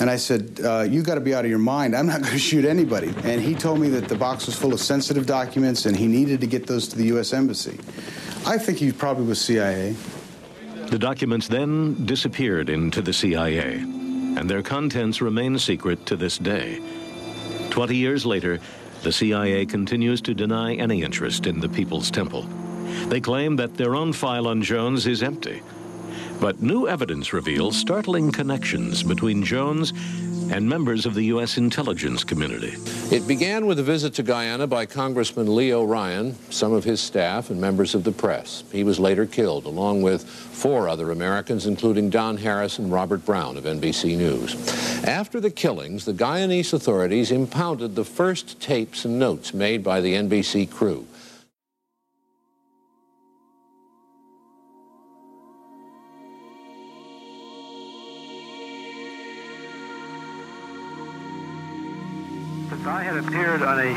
And 0.00 0.08
I 0.08 0.16
said, 0.16 0.60
uh, 0.64 0.86
You 0.88 1.02
got 1.02 1.16
to 1.16 1.20
be 1.20 1.34
out 1.34 1.44
of 1.44 1.50
your 1.50 1.58
mind. 1.58 1.94
I'm 1.94 2.06
not 2.06 2.20
going 2.22 2.32
to 2.32 2.38
shoot 2.38 2.64
anybody. 2.64 3.12
And 3.24 3.42
he 3.42 3.54
told 3.54 3.78
me 3.78 3.90
that 3.90 4.08
the 4.08 4.16
box 4.16 4.46
was 4.46 4.56
full 4.56 4.72
of 4.72 4.80
sensitive 4.80 5.26
documents 5.26 5.84
and 5.84 5.94
he 5.94 6.06
needed 6.06 6.40
to 6.40 6.46
get 6.46 6.66
those 6.66 6.88
to 6.88 6.96
the 6.96 7.04
U.S. 7.08 7.34
Embassy. 7.34 7.78
I 8.46 8.56
think 8.56 8.78
he 8.78 8.90
probably 8.90 9.26
was 9.26 9.38
CIA. 9.38 9.94
The 10.94 11.00
documents 11.00 11.48
then 11.48 12.06
disappeared 12.06 12.70
into 12.70 13.02
the 13.02 13.12
CIA, 13.12 13.78
and 13.78 14.48
their 14.48 14.62
contents 14.62 15.20
remain 15.20 15.58
secret 15.58 16.06
to 16.06 16.14
this 16.14 16.38
day. 16.38 16.78
Twenty 17.70 17.96
years 17.96 18.24
later, 18.24 18.60
the 19.02 19.10
CIA 19.10 19.66
continues 19.66 20.20
to 20.20 20.34
deny 20.34 20.74
any 20.74 21.02
interest 21.02 21.48
in 21.48 21.58
the 21.58 21.68
People's 21.68 22.12
Temple. 22.12 22.42
They 23.08 23.20
claim 23.20 23.56
that 23.56 23.74
their 23.74 23.96
own 23.96 24.12
file 24.12 24.46
on 24.46 24.62
Jones 24.62 25.08
is 25.08 25.24
empty. 25.24 25.62
But 26.40 26.62
new 26.62 26.86
evidence 26.86 27.32
reveals 27.32 27.76
startling 27.76 28.30
connections 28.30 29.02
between 29.02 29.42
Jones 29.42 29.92
and 30.50 30.68
members 30.68 31.06
of 31.06 31.14
the 31.14 31.24
U.S. 31.24 31.56
intelligence 31.58 32.24
community. 32.24 32.74
It 33.14 33.26
began 33.26 33.66
with 33.66 33.78
a 33.78 33.82
visit 33.82 34.14
to 34.14 34.22
Guyana 34.22 34.66
by 34.66 34.86
Congressman 34.86 35.54
Leo 35.54 35.84
Ryan, 35.84 36.36
some 36.50 36.72
of 36.72 36.84
his 36.84 37.00
staff, 37.00 37.50
and 37.50 37.60
members 37.60 37.94
of 37.94 38.04
the 38.04 38.12
press. 38.12 38.64
He 38.72 38.84
was 38.84 38.98
later 38.98 39.26
killed, 39.26 39.64
along 39.64 40.02
with 40.02 40.24
four 40.24 40.88
other 40.88 41.10
Americans, 41.10 41.66
including 41.66 42.10
Don 42.10 42.36
Harris 42.36 42.78
and 42.78 42.92
Robert 42.92 43.24
Brown 43.24 43.56
of 43.56 43.64
NBC 43.64 44.16
News. 44.16 44.54
After 45.04 45.40
the 45.40 45.50
killings, 45.50 46.04
the 46.04 46.12
Guyanese 46.12 46.72
authorities 46.72 47.30
impounded 47.30 47.94
the 47.94 48.04
first 48.04 48.60
tapes 48.60 49.04
and 49.04 49.18
notes 49.18 49.52
made 49.52 49.82
by 49.82 50.00
the 50.00 50.14
NBC 50.14 50.70
crew. 50.70 51.06
Had 63.14 63.24
appeared 63.26 63.62
on 63.62 63.78
a 63.78 63.92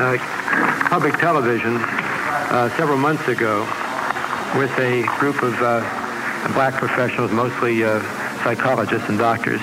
uh, 0.00 0.88
public 0.88 1.12
television 1.18 1.76
uh, 1.76 2.70
several 2.76 2.96
months 2.96 3.28
ago 3.28 3.60
with 4.56 4.70
a 4.78 5.02
group 5.18 5.42
of 5.42 5.52
uh, 5.60 5.80
black 6.54 6.72
professionals, 6.74 7.30
mostly 7.32 7.84
uh, 7.84 8.00
psychologists 8.42 9.08
and 9.10 9.18
doctors. 9.18 9.60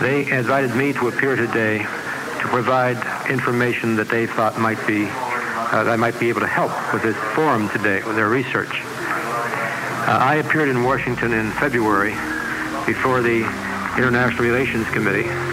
They 0.00 0.28
invited 0.36 0.74
me 0.74 0.92
to 0.94 1.08
appear 1.08 1.36
today 1.36 1.78
to 1.78 2.48
provide 2.48 2.98
information 3.30 3.94
that 3.96 4.08
they 4.08 4.26
thought 4.26 4.58
might 4.58 4.84
be 4.84 5.06
uh, 5.06 5.84
that 5.84 5.88
I 5.88 5.96
might 5.96 6.18
be 6.18 6.28
able 6.28 6.40
to 6.40 6.48
help 6.48 6.72
with 6.92 7.02
this 7.02 7.16
forum 7.34 7.68
today 7.68 8.02
with 8.02 8.16
their 8.16 8.28
research. 8.28 8.82
Uh, 8.82 10.18
I 10.20 10.42
appeared 10.44 10.68
in 10.68 10.82
Washington 10.82 11.32
in 11.32 11.52
February 11.52 12.14
before 12.84 13.22
the 13.22 13.44
International 13.96 14.42
Relations 14.42 14.88
Committee 14.88 15.51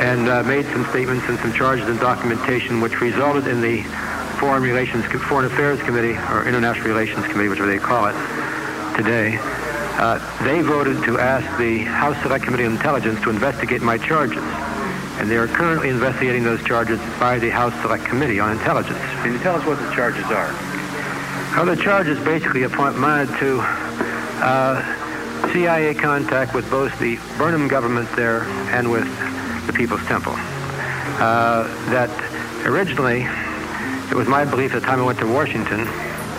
and 0.00 0.28
uh, 0.28 0.42
made 0.44 0.64
some 0.66 0.84
statements 0.86 1.26
and 1.28 1.38
some 1.40 1.52
charges 1.52 1.86
and 1.86 2.00
documentation, 2.00 2.80
which 2.80 3.00
resulted 3.00 3.46
in 3.46 3.60
the 3.60 3.82
Foreign 4.40 4.62
Relations, 4.62 5.04
Foreign 5.04 5.44
Affairs 5.44 5.80
Committee, 5.82 6.16
or 6.32 6.48
International 6.48 6.88
Relations 6.88 7.26
Committee, 7.26 7.50
whichever 7.50 7.68
they 7.68 7.78
call 7.78 8.06
it 8.06 8.16
today. 8.96 9.38
Uh, 10.00 10.18
they 10.42 10.62
voted 10.62 11.04
to 11.04 11.18
ask 11.18 11.44
the 11.58 11.80
House 11.80 12.16
Select 12.22 12.42
Committee 12.42 12.64
on 12.64 12.72
Intelligence 12.72 13.20
to 13.20 13.28
investigate 13.28 13.82
my 13.82 13.98
charges. 13.98 14.42
And 15.20 15.30
they 15.30 15.36
are 15.36 15.46
currently 15.46 15.90
investigating 15.90 16.44
those 16.44 16.64
charges 16.64 16.98
by 17.20 17.38
the 17.38 17.50
House 17.50 17.78
Select 17.82 18.06
Committee 18.06 18.40
on 18.40 18.52
Intelligence. 18.52 18.98
Can 19.22 19.34
you 19.34 19.38
tell 19.40 19.54
us 19.54 19.66
what 19.66 19.78
the 19.78 19.94
charges 19.94 20.24
are? 20.24 20.50
Well, 21.54 21.66
the 21.66 21.76
charges 21.76 22.18
basically 22.24 22.62
amounted 22.62 23.38
to 23.40 23.60
uh, 23.60 25.52
CIA 25.52 25.92
contact 25.92 26.54
with 26.54 26.70
both 26.70 26.98
the 26.98 27.18
Burnham 27.36 27.68
government 27.68 28.08
there 28.16 28.44
and 28.72 28.90
with 28.90 29.06
the 29.66 29.72
People's 29.72 30.04
Temple. 30.06 30.34
Uh, 30.36 31.64
that 31.90 32.10
originally, 32.66 33.22
it 34.10 34.16
was 34.16 34.28
my 34.28 34.44
belief 34.44 34.74
at 34.74 34.80
the 34.80 34.86
time 34.86 35.00
I 35.00 35.04
went 35.04 35.18
to 35.20 35.26
Washington 35.26 35.84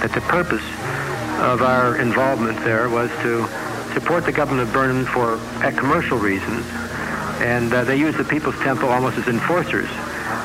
that 0.01 0.11
the 0.13 0.21
purpose 0.21 0.63
of 1.41 1.61
our 1.61 1.97
involvement 1.97 2.57
there 2.63 2.89
was 2.89 3.09
to 3.21 3.47
support 3.93 4.25
the 4.25 4.31
government 4.31 4.67
of 4.67 4.73
Burnham 4.73 5.05
for 5.05 5.37
commercial 5.77 6.17
reasons, 6.17 6.65
and 7.41 7.73
uh, 7.73 7.83
they 7.83 7.97
used 7.97 8.17
the 8.17 8.23
People's 8.23 8.57
Temple 8.59 8.89
almost 8.89 9.17
as 9.17 9.27
enforcers 9.27 9.89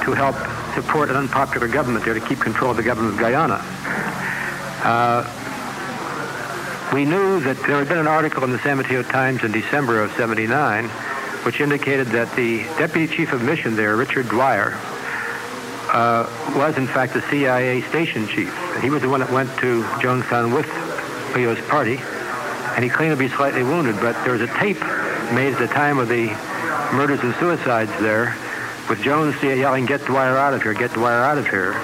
to 0.05 0.13
help 0.13 0.37
support 0.75 1.11
an 1.11 1.17
unpopular 1.17 1.69
government 1.69 2.05
there 2.05 2.15
to 2.15 2.21
keep 2.21 2.39
control 2.41 2.71
of 2.71 2.77
the 2.77 2.83
government 2.83 3.15
of 3.15 3.21
Guyana. 3.21 3.61
Uh, 4.85 5.25
we 6.93 7.05
knew 7.05 7.41
that 7.41 7.57
there 7.67 7.79
had 7.79 7.89
been 7.89 7.99
an 7.99 8.07
article 8.07 8.45
in 8.45 8.53
the 8.53 8.59
San 8.61 8.77
Mateo 8.77 9.03
Times 9.03 9.43
in 9.43 9.53
December 9.53 10.01
of 10.01 10.13
79 10.13 10.89
which 11.47 11.61
indicated 11.61 12.09
that 12.09 12.35
the 12.35 12.65
deputy 12.77 13.07
chief 13.07 13.33
of 13.33 13.41
mission 13.41 13.77
there, 13.77 13.95
Richard 13.95 14.29
Dwyer, 14.29 14.77
uh, 15.93 16.29
was 16.57 16.77
in 16.77 16.89
fact 16.89 17.15
the 17.15 17.23
CIA 17.31 17.83
station 17.83 18.27
chief. 18.27 18.53
He 18.83 18.91
was 18.91 19.01
the 19.01 19.09
one 19.09 19.21
that 19.21 19.31
went 19.31 19.49
to 19.61 19.85
Jonestown 20.03 20.53
with 20.53 20.67
Leo's 21.37 21.61
party, 21.69 22.01
and 22.75 22.83
he 22.83 22.91
claimed 22.91 23.13
to 23.13 23.17
be 23.17 23.29
slightly 23.29 23.63
wounded. 23.63 23.95
But 24.01 24.21
there 24.25 24.33
was 24.33 24.43
a 24.43 24.49
tape 24.59 24.81
made 25.33 25.53
at 25.53 25.61
the 25.61 25.69
time 25.69 25.99
of 25.99 26.09
the 26.09 26.27
murders 26.93 27.21
and 27.21 27.33
suicides 27.37 27.93
there, 28.01 28.35
with 28.91 29.01
Jones 29.01 29.41
yelling, 29.41 29.87
"Get 29.87 30.05
Dwyer 30.05 30.37
out 30.37 30.53
of 30.53 30.65
here! 30.65 30.75
Get 30.75 30.95
Dwyer 30.95 31.23
out 31.23 31.39
of 31.39 31.47
here!" 31.47 31.77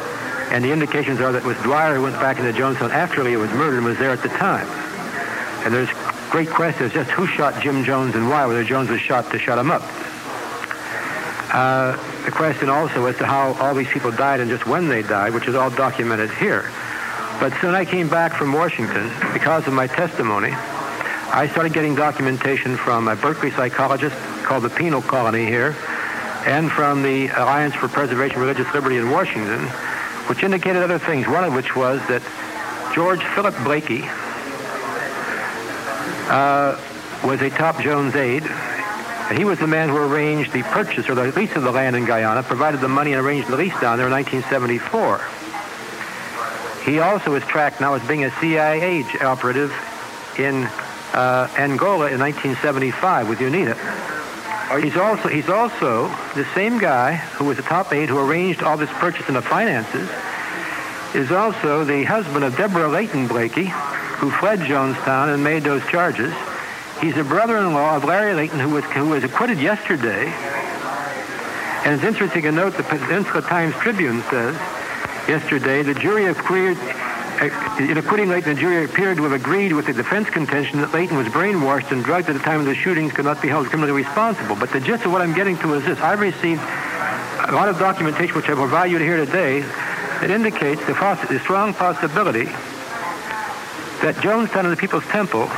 And 0.50 0.64
the 0.64 0.72
indications 0.72 1.20
are 1.20 1.30
that 1.30 1.44
it 1.44 1.46
was 1.46 1.56
Dwyer 1.58 1.94
who 1.94 2.02
went 2.02 2.18
back 2.18 2.40
into 2.40 2.52
Jonestown 2.52 2.90
after 2.90 3.22
Leo 3.22 3.38
was 3.38 3.50
murdered 3.52 3.76
and 3.76 3.86
was 3.86 3.98
there 3.98 4.10
at 4.10 4.22
the 4.22 4.28
time. 4.28 4.66
And 5.64 5.72
there's 5.72 5.88
great 6.32 6.48
question 6.48 6.86
is 6.86 6.92
just 6.94 7.10
who 7.10 7.26
shot 7.26 7.62
Jim 7.62 7.84
Jones 7.84 8.14
and 8.14 8.30
why, 8.30 8.46
whether 8.46 8.64
Jones 8.64 8.88
was 8.88 9.02
shot 9.02 9.30
to 9.32 9.38
shut 9.38 9.58
him 9.58 9.70
up. 9.70 9.82
Uh, 11.52 11.92
the 12.24 12.30
question 12.30 12.70
also 12.70 13.04
as 13.04 13.18
to 13.18 13.26
how 13.26 13.52
all 13.60 13.74
these 13.74 13.88
people 13.88 14.10
died 14.10 14.40
and 14.40 14.48
just 14.48 14.66
when 14.66 14.88
they 14.88 15.02
died, 15.02 15.34
which 15.34 15.46
is 15.46 15.54
all 15.54 15.68
documented 15.68 16.30
here. 16.30 16.70
But 17.38 17.52
soon 17.60 17.74
I 17.74 17.84
came 17.84 18.08
back 18.08 18.32
from 18.32 18.50
Washington 18.54 19.12
because 19.34 19.66
of 19.66 19.74
my 19.74 19.86
testimony. 19.86 20.52
I 20.52 21.48
started 21.52 21.74
getting 21.74 21.94
documentation 21.94 22.78
from 22.78 23.08
a 23.08 23.16
Berkeley 23.16 23.50
psychologist 23.50 24.16
called 24.42 24.64
the 24.64 24.70
Penal 24.70 25.02
Colony 25.02 25.44
here, 25.44 25.76
and 26.46 26.72
from 26.72 27.02
the 27.02 27.28
Alliance 27.28 27.74
for 27.74 27.88
Preservation 27.88 28.36
of 28.36 28.42
Religious 28.48 28.72
Liberty 28.72 28.96
in 28.96 29.10
Washington, 29.10 29.66
which 30.28 30.42
indicated 30.42 30.82
other 30.82 30.98
things. 30.98 31.28
One 31.28 31.44
of 31.44 31.52
which 31.52 31.76
was 31.76 32.00
that 32.08 32.22
George 32.94 33.22
Philip 33.34 33.54
Blakey, 33.64 34.08
uh, 36.28 36.80
was 37.24 37.40
a 37.40 37.50
top 37.50 37.80
Jones 37.80 38.14
aide. 38.14 38.44
He 39.36 39.44
was 39.44 39.58
the 39.58 39.66
man 39.66 39.88
who 39.88 39.96
arranged 39.96 40.52
the 40.52 40.62
purchase 40.62 41.08
or 41.08 41.14
the 41.14 41.32
lease 41.32 41.54
of 41.56 41.62
the 41.62 41.72
land 41.72 41.96
in 41.96 42.04
Guyana, 42.04 42.42
provided 42.42 42.80
the 42.80 42.88
money 42.88 43.12
and 43.12 43.24
arranged 43.24 43.48
the 43.48 43.56
lease 43.56 43.78
down 43.80 43.96
there 43.96 44.06
in 44.06 44.12
1974. 44.12 45.20
He 46.84 46.98
also 46.98 47.34
is 47.34 47.44
tracked 47.44 47.80
now 47.80 47.94
as 47.94 48.06
being 48.06 48.24
a 48.24 48.30
CIA 48.40 49.04
operative 49.20 49.72
in 50.38 50.64
uh, 51.14 51.48
Angola 51.56 52.10
in 52.10 52.18
1975 52.18 53.28
with 53.28 53.38
UNITA. 53.38 53.76
He's 54.80 54.96
also 54.96 55.28
he's 55.28 55.50
also 55.50 56.08
the 56.34 56.46
same 56.54 56.78
guy 56.78 57.16
who 57.16 57.44
was 57.44 57.58
the 57.58 57.62
top 57.62 57.92
aide 57.92 58.08
who 58.08 58.18
arranged 58.18 58.62
all 58.62 58.76
this 58.78 58.90
purchase 58.92 59.26
and 59.28 59.36
the 59.36 59.42
finances. 59.42 60.08
Is 61.14 61.30
also 61.30 61.84
the 61.84 62.04
husband 62.04 62.42
of 62.42 62.56
Deborah 62.56 62.88
Layton 62.88 63.28
Blakey, 63.28 63.66
who 64.22 64.30
fled 64.30 64.60
Jonestown 64.60 65.34
and 65.34 65.42
made 65.42 65.64
those 65.64 65.84
charges. 65.86 66.32
He's 67.00 67.16
a 67.16 67.24
brother-in-law 67.24 67.96
of 67.96 68.04
Larry 68.04 68.34
Layton, 68.34 68.60
who 68.60 68.70
was, 68.70 68.84
who 68.84 69.08
was 69.08 69.24
acquitted 69.24 69.58
yesterday. 69.58 70.26
And 71.84 71.96
it's 71.96 72.04
interesting 72.04 72.42
to 72.42 72.52
note 72.52 72.76
the 72.76 72.84
Peninsula 72.84 73.42
Times 73.42 73.74
Tribune 73.74 74.22
says 74.30 74.54
yesterday 75.26 75.82
the 75.82 75.94
jury 75.94 76.26
appeared, 76.26 76.78
uh, 76.78 77.76
in 77.80 77.98
acquitting 77.98 78.28
Layton, 78.28 78.54
the 78.54 78.60
jury 78.60 78.84
appeared 78.84 79.16
to 79.16 79.24
have 79.24 79.32
agreed 79.32 79.72
with 79.72 79.86
the 79.86 79.92
defense 79.92 80.30
contention 80.30 80.80
that 80.82 80.94
Layton 80.94 81.16
was 81.16 81.26
brainwashed 81.26 81.90
and 81.90 82.04
drugged 82.04 82.28
at 82.28 82.34
the 82.34 82.44
time 82.44 82.60
of 82.60 82.66
the 82.66 82.76
shootings 82.76 83.12
could 83.12 83.24
not 83.24 83.42
be 83.42 83.48
held 83.48 83.66
criminally 83.66 84.04
responsible. 84.04 84.54
But 84.54 84.70
the 84.70 84.78
gist 84.78 85.04
of 85.04 85.10
what 85.10 85.20
I'm 85.20 85.34
getting 85.34 85.58
to 85.58 85.74
is 85.74 85.84
this. 85.84 85.98
I've 85.98 86.20
received 86.20 86.60
a 86.60 87.50
lot 87.50 87.68
of 87.68 87.76
documentation, 87.80 88.36
which 88.36 88.48
I 88.48 88.54
will 88.54 88.86
you 88.86 88.98
here 88.98 89.16
today, 89.16 89.62
that 90.20 90.30
indicates 90.30 90.80
the, 90.86 90.94
the 91.28 91.40
strong 91.40 91.74
possibility 91.74 92.46
that 94.02 94.16
Jonestown 94.16 94.64
and 94.64 94.72
the 94.72 94.76
People's 94.76 95.06
Temple 95.06 95.48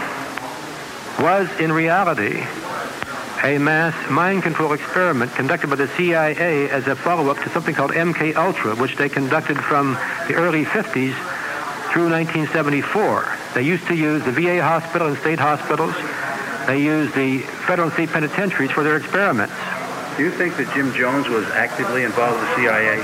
was 1.18 1.48
in 1.58 1.72
reality 1.72 2.44
a 3.42 3.58
mass 3.58 3.94
mind 4.10 4.42
control 4.42 4.72
experiment 4.72 5.32
conducted 5.34 5.68
by 5.68 5.76
the 5.76 5.88
CIA 5.96 6.68
as 6.68 6.86
a 6.86 6.96
follow-up 6.96 7.38
to 7.38 7.48
something 7.50 7.74
called 7.74 7.92
MK 7.92 8.36
Ultra, 8.36 8.74
which 8.74 8.96
they 8.96 9.08
conducted 9.08 9.58
from 9.58 9.94
the 10.28 10.34
early 10.34 10.64
50s 10.64 11.14
through 11.92 12.10
1974. 12.10 13.28
They 13.54 13.62
used 13.62 13.86
to 13.86 13.94
use 13.94 14.24
the 14.24 14.32
VA 14.32 14.62
hospital 14.62 15.08
and 15.08 15.18
state 15.18 15.38
hospitals. 15.38 15.94
They 16.66 16.82
used 16.82 17.14
the 17.14 17.40
federal 17.66 17.88
and 17.88 17.94
state 17.94 18.10
penitentiaries 18.10 18.70
for 18.70 18.82
their 18.82 18.96
experiments. 18.96 19.54
Do 20.16 20.24
you 20.24 20.30
think 20.30 20.56
that 20.56 20.72
Jim 20.74 20.92
Jones 20.94 21.28
was 21.28 21.46
actively 21.50 22.04
involved 22.04 22.40
with 22.40 22.48
the 22.50 22.56
CIA? 22.56 23.00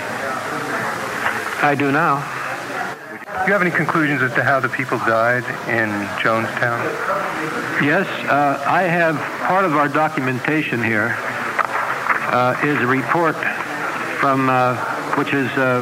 I 1.62 1.74
do 1.78 1.92
now. 1.92 2.39
Do 3.40 3.46
you 3.46 3.52
have 3.54 3.62
any 3.62 3.70
conclusions 3.70 4.20
as 4.20 4.34
to 4.34 4.44
how 4.44 4.60
the 4.60 4.68
people 4.68 4.98
died 4.98 5.44
in 5.66 5.88
Jonestown? 6.20 6.78
Yes, 7.82 8.06
uh, 8.28 8.62
I 8.66 8.82
have 8.82 9.16
part 9.48 9.64
of 9.64 9.76
our 9.76 9.88
documentation 9.88 10.84
here 10.84 11.16
uh, 11.16 12.60
is 12.62 12.76
a 12.82 12.86
report 12.86 13.34
from 14.20 14.50
uh, 14.50 14.76
which 15.16 15.32
is 15.32 15.48
uh, 15.56 15.80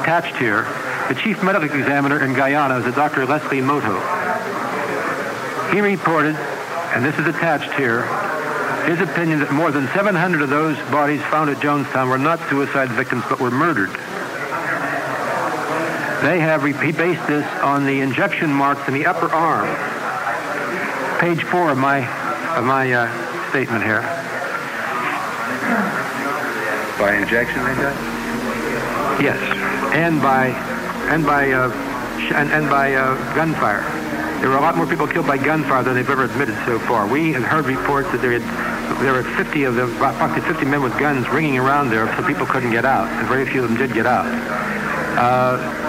attached 0.00 0.36
here. 0.36 0.62
The 1.08 1.16
chief 1.16 1.42
medical 1.42 1.68
examiner 1.76 2.24
in 2.24 2.34
Guyana 2.34 2.78
is 2.78 2.86
a 2.86 2.92
Dr. 2.92 3.26
Leslie 3.26 3.58
Mootoo. 3.58 3.98
He 5.74 5.80
reported, 5.80 6.36
and 6.94 7.04
this 7.04 7.18
is 7.18 7.26
attached 7.26 7.72
here, 7.72 8.02
his 8.86 9.00
opinion 9.00 9.40
that 9.40 9.50
more 9.52 9.72
than 9.72 9.88
700 9.88 10.40
of 10.40 10.50
those 10.50 10.78
bodies 10.92 11.20
found 11.22 11.50
at 11.50 11.56
Jonestown 11.56 12.08
were 12.08 12.16
not 12.16 12.38
suicide 12.48 12.90
victims 12.90 13.24
but 13.28 13.40
were 13.40 13.50
murdered. 13.50 13.90
They 16.24 16.40
have 16.40 16.64
he 16.64 16.90
based 16.90 17.26
this 17.26 17.44
on 17.60 17.84
the 17.84 18.00
injection 18.00 18.50
marks 18.50 18.88
in 18.88 18.94
the 18.94 19.04
upper 19.04 19.26
arm. 19.26 19.68
Page 21.20 21.44
four 21.44 21.68
of 21.70 21.76
my 21.76 21.98
of 22.56 22.64
my 22.64 22.90
uh, 22.90 23.50
statement 23.50 23.84
here. 23.84 24.00
By 26.98 27.16
injection, 27.20 27.62
they 27.64 27.74
died. 27.74 29.20
Yes, 29.20 29.36
and 29.92 30.22
by 30.22 30.46
and 31.12 31.26
by 31.26 31.52
uh, 31.52 31.68
sh- 32.18 32.32
and, 32.32 32.50
and 32.52 32.70
by 32.70 32.94
uh, 32.94 33.34
gunfire. 33.34 33.82
There 34.40 34.48
were 34.48 34.56
a 34.56 34.62
lot 34.62 34.78
more 34.78 34.86
people 34.86 35.06
killed 35.06 35.26
by 35.26 35.36
gunfire 35.36 35.82
than 35.82 35.94
they've 35.94 36.08
ever 36.08 36.24
admitted 36.24 36.56
so 36.64 36.78
far. 36.78 37.06
We 37.06 37.34
had 37.34 37.42
heard 37.42 37.66
reports 37.66 38.10
that 38.12 38.22
there 38.22 38.40
had 38.40 39.02
there 39.02 39.12
were 39.12 39.24
50 39.24 39.64
of 39.64 39.74
them, 39.74 39.94
approximately 39.96 40.50
50 40.50 40.64
men 40.64 40.82
with 40.82 40.98
guns 40.98 41.28
ringing 41.28 41.58
around 41.58 41.90
there, 41.90 42.06
so 42.16 42.26
people 42.26 42.46
couldn't 42.46 42.70
get 42.70 42.86
out, 42.86 43.08
and 43.08 43.28
very 43.28 43.44
few 43.44 43.62
of 43.62 43.68
them 43.68 43.76
did 43.76 43.92
get 43.92 44.06
out. 44.06 44.24
Uh, 45.18 45.83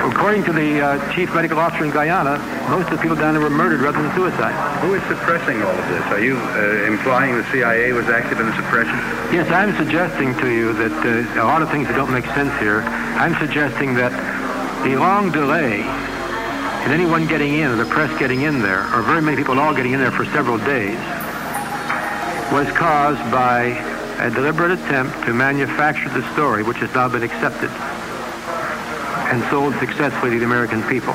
according 0.00 0.44
to 0.44 0.52
the 0.52 0.80
uh, 0.80 1.12
chief 1.12 1.34
medical 1.34 1.58
officer 1.58 1.84
in 1.84 1.90
Guyana, 1.90 2.38
most 2.70 2.88
of 2.88 2.96
the 2.96 3.02
people 3.02 3.16
down 3.16 3.34
there 3.34 3.42
were 3.42 3.50
murdered 3.50 3.80
rather 3.80 4.00
than 4.00 4.14
suicide. 4.14 4.54
Who 4.80 4.94
is 4.94 5.02
suppressing 5.04 5.62
all 5.62 5.76
of 5.76 5.88
this? 5.88 6.02
Are 6.08 6.20
you 6.20 6.36
uh, 6.36 6.90
implying 6.90 7.36
the 7.36 7.44
CIA 7.52 7.92
was 7.92 8.06
active 8.08 8.40
in 8.40 8.46
the 8.46 8.56
suppression? 8.56 8.94
Yes, 9.32 9.50
I'm 9.50 9.76
suggesting 9.76 10.34
to 10.38 10.48
you 10.48 10.72
that 10.72 11.36
uh, 11.36 11.42
a 11.42 11.46
lot 11.46 11.62
of 11.62 11.70
things 11.70 11.88
that 11.88 11.96
don't 11.96 12.12
make 12.12 12.24
sense 12.26 12.52
here. 12.60 12.80
I'm 13.20 13.36
suggesting 13.36 13.94
that 13.96 14.12
the 14.84 14.96
long 14.96 15.30
delay 15.30 15.80
in 15.80 16.92
anyone 16.92 17.26
getting 17.26 17.54
in, 17.54 17.70
or 17.70 17.76
the 17.76 17.84
press 17.84 18.16
getting 18.18 18.42
in 18.42 18.62
there, 18.62 18.88
or 18.94 19.02
very 19.02 19.20
many 19.20 19.36
people 19.36 19.60
all 19.60 19.74
getting 19.74 19.92
in 19.92 20.00
there 20.00 20.10
for 20.10 20.24
several 20.26 20.56
days, 20.56 20.98
was 22.50 22.66
caused 22.72 23.20
by 23.30 23.76
a 24.18 24.30
deliberate 24.30 24.72
attempt 24.72 25.24
to 25.26 25.34
manufacture 25.34 26.08
the 26.08 26.24
story, 26.32 26.62
which 26.62 26.78
has 26.78 26.92
now 26.94 27.08
been 27.08 27.22
accepted 27.22 27.70
and 29.30 29.42
sold 29.50 29.74
successfully 29.78 30.32
to 30.32 30.38
the 30.40 30.44
American 30.44 30.82
people. 30.84 31.14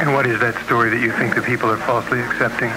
And 0.00 0.14
what 0.14 0.26
is 0.26 0.40
that 0.40 0.56
story 0.64 0.88
that 0.90 1.00
you 1.00 1.12
think 1.12 1.34
the 1.34 1.42
people 1.42 1.70
are 1.70 1.76
falsely 1.76 2.20
accepting? 2.20 2.68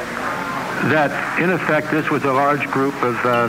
That, 0.92 1.40
in 1.40 1.52
effect, 1.52 1.92
this 1.92 2.10
was 2.10 2.24
a 2.26 2.34
large 2.34 2.68
group 2.68 2.96
of 3.04 3.16
uh, 3.24 3.48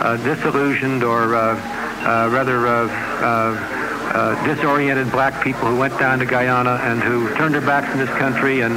uh, 0.00 0.16
disillusioned 0.24 1.04
or 1.04 1.34
uh, 1.34 1.56
uh 2.00 2.30
rather 2.32 2.66
uh, 2.66 2.88
uh, 3.20 4.46
disoriented 4.46 5.10
black 5.12 5.44
people 5.44 5.68
who 5.68 5.76
went 5.76 5.98
down 5.98 6.18
to 6.18 6.24
Guyana 6.24 6.80
and 6.80 7.02
who 7.02 7.28
turned 7.36 7.52
their 7.52 7.60
backs 7.60 7.92
on 7.92 7.98
this 7.98 8.08
country 8.16 8.62
and 8.62 8.72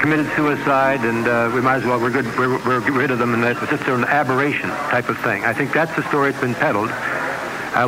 committed 0.00 0.26
suicide, 0.34 1.04
and 1.04 1.52
we 1.54 1.60
might 1.60 1.76
as 1.76 1.84
well 1.84 2.00
we're 2.00 2.10
good 2.10 2.26
we're, 2.38 2.56
we're 2.64 2.80
rid 2.90 3.10
of 3.10 3.18
them, 3.18 3.34
and 3.34 3.42
was 3.44 3.68
just 3.68 3.86
an 3.88 4.04
aberration 4.04 4.70
type 4.88 5.08
of 5.10 5.18
thing. 5.18 5.44
I 5.44 5.52
think 5.52 5.72
that's 5.72 5.94
the 5.94 6.02
story 6.08 6.32
that's 6.32 6.42
been 6.42 6.54
peddled. 6.54 6.90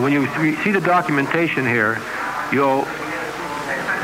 when 0.02 0.12
you 0.12 0.28
see 0.62 0.70
the 0.70 0.80
documentation 0.80 1.64
here, 1.64 1.98
you'll 2.52 2.86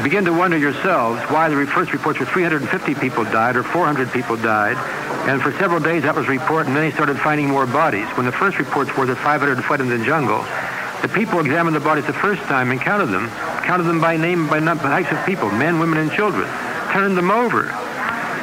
begin 0.03 0.25
to 0.25 0.33
wonder 0.33 0.57
yourselves 0.57 1.21
why 1.31 1.49
the 1.49 1.67
first 1.67 1.93
reports 1.93 2.19
were 2.19 2.27
350 2.27 2.95
people 2.95 3.25
died 3.25 3.57
or 3.57 3.63
400 3.63 4.11
people 4.13 4.37
died. 4.37 4.77
And 5.29 5.43
for 5.43 5.53
several 5.59 5.81
days 5.81 6.05
that 6.05 6.15
was 6.15 6.29
reported, 6.29 6.69
and 6.69 6.77
then 6.77 6.89
they 6.89 6.95
started 6.95 7.19
finding 7.19 7.49
more 7.49 7.67
bodies. 7.67 8.07
When 8.17 8.25
the 8.25 8.33
first 8.33 8.59
reports 8.59 8.97
were 8.97 9.07
that 9.07 9.17
500 9.17 9.63
fled 9.65 9.81
in 9.81 9.89
the 9.89 10.03
jungle, 10.05 10.45
the 11.03 11.09
people 11.09 11.41
examined 11.41 11.77
the 11.77 11.81
bodies 11.81 12.07
the 12.07 12.13
first 12.13 12.43
time 12.43 12.71
and 12.71 12.81
counted 12.81 13.07
them, 13.07 13.29
counted 13.65 13.85
them 13.85 14.01
by 14.01 14.17
name, 14.17 14.49
by 14.49 14.61
types 14.61 15.13
of 15.13 15.25
people, 15.27 15.51
men, 15.51 15.79
women, 15.79 15.99
and 15.99 16.11
children, 16.13 16.49
turned 16.93 17.17
them 17.17 17.31
over. 17.31 17.65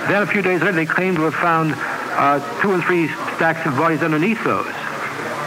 Then 0.07 0.21
a 0.21 0.27
few 0.27 0.41
days 0.41 0.61
later, 0.61 0.73
they 0.73 0.85
claimed 0.85 1.17
to 1.17 1.23
have 1.23 1.35
found 1.35 1.73
uh, 1.75 2.39
two 2.61 2.73
and 2.73 2.83
three 2.83 3.07
stacks 3.35 3.65
of 3.65 3.75
bodies 3.75 4.01
underneath 4.01 4.43
those 4.43 4.73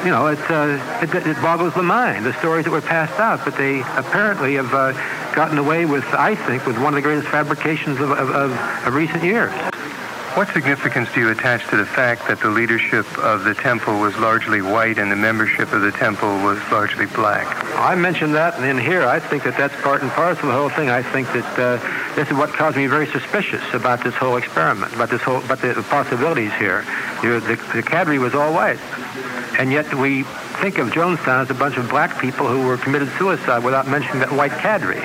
you 0.04 0.10
know, 0.10 0.28
it, 0.28 0.38
uh, 0.50 0.78
it, 1.02 1.14
it, 1.26 1.36
boggles 1.42 1.74
the 1.74 1.82
mind, 1.82 2.24
the 2.24 2.32
stories 2.38 2.64
that 2.64 2.70
were 2.70 2.80
passed 2.80 3.18
out. 3.20 3.44
But 3.44 3.56
they 3.56 3.80
apparently 3.80 4.54
have 4.54 4.72
uh, 4.72 4.92
gotten 5.34 5.58
away 5.58 5.84
with, 5.84 6.04
I 6.14 6.34
think, 6.34 6.66
with 6.66 6.76
one 6.76 6.88
of 6.88 6.94
the 6.94 7.02
greatest 7.02 7.28
fabrications 7.28 8.00
of, 8.00 8.10
of, 8.10 8.30
of, 8.30 8.52
of 8.86 8.94
recent 8.94 9.22
years. 9.22 9.52
What 10.34 10.46
significance 10.52 11.12
do 11.12 11.18
you 11.18 11.30
attach 11.30 11.68
to 11.70 11.76
the 11.76 11.84
fact 11.84 12.28
that 12.28 12.38
the 12.38 12.50
leadership 12.50 13.04
of 13.18 13.42
the 13.42 13.52
temple 13.52 13.98
was 13.98 14.16
largely 14.16 14.62
white 14.62 14.96
and 14.96 15.10
the 15.10 15.16
membership 15.16 15.72
of 15.72 15.82
the 15.82 15.90
temple 15.90 16.28
was 16.44 16.56
largely 16.70 17.06
black? 17.06 17.48
I 17.74 17.96
mentioned 17.96 18.34
that, 18.36 18.54
and 18.54 18.64
in 18.64 18.78
here, 18.78 19.02
I 19.02 19.18
think 19.18 19.42
that 19.42 19.56
that's 19.56 19.74
part 19.82 20.02
and 20.02 20.10
parcel 20.12 20.48
of 20.48 20.54
the 20.54 20.60
whole 20.60 20.68
thing. 20.68 20.88
I 20.88 21.02
think 21.02 21.26
that 21.32 21.58
uh, 21.58 22.14
this 22.14 22.30
is 22.30 22.36
what 22.36 22.50
caused 22.50 22.76
me 22.76 22.86
very 22.86 23.08
suspicious 23.08 23.64
about 23.74 24.04
this 24.04 24.14
whole 24.14 24.36
experiment, 24.36 24.94
about 24.94 25.10
this 25.10 25.20
whole, 25.20 25.42
about 25.42 25.62
the 25.62 25.74
possibilities 25.90 26.54
here. 26.54 26.84
The, 27.22 27.60
the 27.74 27.82
cadre 27.82 28.18
was 28.18 28.32
all 28.32 28.54
white. 28.54 28.78
And 29.58 29.72
yet 29.72 29.92
we 29.94 30.22
think 30.60 30.78
of 30.78 30.88
Jonestown 30.88 31.42
as 31.42 31.50
a 31.50 31.54
bunch 31.54 31.76
of 31.76 31.88
black 31.88 32.20
people 32.20 32.46
who 32.46 32.66
were 32.66 32.76
committed 32.76 33.10
suicide 33.18 33.64
without 33.64 33.88
mentioning 33.88 34.20
that 34.20 34.32
white 34.32 34.52
cadre. 34.52 35.00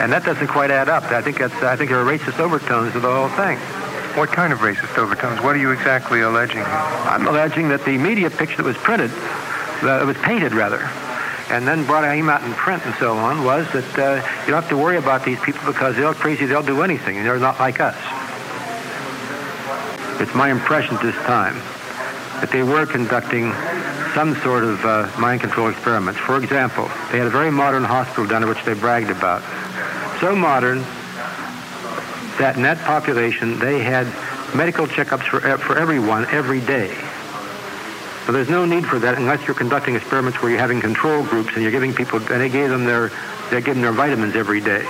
And 0.00 0.12
that 0.12 0.24
doesn't 0.24 0.48
quite 0.48 0.70
add 0.70 0.88
up. 0.88 1.04
I 1.04 1.20
think 1.22 1.38
that's 1.38 1.54
I 1.62 1.76
think 1.76 1.90
there 1.90 2.00
are 2.00 2.04
racist 2.04 2.38
overtones 2.38 2.92
to 2.92 3.00
the 3.00 3.12
whole 3.12 3.28
thing. 3.30 3.58
What 4.16 4.30
kind 4.30 4.52
of 4.52 4.60
racist 4.60 4.98
overtones? 4.98 5.40
What 5.40 5.54
are 5.54 5.58
you 5.58 5.70
exactly 5.70 6.20
alleging? 6.22 6.62
I'm 6.62 7.26
alleging 7.26 7.68
that 7.68 7.84
the 7.84 7.96
media 7.98 8.30
picture 8.30 8.56
that 8.56 8.64
was 8.64 8.76
printed, 8.78 9.10
that 9.82 10.04
was 10.04 10.16
painted 10.18 10.52
rather, 10.52 10.80
and 11.50 11.66
then 11.66 11.84
brought 11.84 12.02
out 12.04 12.42
in 12.42 12.52
print 12.54 12.84
and 12.86 12.94
so 12.96 13.16
on, 13.16 13.44
was 13.44 13.70
that 13.72 13.98
uh, 13.98 14.16
you 14.46 14.52
don't 14.52 14.62
have 14.62 14.68
to 14.70 14.76
worry 14.76 14.96
about 14.96 15.24
these 15.24 15.38
people 15.40 15.60
because 15.64 15.94
they're 15.94 16.12
crazy, 16.14 16.46
they'll 16.46 16.62
do 16.62 16.82
anything, 16.82 17.18
and 17.18 17.26
they're 17.26 17.38
not 17.38 17.60
like 17.60 17.78
us. 17.78 17.96
It's 20.20 20.34
my 20.34 20.50
impression 20.50 20.96
at 20.96 21.02
this 21.02 21.14
time 21.26 21.54
that 22.40 22.50
they 22.50 22.62
were 22.62 22.86
conducting 22.86 23.52
some 24.14 24.34
sort 24.42 24.64
of 24.64 24.84
uh, 24.84 25.10
mind 25.18 25.40
control 25.40 25.68
experiments. 25.68 26.20
For 26.20 26.36
example, 26.36 26.84
they 27.10 27.18
had 27.18 27.26
a 27.26 27.30
very 27.30 27.50
modern 27.50 27.84
hospital 27.84 28.26
down 28.26 28.42
there 28.42 28.48
which 28.48 28.64
they 28.64 28.74
bragged 28.74 29.10
about. 29.10 29.42
So 30.20 30.34
modern 30.34 30.84
that 32.38 32.56
in 32.56 32.62
that 32.62 32.78
population 32.78 33.58
they 33.58 33.80
had 33.80 34.06
medical 34.54 34.86
checkups 34.86 35.28
for, 35.28 35.40
for 35.58 35.78
everyone 35.78 36.26
every 36.26 36.60
day. 36.60 36.94
So 38.26 38.32
there's 38.32 38.48
no 38.48 38.64
need 38.64 38.86
for 38.86 38.98
that 38.98 39.16
unless 39.16 39.46
you're 39.46 39.56
conducting 39.56 39.96
experiments 39.96 40.40
where 40.40 40.50
you're 40.50 40.60
having 40.60 40.80
control 40.80 41.24
groups 41.24 41.50
and 41.54 41.62
you're 41.62 41.72
giving 41.72 41.94
people, 41.94 42.18
and 42.18 42.40
they 42.40 42.48
gave 42.48 42.70
them 42.70 42.84
their, 42.84 43.10
they're 43.50 43.60
giving 43.60 43.82
their 43.82 43.92
vitamins 43.92 44.36
every 44.36 44.60
day. 44.60 44.84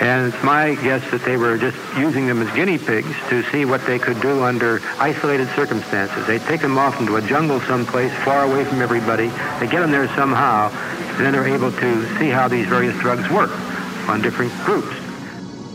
And 0.00 0.32
it's 0.32 0.42
my 0.42 0.74
guess 0.74 1.10
that 1.10 1.22
they 1.22 1.36
were 1.36 1.56
just 1.56 1.78
using 1.96 2.26
them 2.26 2.42
as 2.42 2.54
guinea 2.54 2.76
pigs 2.76 3.14
to 3.30 3.42
see 3.44 3.64
what 3.64 3.84
they 3.86 3.98
could 3.98 4.20
do 4.20 4.42
under 4.42 4.80
isolated 4.98 5.48
circumstances. 5.56 6.26
They'd 6.26 6.42
take 6.42 6.60
them 6.60 6.76
off 6.76 7.00
into 7.00 7.16
a 7.16 7.22
jungle 7.22 7.60
someplace 7.60 8.12
far 8.22 8.44
away 8.44 8.64
from 8.64 8.82
everybody. 8.82 9.28
They 9.58 9.66
get 9.66 9.80
them 9.80 9.90
there 9.90 10.08
somehow, 10.08 10.68
and 10.70 11.24
then 11.24 11.32
they're 11.32 11.48
able 11.48 11.72
to 11.72 12.18
see 12.18 12.28
how 12.28 12.46
these 12.46 12.66
various 12.66 12.98
drugs 13.00 13.28
work 13.30 13.50
on 14.08 14.20
different 14.20 14.52
groups. 14.64 14.94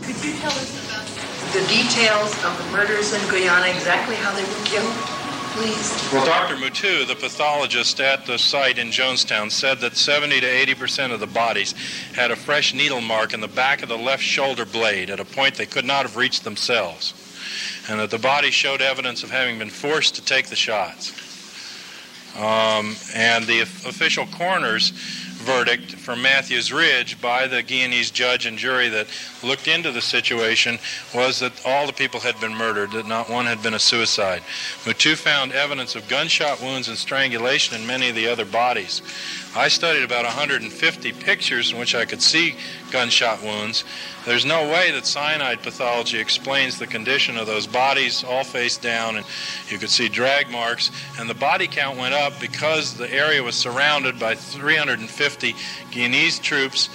Could 0.02 0.24
you 0.24 0.38
tell 0.38 0.52
us 0.52 0.70
about 0.86 1.52
the 1.52 1.66
details 1.66 2.32
of 2.44 2.56
the 2.58 2.70
murders 2.70 3.12
in 3.12 3.20
Guyana, 3.28 3.74
exactly 3.74 4.14
how 4.14 4.32
they 4.34 4.44
were 4.44 4.64
killed? 4.64 5.11
Please? 5.54 6.10
Well, 6.10 6.24
Dr. 6.24 6.56
Mootoo, 6.56 7.06
the 7.06 7.14
pathologist 7.14 8.00
at 8.00 8.24
the 8.24 8.38
site 8.38 8.78
in 8.78 8.88
Jonestown, 8.88 9.50
said 9.50 9.80
that 9.80 9.98
70 9.98 10.40
to 10.40 10.46
80 10.46 10.74
percent 10.74 11.12
of 11.12 11.20
the 11.20 11.26
bodies 11.26 11.72
had 12.14 12.30
a 12.30 12.36
fresh 12.36 12.72
needle 12.72 13.02
mark 13.02 13.34
in 13.34 13.40
the 13.40 13.48
back 13.48 13.82
of 13.82 13.90
the 13.90 13.98
left 13.98 14.22
shoulder 14.22 14.64
blade 14.64 15.10
at 15.10 15.20
a 15.20 15.26
point 15.26 15.56
they 15.56 15.66
could 15.66 15.84
not 15.84 16.06
have 16.06 16.16
reached 16.16 16.44
themselves, 16.44 17.12
and 17.90 18.00
that 18.00 18.10
the 18.10 18.18
body 18.18 18.50
showed 18.50 18.80
evidence 18.80 19.22
of 19.22 19.30
having 19.30 19.58
been 19.58 19.68
forced 19.68 20.14
to 20.14 20.24
take 20.24 20.46
the 20.46 20.56
shots. 20.56 21.12
Um, 22.34 22.96
and 23.14 23.44
the 23.44 23.60
official 23.60 24.26
coroners 24.26 24.94
verdict 25.42 25.92
from 25.96 26.22
Matthews 26.22 26.72
Ridge 26.72 27.20
by 27.20 27.46
the 27.46 27.62
Guyanese 27.62 28.12
judge 28.12 28.46
and 28.46 28.56
jury 28.56 28.88
that 28.88 29.08
looked 29.42 29.68
into 29.68 29.90
the 29.90 30.00
situation 30.00 30.78
was 31.14 31.40
that 31.40 31.52
all 31.66 31.86
the 31.86 31.92
people 31.92 32.20
had 32.20 32.40
been 32.40 32.54
murdered, 32.54 32.92
that 32.92 33.06
not 33.06 33.28
one 33.28 33.46
had 33.46 33.62
been 33.62 33.74
a 33.74 33.78
suicide. 33.78 34.42
Mootoo 34.84 35.16
found 35.16 35.52
evidence 35.52 35.94
of 35.96 36.08
gunshot 36.08 36.60
wounds 36.62 36.88
and 36.88 36.96
strangulation 36.96 37.80
in 37.80 37.86
many 37.86 38.08
of 38.08 38.14
the 38.14 38.28
other 38.28 38.44
bodies. 38.44 39.02
I 39.54 39.68
studied 39.68 40.02
about 40.02 40.24
150 40.24 41.12
pictures 41.12 41.72
in 41.72 41.78
which 41.78 41.94
I 41.94 42.06
could 42.06 42.22
see 42.22 42.56
gunshot 42.90 43.42
wounds. 43.42 43.84
There's 44.24 44.46
no 44.46 44.66
way 44.70 44.90
that 44.92 45.04
cyanide 45.04 45.62
pathology 45.62 46.18
explains 46.18 46.78
the 46.78 46.86
condition 46.86 47.36
of 47.36 47.46
those 47.46 47.66
bodies 47.66 48.24
all 48.24 48.44
face 48.44 48.78
down, 48.78 49.16
and 49.16 49.26
you 49.68 49.76
could 49.76 49.90
see 49.90 50.08
drag 50.08 50.50
marks. 50.50 50.90
And 51.18 51.28
the 51.28 51.34
body 51.34 51.66
count 51.66 51.98
went 51.98 52.14
up 52.14 52.40
because 52.40 52.96
the 52.96 53.12
area 53.12 53.42
was 53.42 53.54
surrounded 53.54 54.18
by 54.18 54.36
350 54.36 55.52
Guyanese 55.90 56.40
troops, 56.40 56.88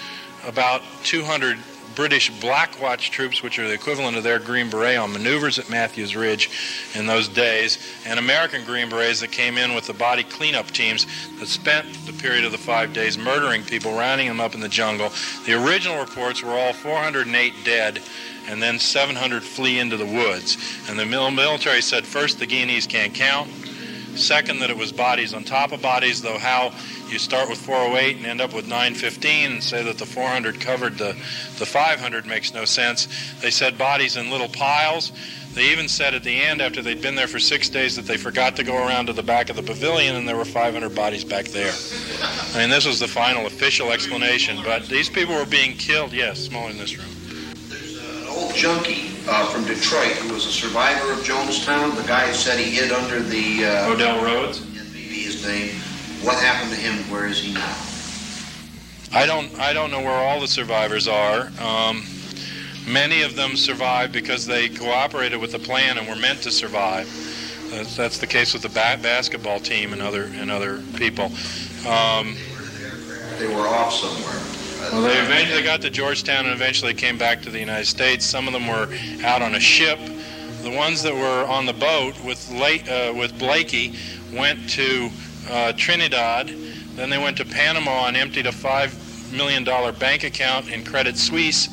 about 0.47 0.81
200 1.03 1.59
British 1.97 2.29
Black 2.39 2.79
Watch 2.79 3.09
troops, 3.09 3.41
which 3.41 3.57
are 3.57 3.67
the 3.67 3.73
equivalent 3.73 4.17
of 4.17 4.23
their 4.23 4.37
Green 4.37 4.69
Beret 4.69 4.99
on 4.99 5.11
maneuvers 5.11 5.57
at 5.57 5.67
Matthews 5.67 6.15
Ridge 6.15 6.51
in 6.93 7.07
those 7.07 7.27
days, 7.27 7.79
and 8.05 8.19
American 8.19 8.63
Green 8.65 8.87
Berets 8.87 9.19
that 9.21 9.31
came 9.31 9.57
in 9.57 9.73
with 9.73 9.87
the 9.87 9.95
body 9.95 10.23
cleanup 10.23 10.69
teams 10.69 11.07
that 11.39 11.47
spent 11.47 11.91
the 12.05 12.13
period 12.13 12.45
of 12.45 12.51
the 12.51 12.57
five 12.59 12.93
days 12.93 13.17
murdering 13.17 13.63
people, 13.63 13.93
rounding 13.93 14.27
them 14.27 14.39
up 14.39 14.53
in 14.53 14.59
the 14.61 14.69
jungle. 14.69 15.11
The 15.47 15.53
original 15.53 15.99
reports 15.99 16.43
were 16.43 16.51
all 16.51 16.71
408 16.71 17.53
dead 17.65 17.99
and 18.47 18.61
then 18.61 18.77
700 18.77 19.41
flee 19.41 19.79
into 19.79 19.97
the 19.97 20.05
woods. 20.05 20.55
And 20.87 20.99
the 20.99 21.05
military 21.05 21.81
said 21.81 22.05
first 22.05 22.37
the 22.37 22.45
Guyanese 22.45 22.87
can't 22.87 23.13
count, 23.15 23.49
second 24.17 24.59
that 24.59 24.69
it 24.69 24.77
was 24.77 24.91
bodies 24.91 25.33
on 25.33 25.43
top 25.43 25.71
of 25.71 25.81
bodies, 25.81 26.21
though 26.21 26.37
how 26.37 26.73
you 27.09 27.19
start 27.19 27.49
with 27.49 27.59
408 27.59 28.17
and 28.17 28.25
end 28.25 28.41
up 28.41 28.53
with 28.53 28.67
915 28.67 29.51
and 29.51 29.63
say 29.63 29.83
that 29.83 29.97
the 29.97 30.05
400 30.05 30.59
covered 30.59 30.97
the, 30.97 31.13
the 31.57 31.65
500 31.65 32.25
makes 32.25 32.53
no 32.53 32.65
sense. 32.65 33.07
They 33.41 33.51
said 33.51 33.77
bodies 33.77 34.17
in 34.17 34.29
little 34.29 34.49
piles. 34.49 35.11
They 35.53 35.71
even 35.71 35.87
said 35.87 36.13
at 36.13 36.23
the 36.23 36.39
end, 36.39 36.61
after 36.61 36.81
they'd 36.81 37.01
been 37.01 37.15
there 37.15 37.27
for 37.27 37.39
six 37.39 37.69
days, 37.69 37.95
that 37.95 38.05
they 38.05 38.17
forgot 38.17 38.55
to 38.57 38.63
go 38.63 38.75
around 38.77 39.07
to 39.07 39.13
the 39.13 39.23
back 39.23 39.49
of 39.49 39.55
the 39.55 39.63
pavilion 39.63 40.15
and 40.15 40.27
there 40.27 40.35
were 40.35 40.45
500 40.45 40.93
bodies 40.93 41.23
back 41.23 41.45
there. 41.45 41.73
I 42.53 42.59
mean, 42.59 42.69
this 42.69 42.85
was 42.85 42.99
the 42.99 43.07
final 43.07 43.47
official 43.47 43.91
explanation, 43.91 44.59
but 44.63 44.87
these 44.87 45.09
people 45.09 45.33
were 45.33 45.45
being 45.45 45.75
killed. 45.77 46.13
Yes, 46.13 46.39
smaller 46.39 46.71
in 46.71 46.77
this 46.77 46.97
room. 46.97 47.07
There's 47.69 47.97
uh, 47.97 48.21
An 48.21 48.27
old 48.27 48.53
junkie 48.53 49.06
uh, 49.27 49.45
from 49.49 49.65
Detroit 49.65 50.13
who 50.13 50.33
was 50.33 50.45
a 50.45 50.51
survivor 50.51 51.11
of 51.11 51.19
Jonestown. 51.19 51.95
The 51.95 52.07
guy 52.07 52.31
said 52.31 52.59
he 52.59 52.71
hid 52.71 52.91
under 52.91 53.19
the. 53.19 53.65
Uh, 53.65 53.91
Odell 53.91 54.23
Rhodes? 54.23 54.65
Maybe 54.73 55.21
his 55.23 55.45
name. 55.45 55.75
What 56.21 56.37
happened 56.37 56.71
to 56.71 56.77
him? 56.77 56.95
Where 57.11 57.27
is 57.27 57.41
he 57.41 57.53
now? 57.53 57.75
I 59.13 59.25
don't. 59.25 59.57
I 59.59 59.73
don't 59.73 59.91
know 59.91 60.01
where 60.01 60.11
all 60.17 60.39
the 60.39 60.47
survivors 60.47 61.07
are. 61.07 61.51
Um, 61.59 62.03
many 62.87 63.21
of 63.21 63.35
them 63.35 63.55
survived 63.55 64.13
because 64.13 64.45
they 64.45 64.69
cooperated 64.69 65.39
with 65.39 65.51
the 65.51 65.59
plan 65.59 65.97
and 65.97 66.07
were 66.07 66.15
meant 66.15 66.41
to 66.43 66.51
survive. 66.51 67.07
That's, 67.69 67.95
that's 67.97 68.17
the 68.17 68.27
case 68.27 68.53
with 68.53 68.61
the 68.61 68.69
ba- 68.69 68.99
basketball 69.01 69.59
team 69.59 69.91
and 69.93 70.01
other 70.01 70.23
and 70.35 70.49
other 70.49 70.81
people. 70.95 71.25
Um, 71.87 72.35
They 73.37 73.47
were 73.47 73.67
off 73.67 73.93
somewhere. 73.93 74.41
Well, 74.91 75.01
they 75.01 75.19
eventually 75.19 75.63
got 75.63 75.81
to 75.81 75.89
Georgetown 75.89 76.45
and 76.45 76.53
eventually 76.53 76.93
came 76.93 77.17
back 77.17 77.41
to 77.41 77.49
the 77.49 77.59
United 77.59 77.85
States. 77.85 78.25
Some 78.25 78.47
of 78.47 78.53
them 78.53 78.67
were 78.67 78.87
out 79.23 79.41
on 79.41 79.55
a 79.55 79.59
ship. 79.59 79.99
The 80.63 80.71
ones 80.71 81.03
that 81.03 81.13
were 81.13 81.45
on 81.45 81.65
the 81.65 81.73
boat 81.73 82.13
with 82.23 82.49
late, 82.51 82.87
uh, 82.89 83.13
with 83.15 83.37
Blakey 83.37 83.95
went 84.33 84.69
to 84.71 85.09
uh, 85.49 85.73
Trinidad. 85.73 86.47
Then 86.95 87.09
they 87.09 87.17
went 87.17 87.37
to 87.37 87.45
Panama 87.45 88.07
and 88.07 88.17
emptied 88.17 88.47
a 88.47 88.51
five 88.51 88.93
million 89.31 89.63
dollar 89.63 89.91
bank 89.91 90.23
account 90.23 90.69
in 90.69 90.83
Credit 90.83 91.17
Suisse. 91.17 91.67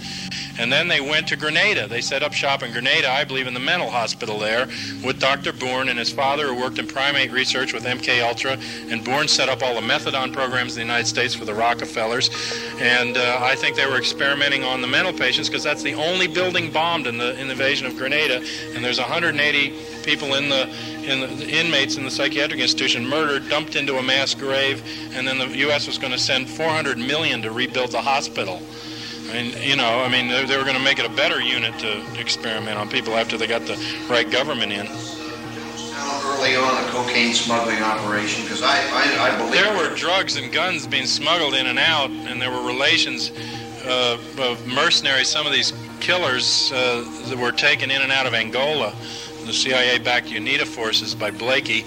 And 0.59 0.73
then 0.73 0.89
they 0.89 1.01
went 1.01 1.29
to 1.29 1.37
Grenada. 1.37 1.89
They 1.89 2.01
set 2.01 2.23
up 2.23 2.33
shop 2.33 2.63
in 2.63 2.73
Grenada, 2.73 3.11
I 3.11 3.25
believe, 3.25 3.47
in 3.47 3.55
the 3.55 3.61
mental 3.61 3.91
hospital 3.91 4.39
there, 4.39 4.67
with 5.05 5.21
Dr. 5.21 5.53
Bourne 5.53 5.89
and 5.89 5.99
his 5.99 6.13
father, 6.13 6.49
who 6.49 6.61
worked 6.61 6.79
in 6.79 6.87
primate 6.87 7.33
research 7.33 7.73
with 7.73 7.85
MK 7.85 8.23
Ultra. 8.23 8.59
And 8.91 9.05
Bourne 9.05 9.29
set 9.29 9.49
up 9.49 9.63
all 9.63 9.75
the 9.75 9.87
methadone 9.87 10.33
programs 10.33 10.73
in 10.73 10.77
the 10.77 10.85
United 10.85 11.07
States 11.07 11.35
for 11.35 11.45
the 11.45 11.55
Rockefellers. 11.55 12.31
And 12.79 13.17
uh, 13.17 13.39
I 13.41 13.55
think 13.57 13.77
they 13.77 13.87
were 13.87 13.99
experimenting 13.99 14.65
on 14.65 14.81
the 14.81 14.89
mental 14.89 15.13
patients 15.13 15.49
because 15.49 15.65
that's 15.65 15.83
the 15.83 15.95
only 15.95 16.27
building 16.27 16.71
bombed 16.71 17.07
in 17.07 17.19
the, 17.19 17.39
in 17.41 17.47
the 17.49 17.53
invasion 17.53 17.87
of 17.87 17.97
Grenada. 17.97 18.43
And 18.75 18.85
there's 18.85 18.99
180 18.99 19.75
people 20.05 20.35
in 20.35 20.49
the 20.49 20.69
in 21.05 21.21
the, 21.21 21.27
the 21.27 21.49
inmates 21.49 21.97
in 21.97 22.05
the 22.05 22.11
psychiatric 22.11 22.61
institution 22.61 23.07
murdered, 23.07 23.49
dumped 23.49 23.77
into 23.77 23.99
a 23.99 24.03
mass 24.03 24.35
grave, 24.35 24.83
and 25.13 25.27
then 25.27 25.39
the 25.39 25.49
U.S. 25.59 25.87
was 25.87 25.99
going 25.99 26.13
to 26.13 26.19
send 26.19 26.49
400 26.49 26.99
million 26.99 27.43
to 27.43 27.51
rebuild 27.51 27.93
the 27.93 28.01
hospital. 28.01 28.63
I 29.35 29.43
mean, 29.43 29.63
you 29.69 29.75
know, 29.75 29.99
I 30.05 30.09
mean, 30.09 30.29
they, 30.29 30.45
they 30.45 30.57
were 30.57 30.63
going 30.63 30.77
to 30.77 30.83
make 30.83 31.01
it 31.01 31.07
a 31.07 31.09
better 31.17 31.41
unit 31.41 31.77
to 31.81 32.21
experiment 32.21 32.79
on 32.79 32.89
people 32.89 33.17
after 33.17 33.37
they 33.37 33.49
got 33.49 33.63
the 33.63 33.75
right 34.09 34.31
government 34.31 34.71
in. 34.71 34.87
Early 34.87 36.55
on, 36.55 36.85
a 36.85 36.87
cocaine 36.91 37.35
smuggling 37.35 37.83
operation, 37.83 38.45
because 38.45 38.63
I, 38.63 38.77
I, 38.77 39.33
I 39.33 39.37
believe 39.37 39.55
There 39.55 39.77
were 39.77 39.93
drugs 39.97 40.37
and 40.37 40.53
guns 40.53 40.87
being 40.87 41.07
smuggled 41.07 41.55
in 41.55 41.67
and 41.67 41.81
out, 41.81 42.11
and 42.11 42.41
there 42.41 42.51
were 42.53 42.65
relations 42.65 43.33
uh, 43.85 44.19
of 44.39 44.65
mercenaries. 44.69 45.29
Some 45.29 45.49
of 45.49 45.53
these 45.53 45.73
killers 45.99 46.71
uh, 46.73 47.05
that 47.27 47.37
were 47.37 47.51
taken 47.51 47.91
in 47.91 48.03
and 48.03 48.13
out 48.13 48.27
of 48.27 48.35
Angola. 48.35 48.95
The 49.47 49.53
CIA 49.53 49.99
backed 49.99 50.29
UNITA 50.29 50.65
forces 50.65 51.13
by 51.13 51.33
Blakey 51.33 51.85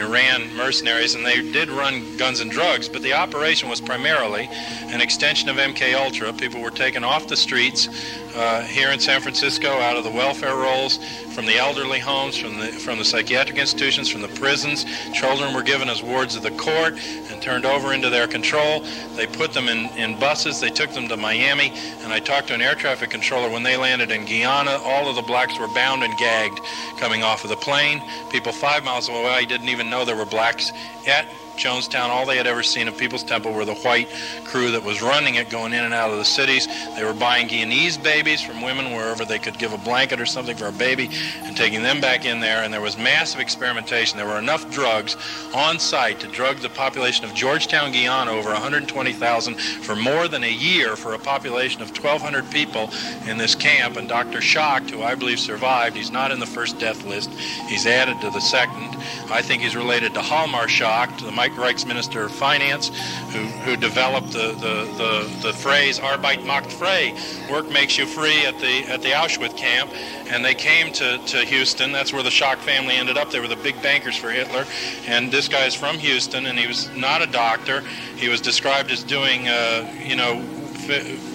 and 0.00 0.10
ran 0.10 0.54
mercenaries, 0.56 1.14
and 1.14 1.24
they 1.24 1.40
did 1.52 1.68
run 1.68 2.16
guns 2.16 2.40
and 2.40 2.50
drugs, 2.50 2.88
but 2.88 3.02
the 3.02 3.12
operation 3.12 3.68
was 3.68 3.80
primarily 3.80 4.48
an 4.88 5.00
extension 5.00 5.48
of 5.48 5.56
MK 5.56 5.94
Ultra. 5.94 6.32
People 6.32 6.60
were 6.60 6.70
taken 6.70 7.04
off 7.04 7.28
the 7.28 7.36
streets 7.36 7.88
uh, 8.34 8.62
here 8.62 8.90
in 8.90 9.00
San 9.00 9.20
Francisco 9.20 9.68
out 9.68 9.96
of 9.96 10.04
the 10.04 10.10
welfare 10.10 10.56
rolls, 10.56 10.98
from 11.34 11.46
the 11.46 11.56
elderly 11.56 11.98
homes, 11.98 12.36
from 12.36 12.58
the 12.58 12.66
from 12.66 12.98
the 12.98 13.04
psychiatric 13.04 13.58
institutions, 13.58 14.08
from 14.08 14.22
the 14.22 14.28
prisons. 14.28 14.84
Children 15.12 15.54
were 15.54 15.62
given 15.62 15.88
as 15.88 16.02
wards 16.02 16.36
of 16.36 16.42
the 16.42 16.50
court 16.52 16.94
and 17.30 17.42
turned 17.42 17.64
over 17.64 17.92
into 17.92 18.10
their 18.10 18.26
control. 18.26 18.84
They 19.16 19.26
put 19.26 19.52
them 19.52 19.68
in, 19.68 19.86
in 19.96 20.18
buses. 20.18 20.60
They 20.60 20.70
took 20.70 20.90
them 20.92 21.08
to 21.08 21.16
Miami, 21.16 21.72
and 22.02 22.12
I 22.12 22.20
talked 22.20 22.48
to 22.48 22.54
an 22.54 22.62
air 22.62 22.74
traffic 22.74 23.10
controller 23.10 23.50
when 23.50 23.62
they 23.62 23.76
landed 23.76 24.10
in 24.10 24.24
Guyana. 24.24 24.78
All 24.84 25.08
of 25.08 25.16
the 25.16 25.22
blacks 25.22 25.58
were 25.58 25.68
bound 25.68 26.02
and 26.02 26.16
gagged 26.18 26.60
coming 26.98 27.22
off 27.22 27.44
of 27.44 27.50
the 27.50 27.56
plane. 27.56 28.02
People 28.30 28.52
five 28.52 28.84
miles 28.84 29.08
away 29.08 29.44
didn't 29.46 29.68
even 29.68 29.89
know 29.90 30.04
there 30.04 30.16
were 30.16 30.24
blacks 30.24 30.72
at 31.06 31.28
Jonestown. 31.60 32.08
All 32.08 32.24
they 32.24 32.38
had 32.38 32.46
ever 32.46 32.62
seen 32.62 32.88
of 32.88 32.96
People's 32.96 33.22
Temple 33.22 33.52
were 33.52 33.66
the 33.66 33.74
white 33.74 34.08
crew 34.44 34.70
that 34.70 34.82
was 34.82 35.02
running 35.02 35.34
it, 35.34 35.50
going 35.50 35.72
in 35.72 35.84
and 35.84 35.92
out 35.92 36.10
of 36.10 36.16
the 36.16 36.24
cities. 36.24 36.66
They 36.96 37.04
were 37.04 37.12
buying 37.12 37.48
Guyanese 37.48 38.02
babies 38.02 38.40
from 38.40 38.62
women 38.62 38.92
wherever 38.92 39.24
they 39.24 39.38
could 39.38 39.58
give 39.58 39.72
a 39.72 39.78
blanket 39.78 40.20
or 40.20 40.26
something 40.26 40.56
for 40.56 40.66
a 40.66 40.72
baby 40.72 41.10
and 41.42 41.56
taking 41.56 41.82
them 41.82 42.00
back 42.00 42.24
in 42.24 42.40
there. 42.40 42.62
And 42.62 42.72
there 42.72 42.80
was 42.80 42.96
massive 42.96 43.40
experimentation. 43.40 44.16
There 44.16 44.26
were 44.26 44.38
enough 44.38 44.70
drugs 44.70 45.16
on 45.54 45.78
site 45.78 46.18
to 46.20 46.28
drug 46.28 46.58
the 46.58 46.70
population 46.70 47.24
of 47.24 47.34
Georgetown, 47.34 47.92
Guyana, 47.92 48.30
over 48.30 48.50
120,000 48.50 49.54
for 49.60 49.94
more 49.94 50.28
than 50.28 50.44
a 50.44 50.50
year 50.50 50.96
for 50.96 51.12
a 51.14 51.18
population 51.18 51.82
of 51.82 51.90
1,200 51.90 52.50
people 52.50 52.90
in 53.28 53.36
this 53.36 53.54
camp. 53.54 53.96
And 53.96 54.08
Dr. 54.08 54.40
Schacht, 54.40 54.90
who 54.90 55.02
I 55.02 55.14
believe 55.14 55.38
survived, 55.38 55.96
he's 55.96 56.10
not 56.10 56.30
in 56.30 56.40
the 56.40 56.46
first 56.46 56.78
death 56.78 57.04
list. 57.04 57.30
He's 57.68 57.86
added 57.86 58.20
to 58.22 58.30
the 58.30 58.40
second. 58.40 58.96
I 59.30 59.42
think 59.42 59.62
he's 59.62 59.76
related 59.76 60.14
to 60.14 60.20
Hjalmar 60.20 60.66
Schacht, 60.68 61.20
the 61.20 61.30
Mike 61.50 61.58
Reich's 61.58 61.86
Minister 61.86 62.24
of 62.24 62.32
Finance, 62.32 62.88
who, 63.32 63.40
who 63.64 63.76
developed 63.76 64.32
the, 64.32 64.52
the, 64.52 64.84
the, 64.96 65.48
the 65.48 65.52
phrase 65.52 65.98
Arbeit 65.98 66.44
macht 66.44 66.70
frei, 66.70 67.14
work 67.50 67.68
makes 67.70 67.98
you 67.98 68.06
free 68.06 68.46
at 68.46 68.58
the, 68.60 68.84
at 68.84 69.02
the 69.02 69.08
Auschwitz 69.08 69.56
camp. 69.56 69.90
And 70.28 70.44
they 70.44 70.54
came 70.54 70.92
to, 70.92 71.18
to 71.18 71.44
Houston. 71.44 71.90
That's 71.92 72.12
where 72.12 72.22
the 72.22 72.30
Schacht 72.30 72.58
family 72.58 72.94
ended 72.94 73.16
up. 73.16 73.30
They 73.30 73.40
were 73.40 73.48
the 73.48 73.56
big 73.56 73.80
bankers 73.82 74.16
for 74.16 74.30
Hitler. 74.30 74.64
And 75.06 75.32
this 75.32 75.48
guy 75.48 75.64
is 75.66 75.74
from 75.74 75.98
Houston, 75.98 76.46
and 76.46 76.58
he 76.58 76.66
was 76.66 76.88
not 76.94 77.20
a 77.22 77.26
doctor. 77.26 77.82
He 78.16 78.28
was 78.28 78.40
described 78.40 78.90
as 78.90 79.02
doing, 79.02 79.48
uh, 79.48 79.92
you 80.04 80.14
know, 80.14 80.40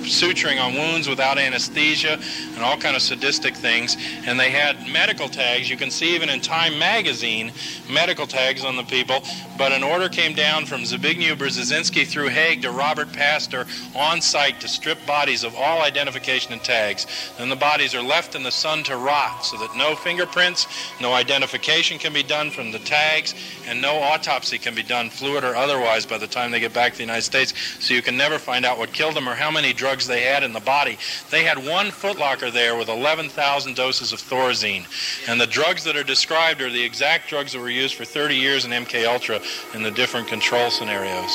suturing 0.06 0.62
on 0.62 0.74
wounds 0.74 1.08
without 1.08 1.38
anesthesia 1.38 2.20
and 2.54 2.64
all 2.64 2.78
kind 2.78 2.96
of 2.96 3.02
sadistic 3.02 3.56
things. 3.56 3.98
And 4.26 4.40
they 4.40 4.52
had 4.52 4.88
medical 4.88 5.30
tags. 5.30 5.70
You 5.70 5.78
can 5.78 5.92
see 5.92 6.16
even 6.16 6.30
in 6.30 6.42
time 6.42 6.78
magazine 6.80 7.52
medical 7.90 8.28
tags 8.28 8.64
on 8.64 8.76
the 8.76 8.84
people. 8.84 9.22
But 9.58 9.72
an 9.72 9.84
order 9.84 10.10
came 10.10 10.34
down 10.34 10.66
from 10.66 10.82
Zbigniew 10.82 11.36
Brzezinski 11.36 12.06
through 12.06 12.28
Hague 12.28 12.62
to 12.64 12.72
Robert 12.72 13.12
Pastor 13.14 13.66
on 13.96 14.22
site 14.22 14.60
to 14.62 14.68
strip 14.68 15.06
bodies 15.06 15.44
of 15.44 15.56
all 15.56 15.82
identification 15.82 16.54
and 16.54 16.64
tags. 16.64 17.08
Then 17.38 17.50
the 17.50 17.56
bodies 17.56 17.96
are 17.96 18.04
left 18.04 18.36
in 18.36 18.44
the 18.44 18.52
sun 18.52 18.84
to 18.84 18.98
rot 18.98 19.46
so 19.46 19.58
that 19.58 19.76
no 19.78 19.96
fingerprints 19.96 20.68
no 21.00 21.14
identification 21.14 21.98
can 21.98 22.14
be 22.14 22.24
done 22.24 22.52
from 22.52 22.72
the 22.72 22.80
tags 22.80 23.34
and 23.68 23.82
no 23.82 23.98
autopsy 23.98 24.58
can 24.58 24.76
be 24.76 24.84
done 24.84 25.10
fluid 25.10 25.44
or 25.44 25.56
otherwise 25.56 26.06
by 26.06 26.18
the 26.18 26.28
time 26.28 26.52
they 26.52 26.60
get 26.60 26.74
back 26.74 26.92
to 26.94 26.98
the 26.98 27.04
United 27.04 27.22
States. 27.22 27.54
So 27.80 27.94
you 27.94 28.02
can 28.02 28.18
never 28.18 28.38
find 28.38 28.66
out 28.66 28.78
what 28.78 28.92
killed 28.92 29.16
them 29.16 29.28
or 29.28 29.36
how 29.36 29.52
many 29.52 29.74
drugs 29.74 29.95
drugs 29.96 30.08
they 30.08 30.24
had 30.24 30.44
in 30.44 30.52
the 30.52 30.60
body. 30.60 30.98
They 31.32 31.46
had 31.46 31.58
one 31.58 31.88
footlocker 31.88 32.52
there 32.52 32.76
with 32.76 32.90
11,000 32.90 33.78
doses 33.78 34.12
of 34.12 34.20
Thorazine. 34.20 34.84
And 35.30 35.40
the 35.40 35.48
drugs 35.48 35.86
that 35.86 35.96
are 35.96 36.04
described 36.04 36.62
are 36.62 36.70
the 36.70 36.84
exact 36.84 37.30
drugs 37.30 37.54
that 37.54 37.62
were 37.62 37.70
used 37.70 37.96
for 37.96 38.04
30 38.04 38.36
years 38.36 38.66
in 38.66 38.72
MK 38.72 39.06
Ultra 39.08 39.40
in 39.74 39.84
the 39.84 39.92
different 39.92 40.28
control 40.28 40.70
scenarios. 40.70 41.32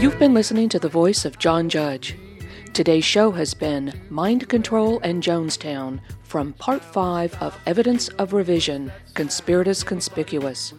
You've 0.00 0.18
been 0.18 0.32
listening 0.32 0.70
to 0.70 0.78
the 0.78 0.88
voice 0.88 1.26
of 1.26 1.38
John 1.38 1.68
Judge. 1.68 2.16
Today's 2.76 3.06
show 3.06 3.30
has 3.30 3.54
been 3.54 3.90
Mind 4.10 4.50
Control 4.50 5.00
and 5.00 5.22
Jonestown 5.22 5.98
from 6.24 6.52
Part 6.52 6.84
5 6.84 7.42
of 7.42 7.58
Evidence 7.64 8.08
of 8.08 8.34
Revision 8.34 8.92
Conspiratus 9.14 9.82
Conspicuous. 9.82 10.74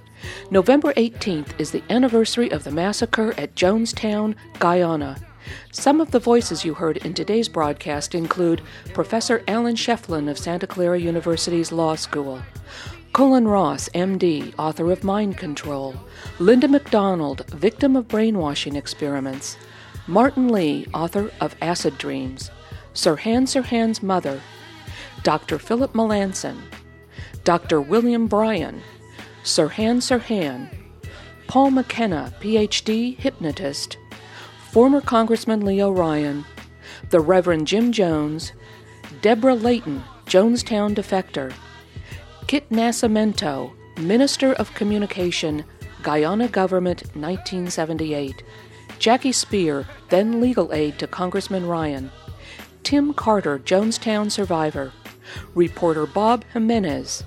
November 0.51 0.93
18th 0.93 1.59
is 1.59 1.71
the 1.71 1.81
anniversary 1.89 2.51
of 2.51 2.63
the 2.63 2.71
massacre 2.71 3.33
at 3.35 3.55
Jonestown, 3.55 4.35
Guyana. 4.59 5.17
Some 5.71 5.99
of 5.99 6.11
the 6.11 6.19
voices 6.19 6.63
you 6.63 6.75
heard 6.75 6.97
in 6.97 7.15
today's 7.15 7.49
broadcast 7.49 8.13
include 8.13 8.61
Professor 8.93 9.41
Alan 9.47 9.75
Scheflin 9.75 10.29
of 10.29 10.37
Santa 10.37 10.67
Clara 10.67 10.99
University's 10.99 11.71
Law 11.71 11.95
School, 11.95 12.43
Colin 13.11 13.47
Ross, 13.47 13.89
MD, 13.95 14.53
author 14.59 14.91
of 14.91 15.03
Mind 15.03 15.39
Control, 15.39 15.95
Linda 16.37 16.67
Macdonald, 16.67 17.47
victim 17.47 17.95
of 17.95 18.07
brainwashing 18.07 18.75
experiments, 18.75 19.57
Martin 20.07 20.47
Lee, 20.47 20.87
author 20.93 21.29
of 21.41 21.55
Acid 21.61 21.97
Dreams, 21.97 22.49
Sirhan 22.93 23.43
Sirhan's 23.43 24.01
mother, 24.01 24.41
Dr. 25.23 25.59
Philip 25.59 25.91
Melanson, 25.91 26.61
Dr. 27.43 27.81
William 27.81 28.25
Bryan, 28.27 28.81
Sirhan 29.43 29.97
Sirhan, 29.97 30.69
Paul 31.47 31.71
McKenna, 31.71 32.33
PhD, 32.39 33.17
hypnotist, 33.17 33.97
former 34.71 35.01
Congressman 35.01 35.65
Leo 35.65 35.91
Ryan, 35.91 36.45
the 37.09 37.19
Reverend 37.19 37.67
Jim 37.67 37.91
Jones, 37.91 38.53
Deborah 39.21 39.55
Layton, 39.55 40.03
Jonestown 40.25 40.95
defector, 40.95 41.53
Kit 42.47 42.69
Nascimento, 42.69 43.73
Minister 43.97 44.53
of 44.53 44.73
Communication, 44.73 45.65
Guyana 46.01 46.47
Government, 46.47 47.01
1978, 47.15 48.43
Jackie 48.99 49.31
Speier, 49.31 49.85
then 50.09 50.41
legal 50.41 50.73
aide 50.73 50.97
to 50.99 51.07
Congressman 51.07 51.67
Ryan, 51.67 52.11
Tim 52.83 53.13
Carter, 53.13 53.59
Jonestown 53.59 54.31
survivor, 54.31 54.91
reporter 55.53 56.05
Bob 56.05 56.43
Jimenez, 56.53 57.23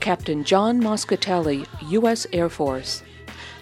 Captain 0.00 0.44
John 0.44 0.80
Moscatelli, 0.80 1.66
U.S. 1.90 2.26
Air 2.32 2.48
Force, 2.48 3.02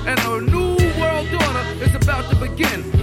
And 0.06 0.18
a 0.20 0.40
new 0.50 0.76
world 0.98 1.28
order 1.32 1.84
is 1.84 1.94
about 1.94 2.30
to 2.30 2.36
begin. 2.36 2.97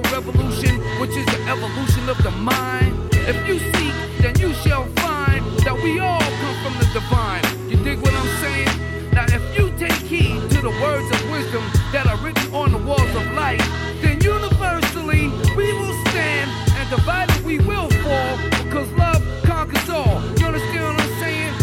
Revolution, 0.00 0.80
which 1.00 1.16
is 1.16 1.26
the 1.26 1.40
evolution 1.48 2.08
of 2.08 2.22
the 2.22 2.30
mind? 2.30 2.94
If 3.12 3.36
you 3.48 3.58
seek, 3.58 3.94
then 4.20 4.38
you 4.38 4.52
shall 4.62 4.86
find 5.02 5.44
that 5.64 5.74
we 5.82 5.98
all 5.98 6.20
come 6.20 6.56
from 6.62 6.74
the 6.78 6.88
divine. 6.92 7.44
You 7.70 7.76
dig 7.82 8.00
what 8.00 8.14
I'm 8.14 8.32
saying? 8.40 8.68
Now 9.12 9.26
if 9.28 9.42
you 9.56 9.70
take 9.78 9.92
heed 9.92 10.50
to 10.50 10.60
the 10.60 10.74
words 10.82 11.08
of 11.10 11.30
wisdom 11.30 11.64
that 11.92 12.06
are 12.06 12.16
written 12.18 12.54
on 12.54 12.72
the 12.72 12.78
walls 12.78 13.14
of 13.16 13.24
light, 13.34 13.62
then 14.02 14.20
universally 14.20 15.28
we 15.56 15.72
will 15.72 15.96
stand 16.10 16.50
and 16.76 16.90
divided 16.90 17.44
we 17.44 17.58
will 17.58 17.88
fall 18.04 18.36
because 18.62 18.90
love 18.92 19.22
conquers 19.44 19.88
all. 19.88 20.20
You 20.38 20.46
understand 20.46 20.84
what 20.84 21.00
I'm 21.00 21.20
saying? 21.20 21.54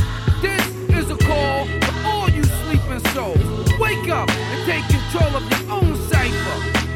This 0.42 0.64
is 0.98 1.12
a 1.12 1.18
call 1.18 1.68
to 1.68 1.92
all 2.06 2.30
you 2.30 2.44
sleeping 2.44 3.00
souls. 3.14 3.40
Wake 3.80 4.10
up 4.10 4.30
and 4.30 4.66
take 4.66 4.84
control 4.90 5.36
of 5.36 5.44
your 5.52 5.72
own 5.72 6.03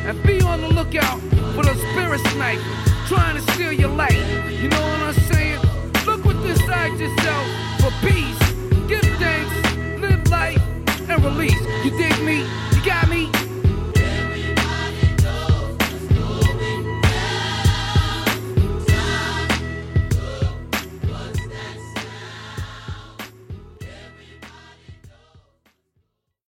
and 0.07 0.23
be 0.23 0.39
on 0.41 0.61
the 0.61 0.69
lookout 0.69 1.19
for 1.53 1.65
the 1.65 1.75
spirit 1.91 2.21
snipers 2.31 2.63
trying 3.07 3.35
to 3.35 3.41
steal 3.51 3.73
your 3.73 3.89
life. 3.89 4.15
You 4.49 4.69
know 4.69 4.79
what 4.79 5.01
I'm 5.01 5.13
saying? 5.13 5.59
Look 6.05 6.23
what's 6.23 6.39
inside 6.49 6.97
yourself 6.97 7.45
for 7.81 7.91
peace. 8.07 8.39
Give 8.87 9.01
thanks, 9.19 9.99
live 9.99 10.25
life, 10.29 10.61
and 11.09 11.23
release. 11.25 11.59
You 11.83 11.91
dig 11.97 12.23
me? 12.23 12.37
You 12.73 12.85
got 12.85 13.09
me? 13.09 13.36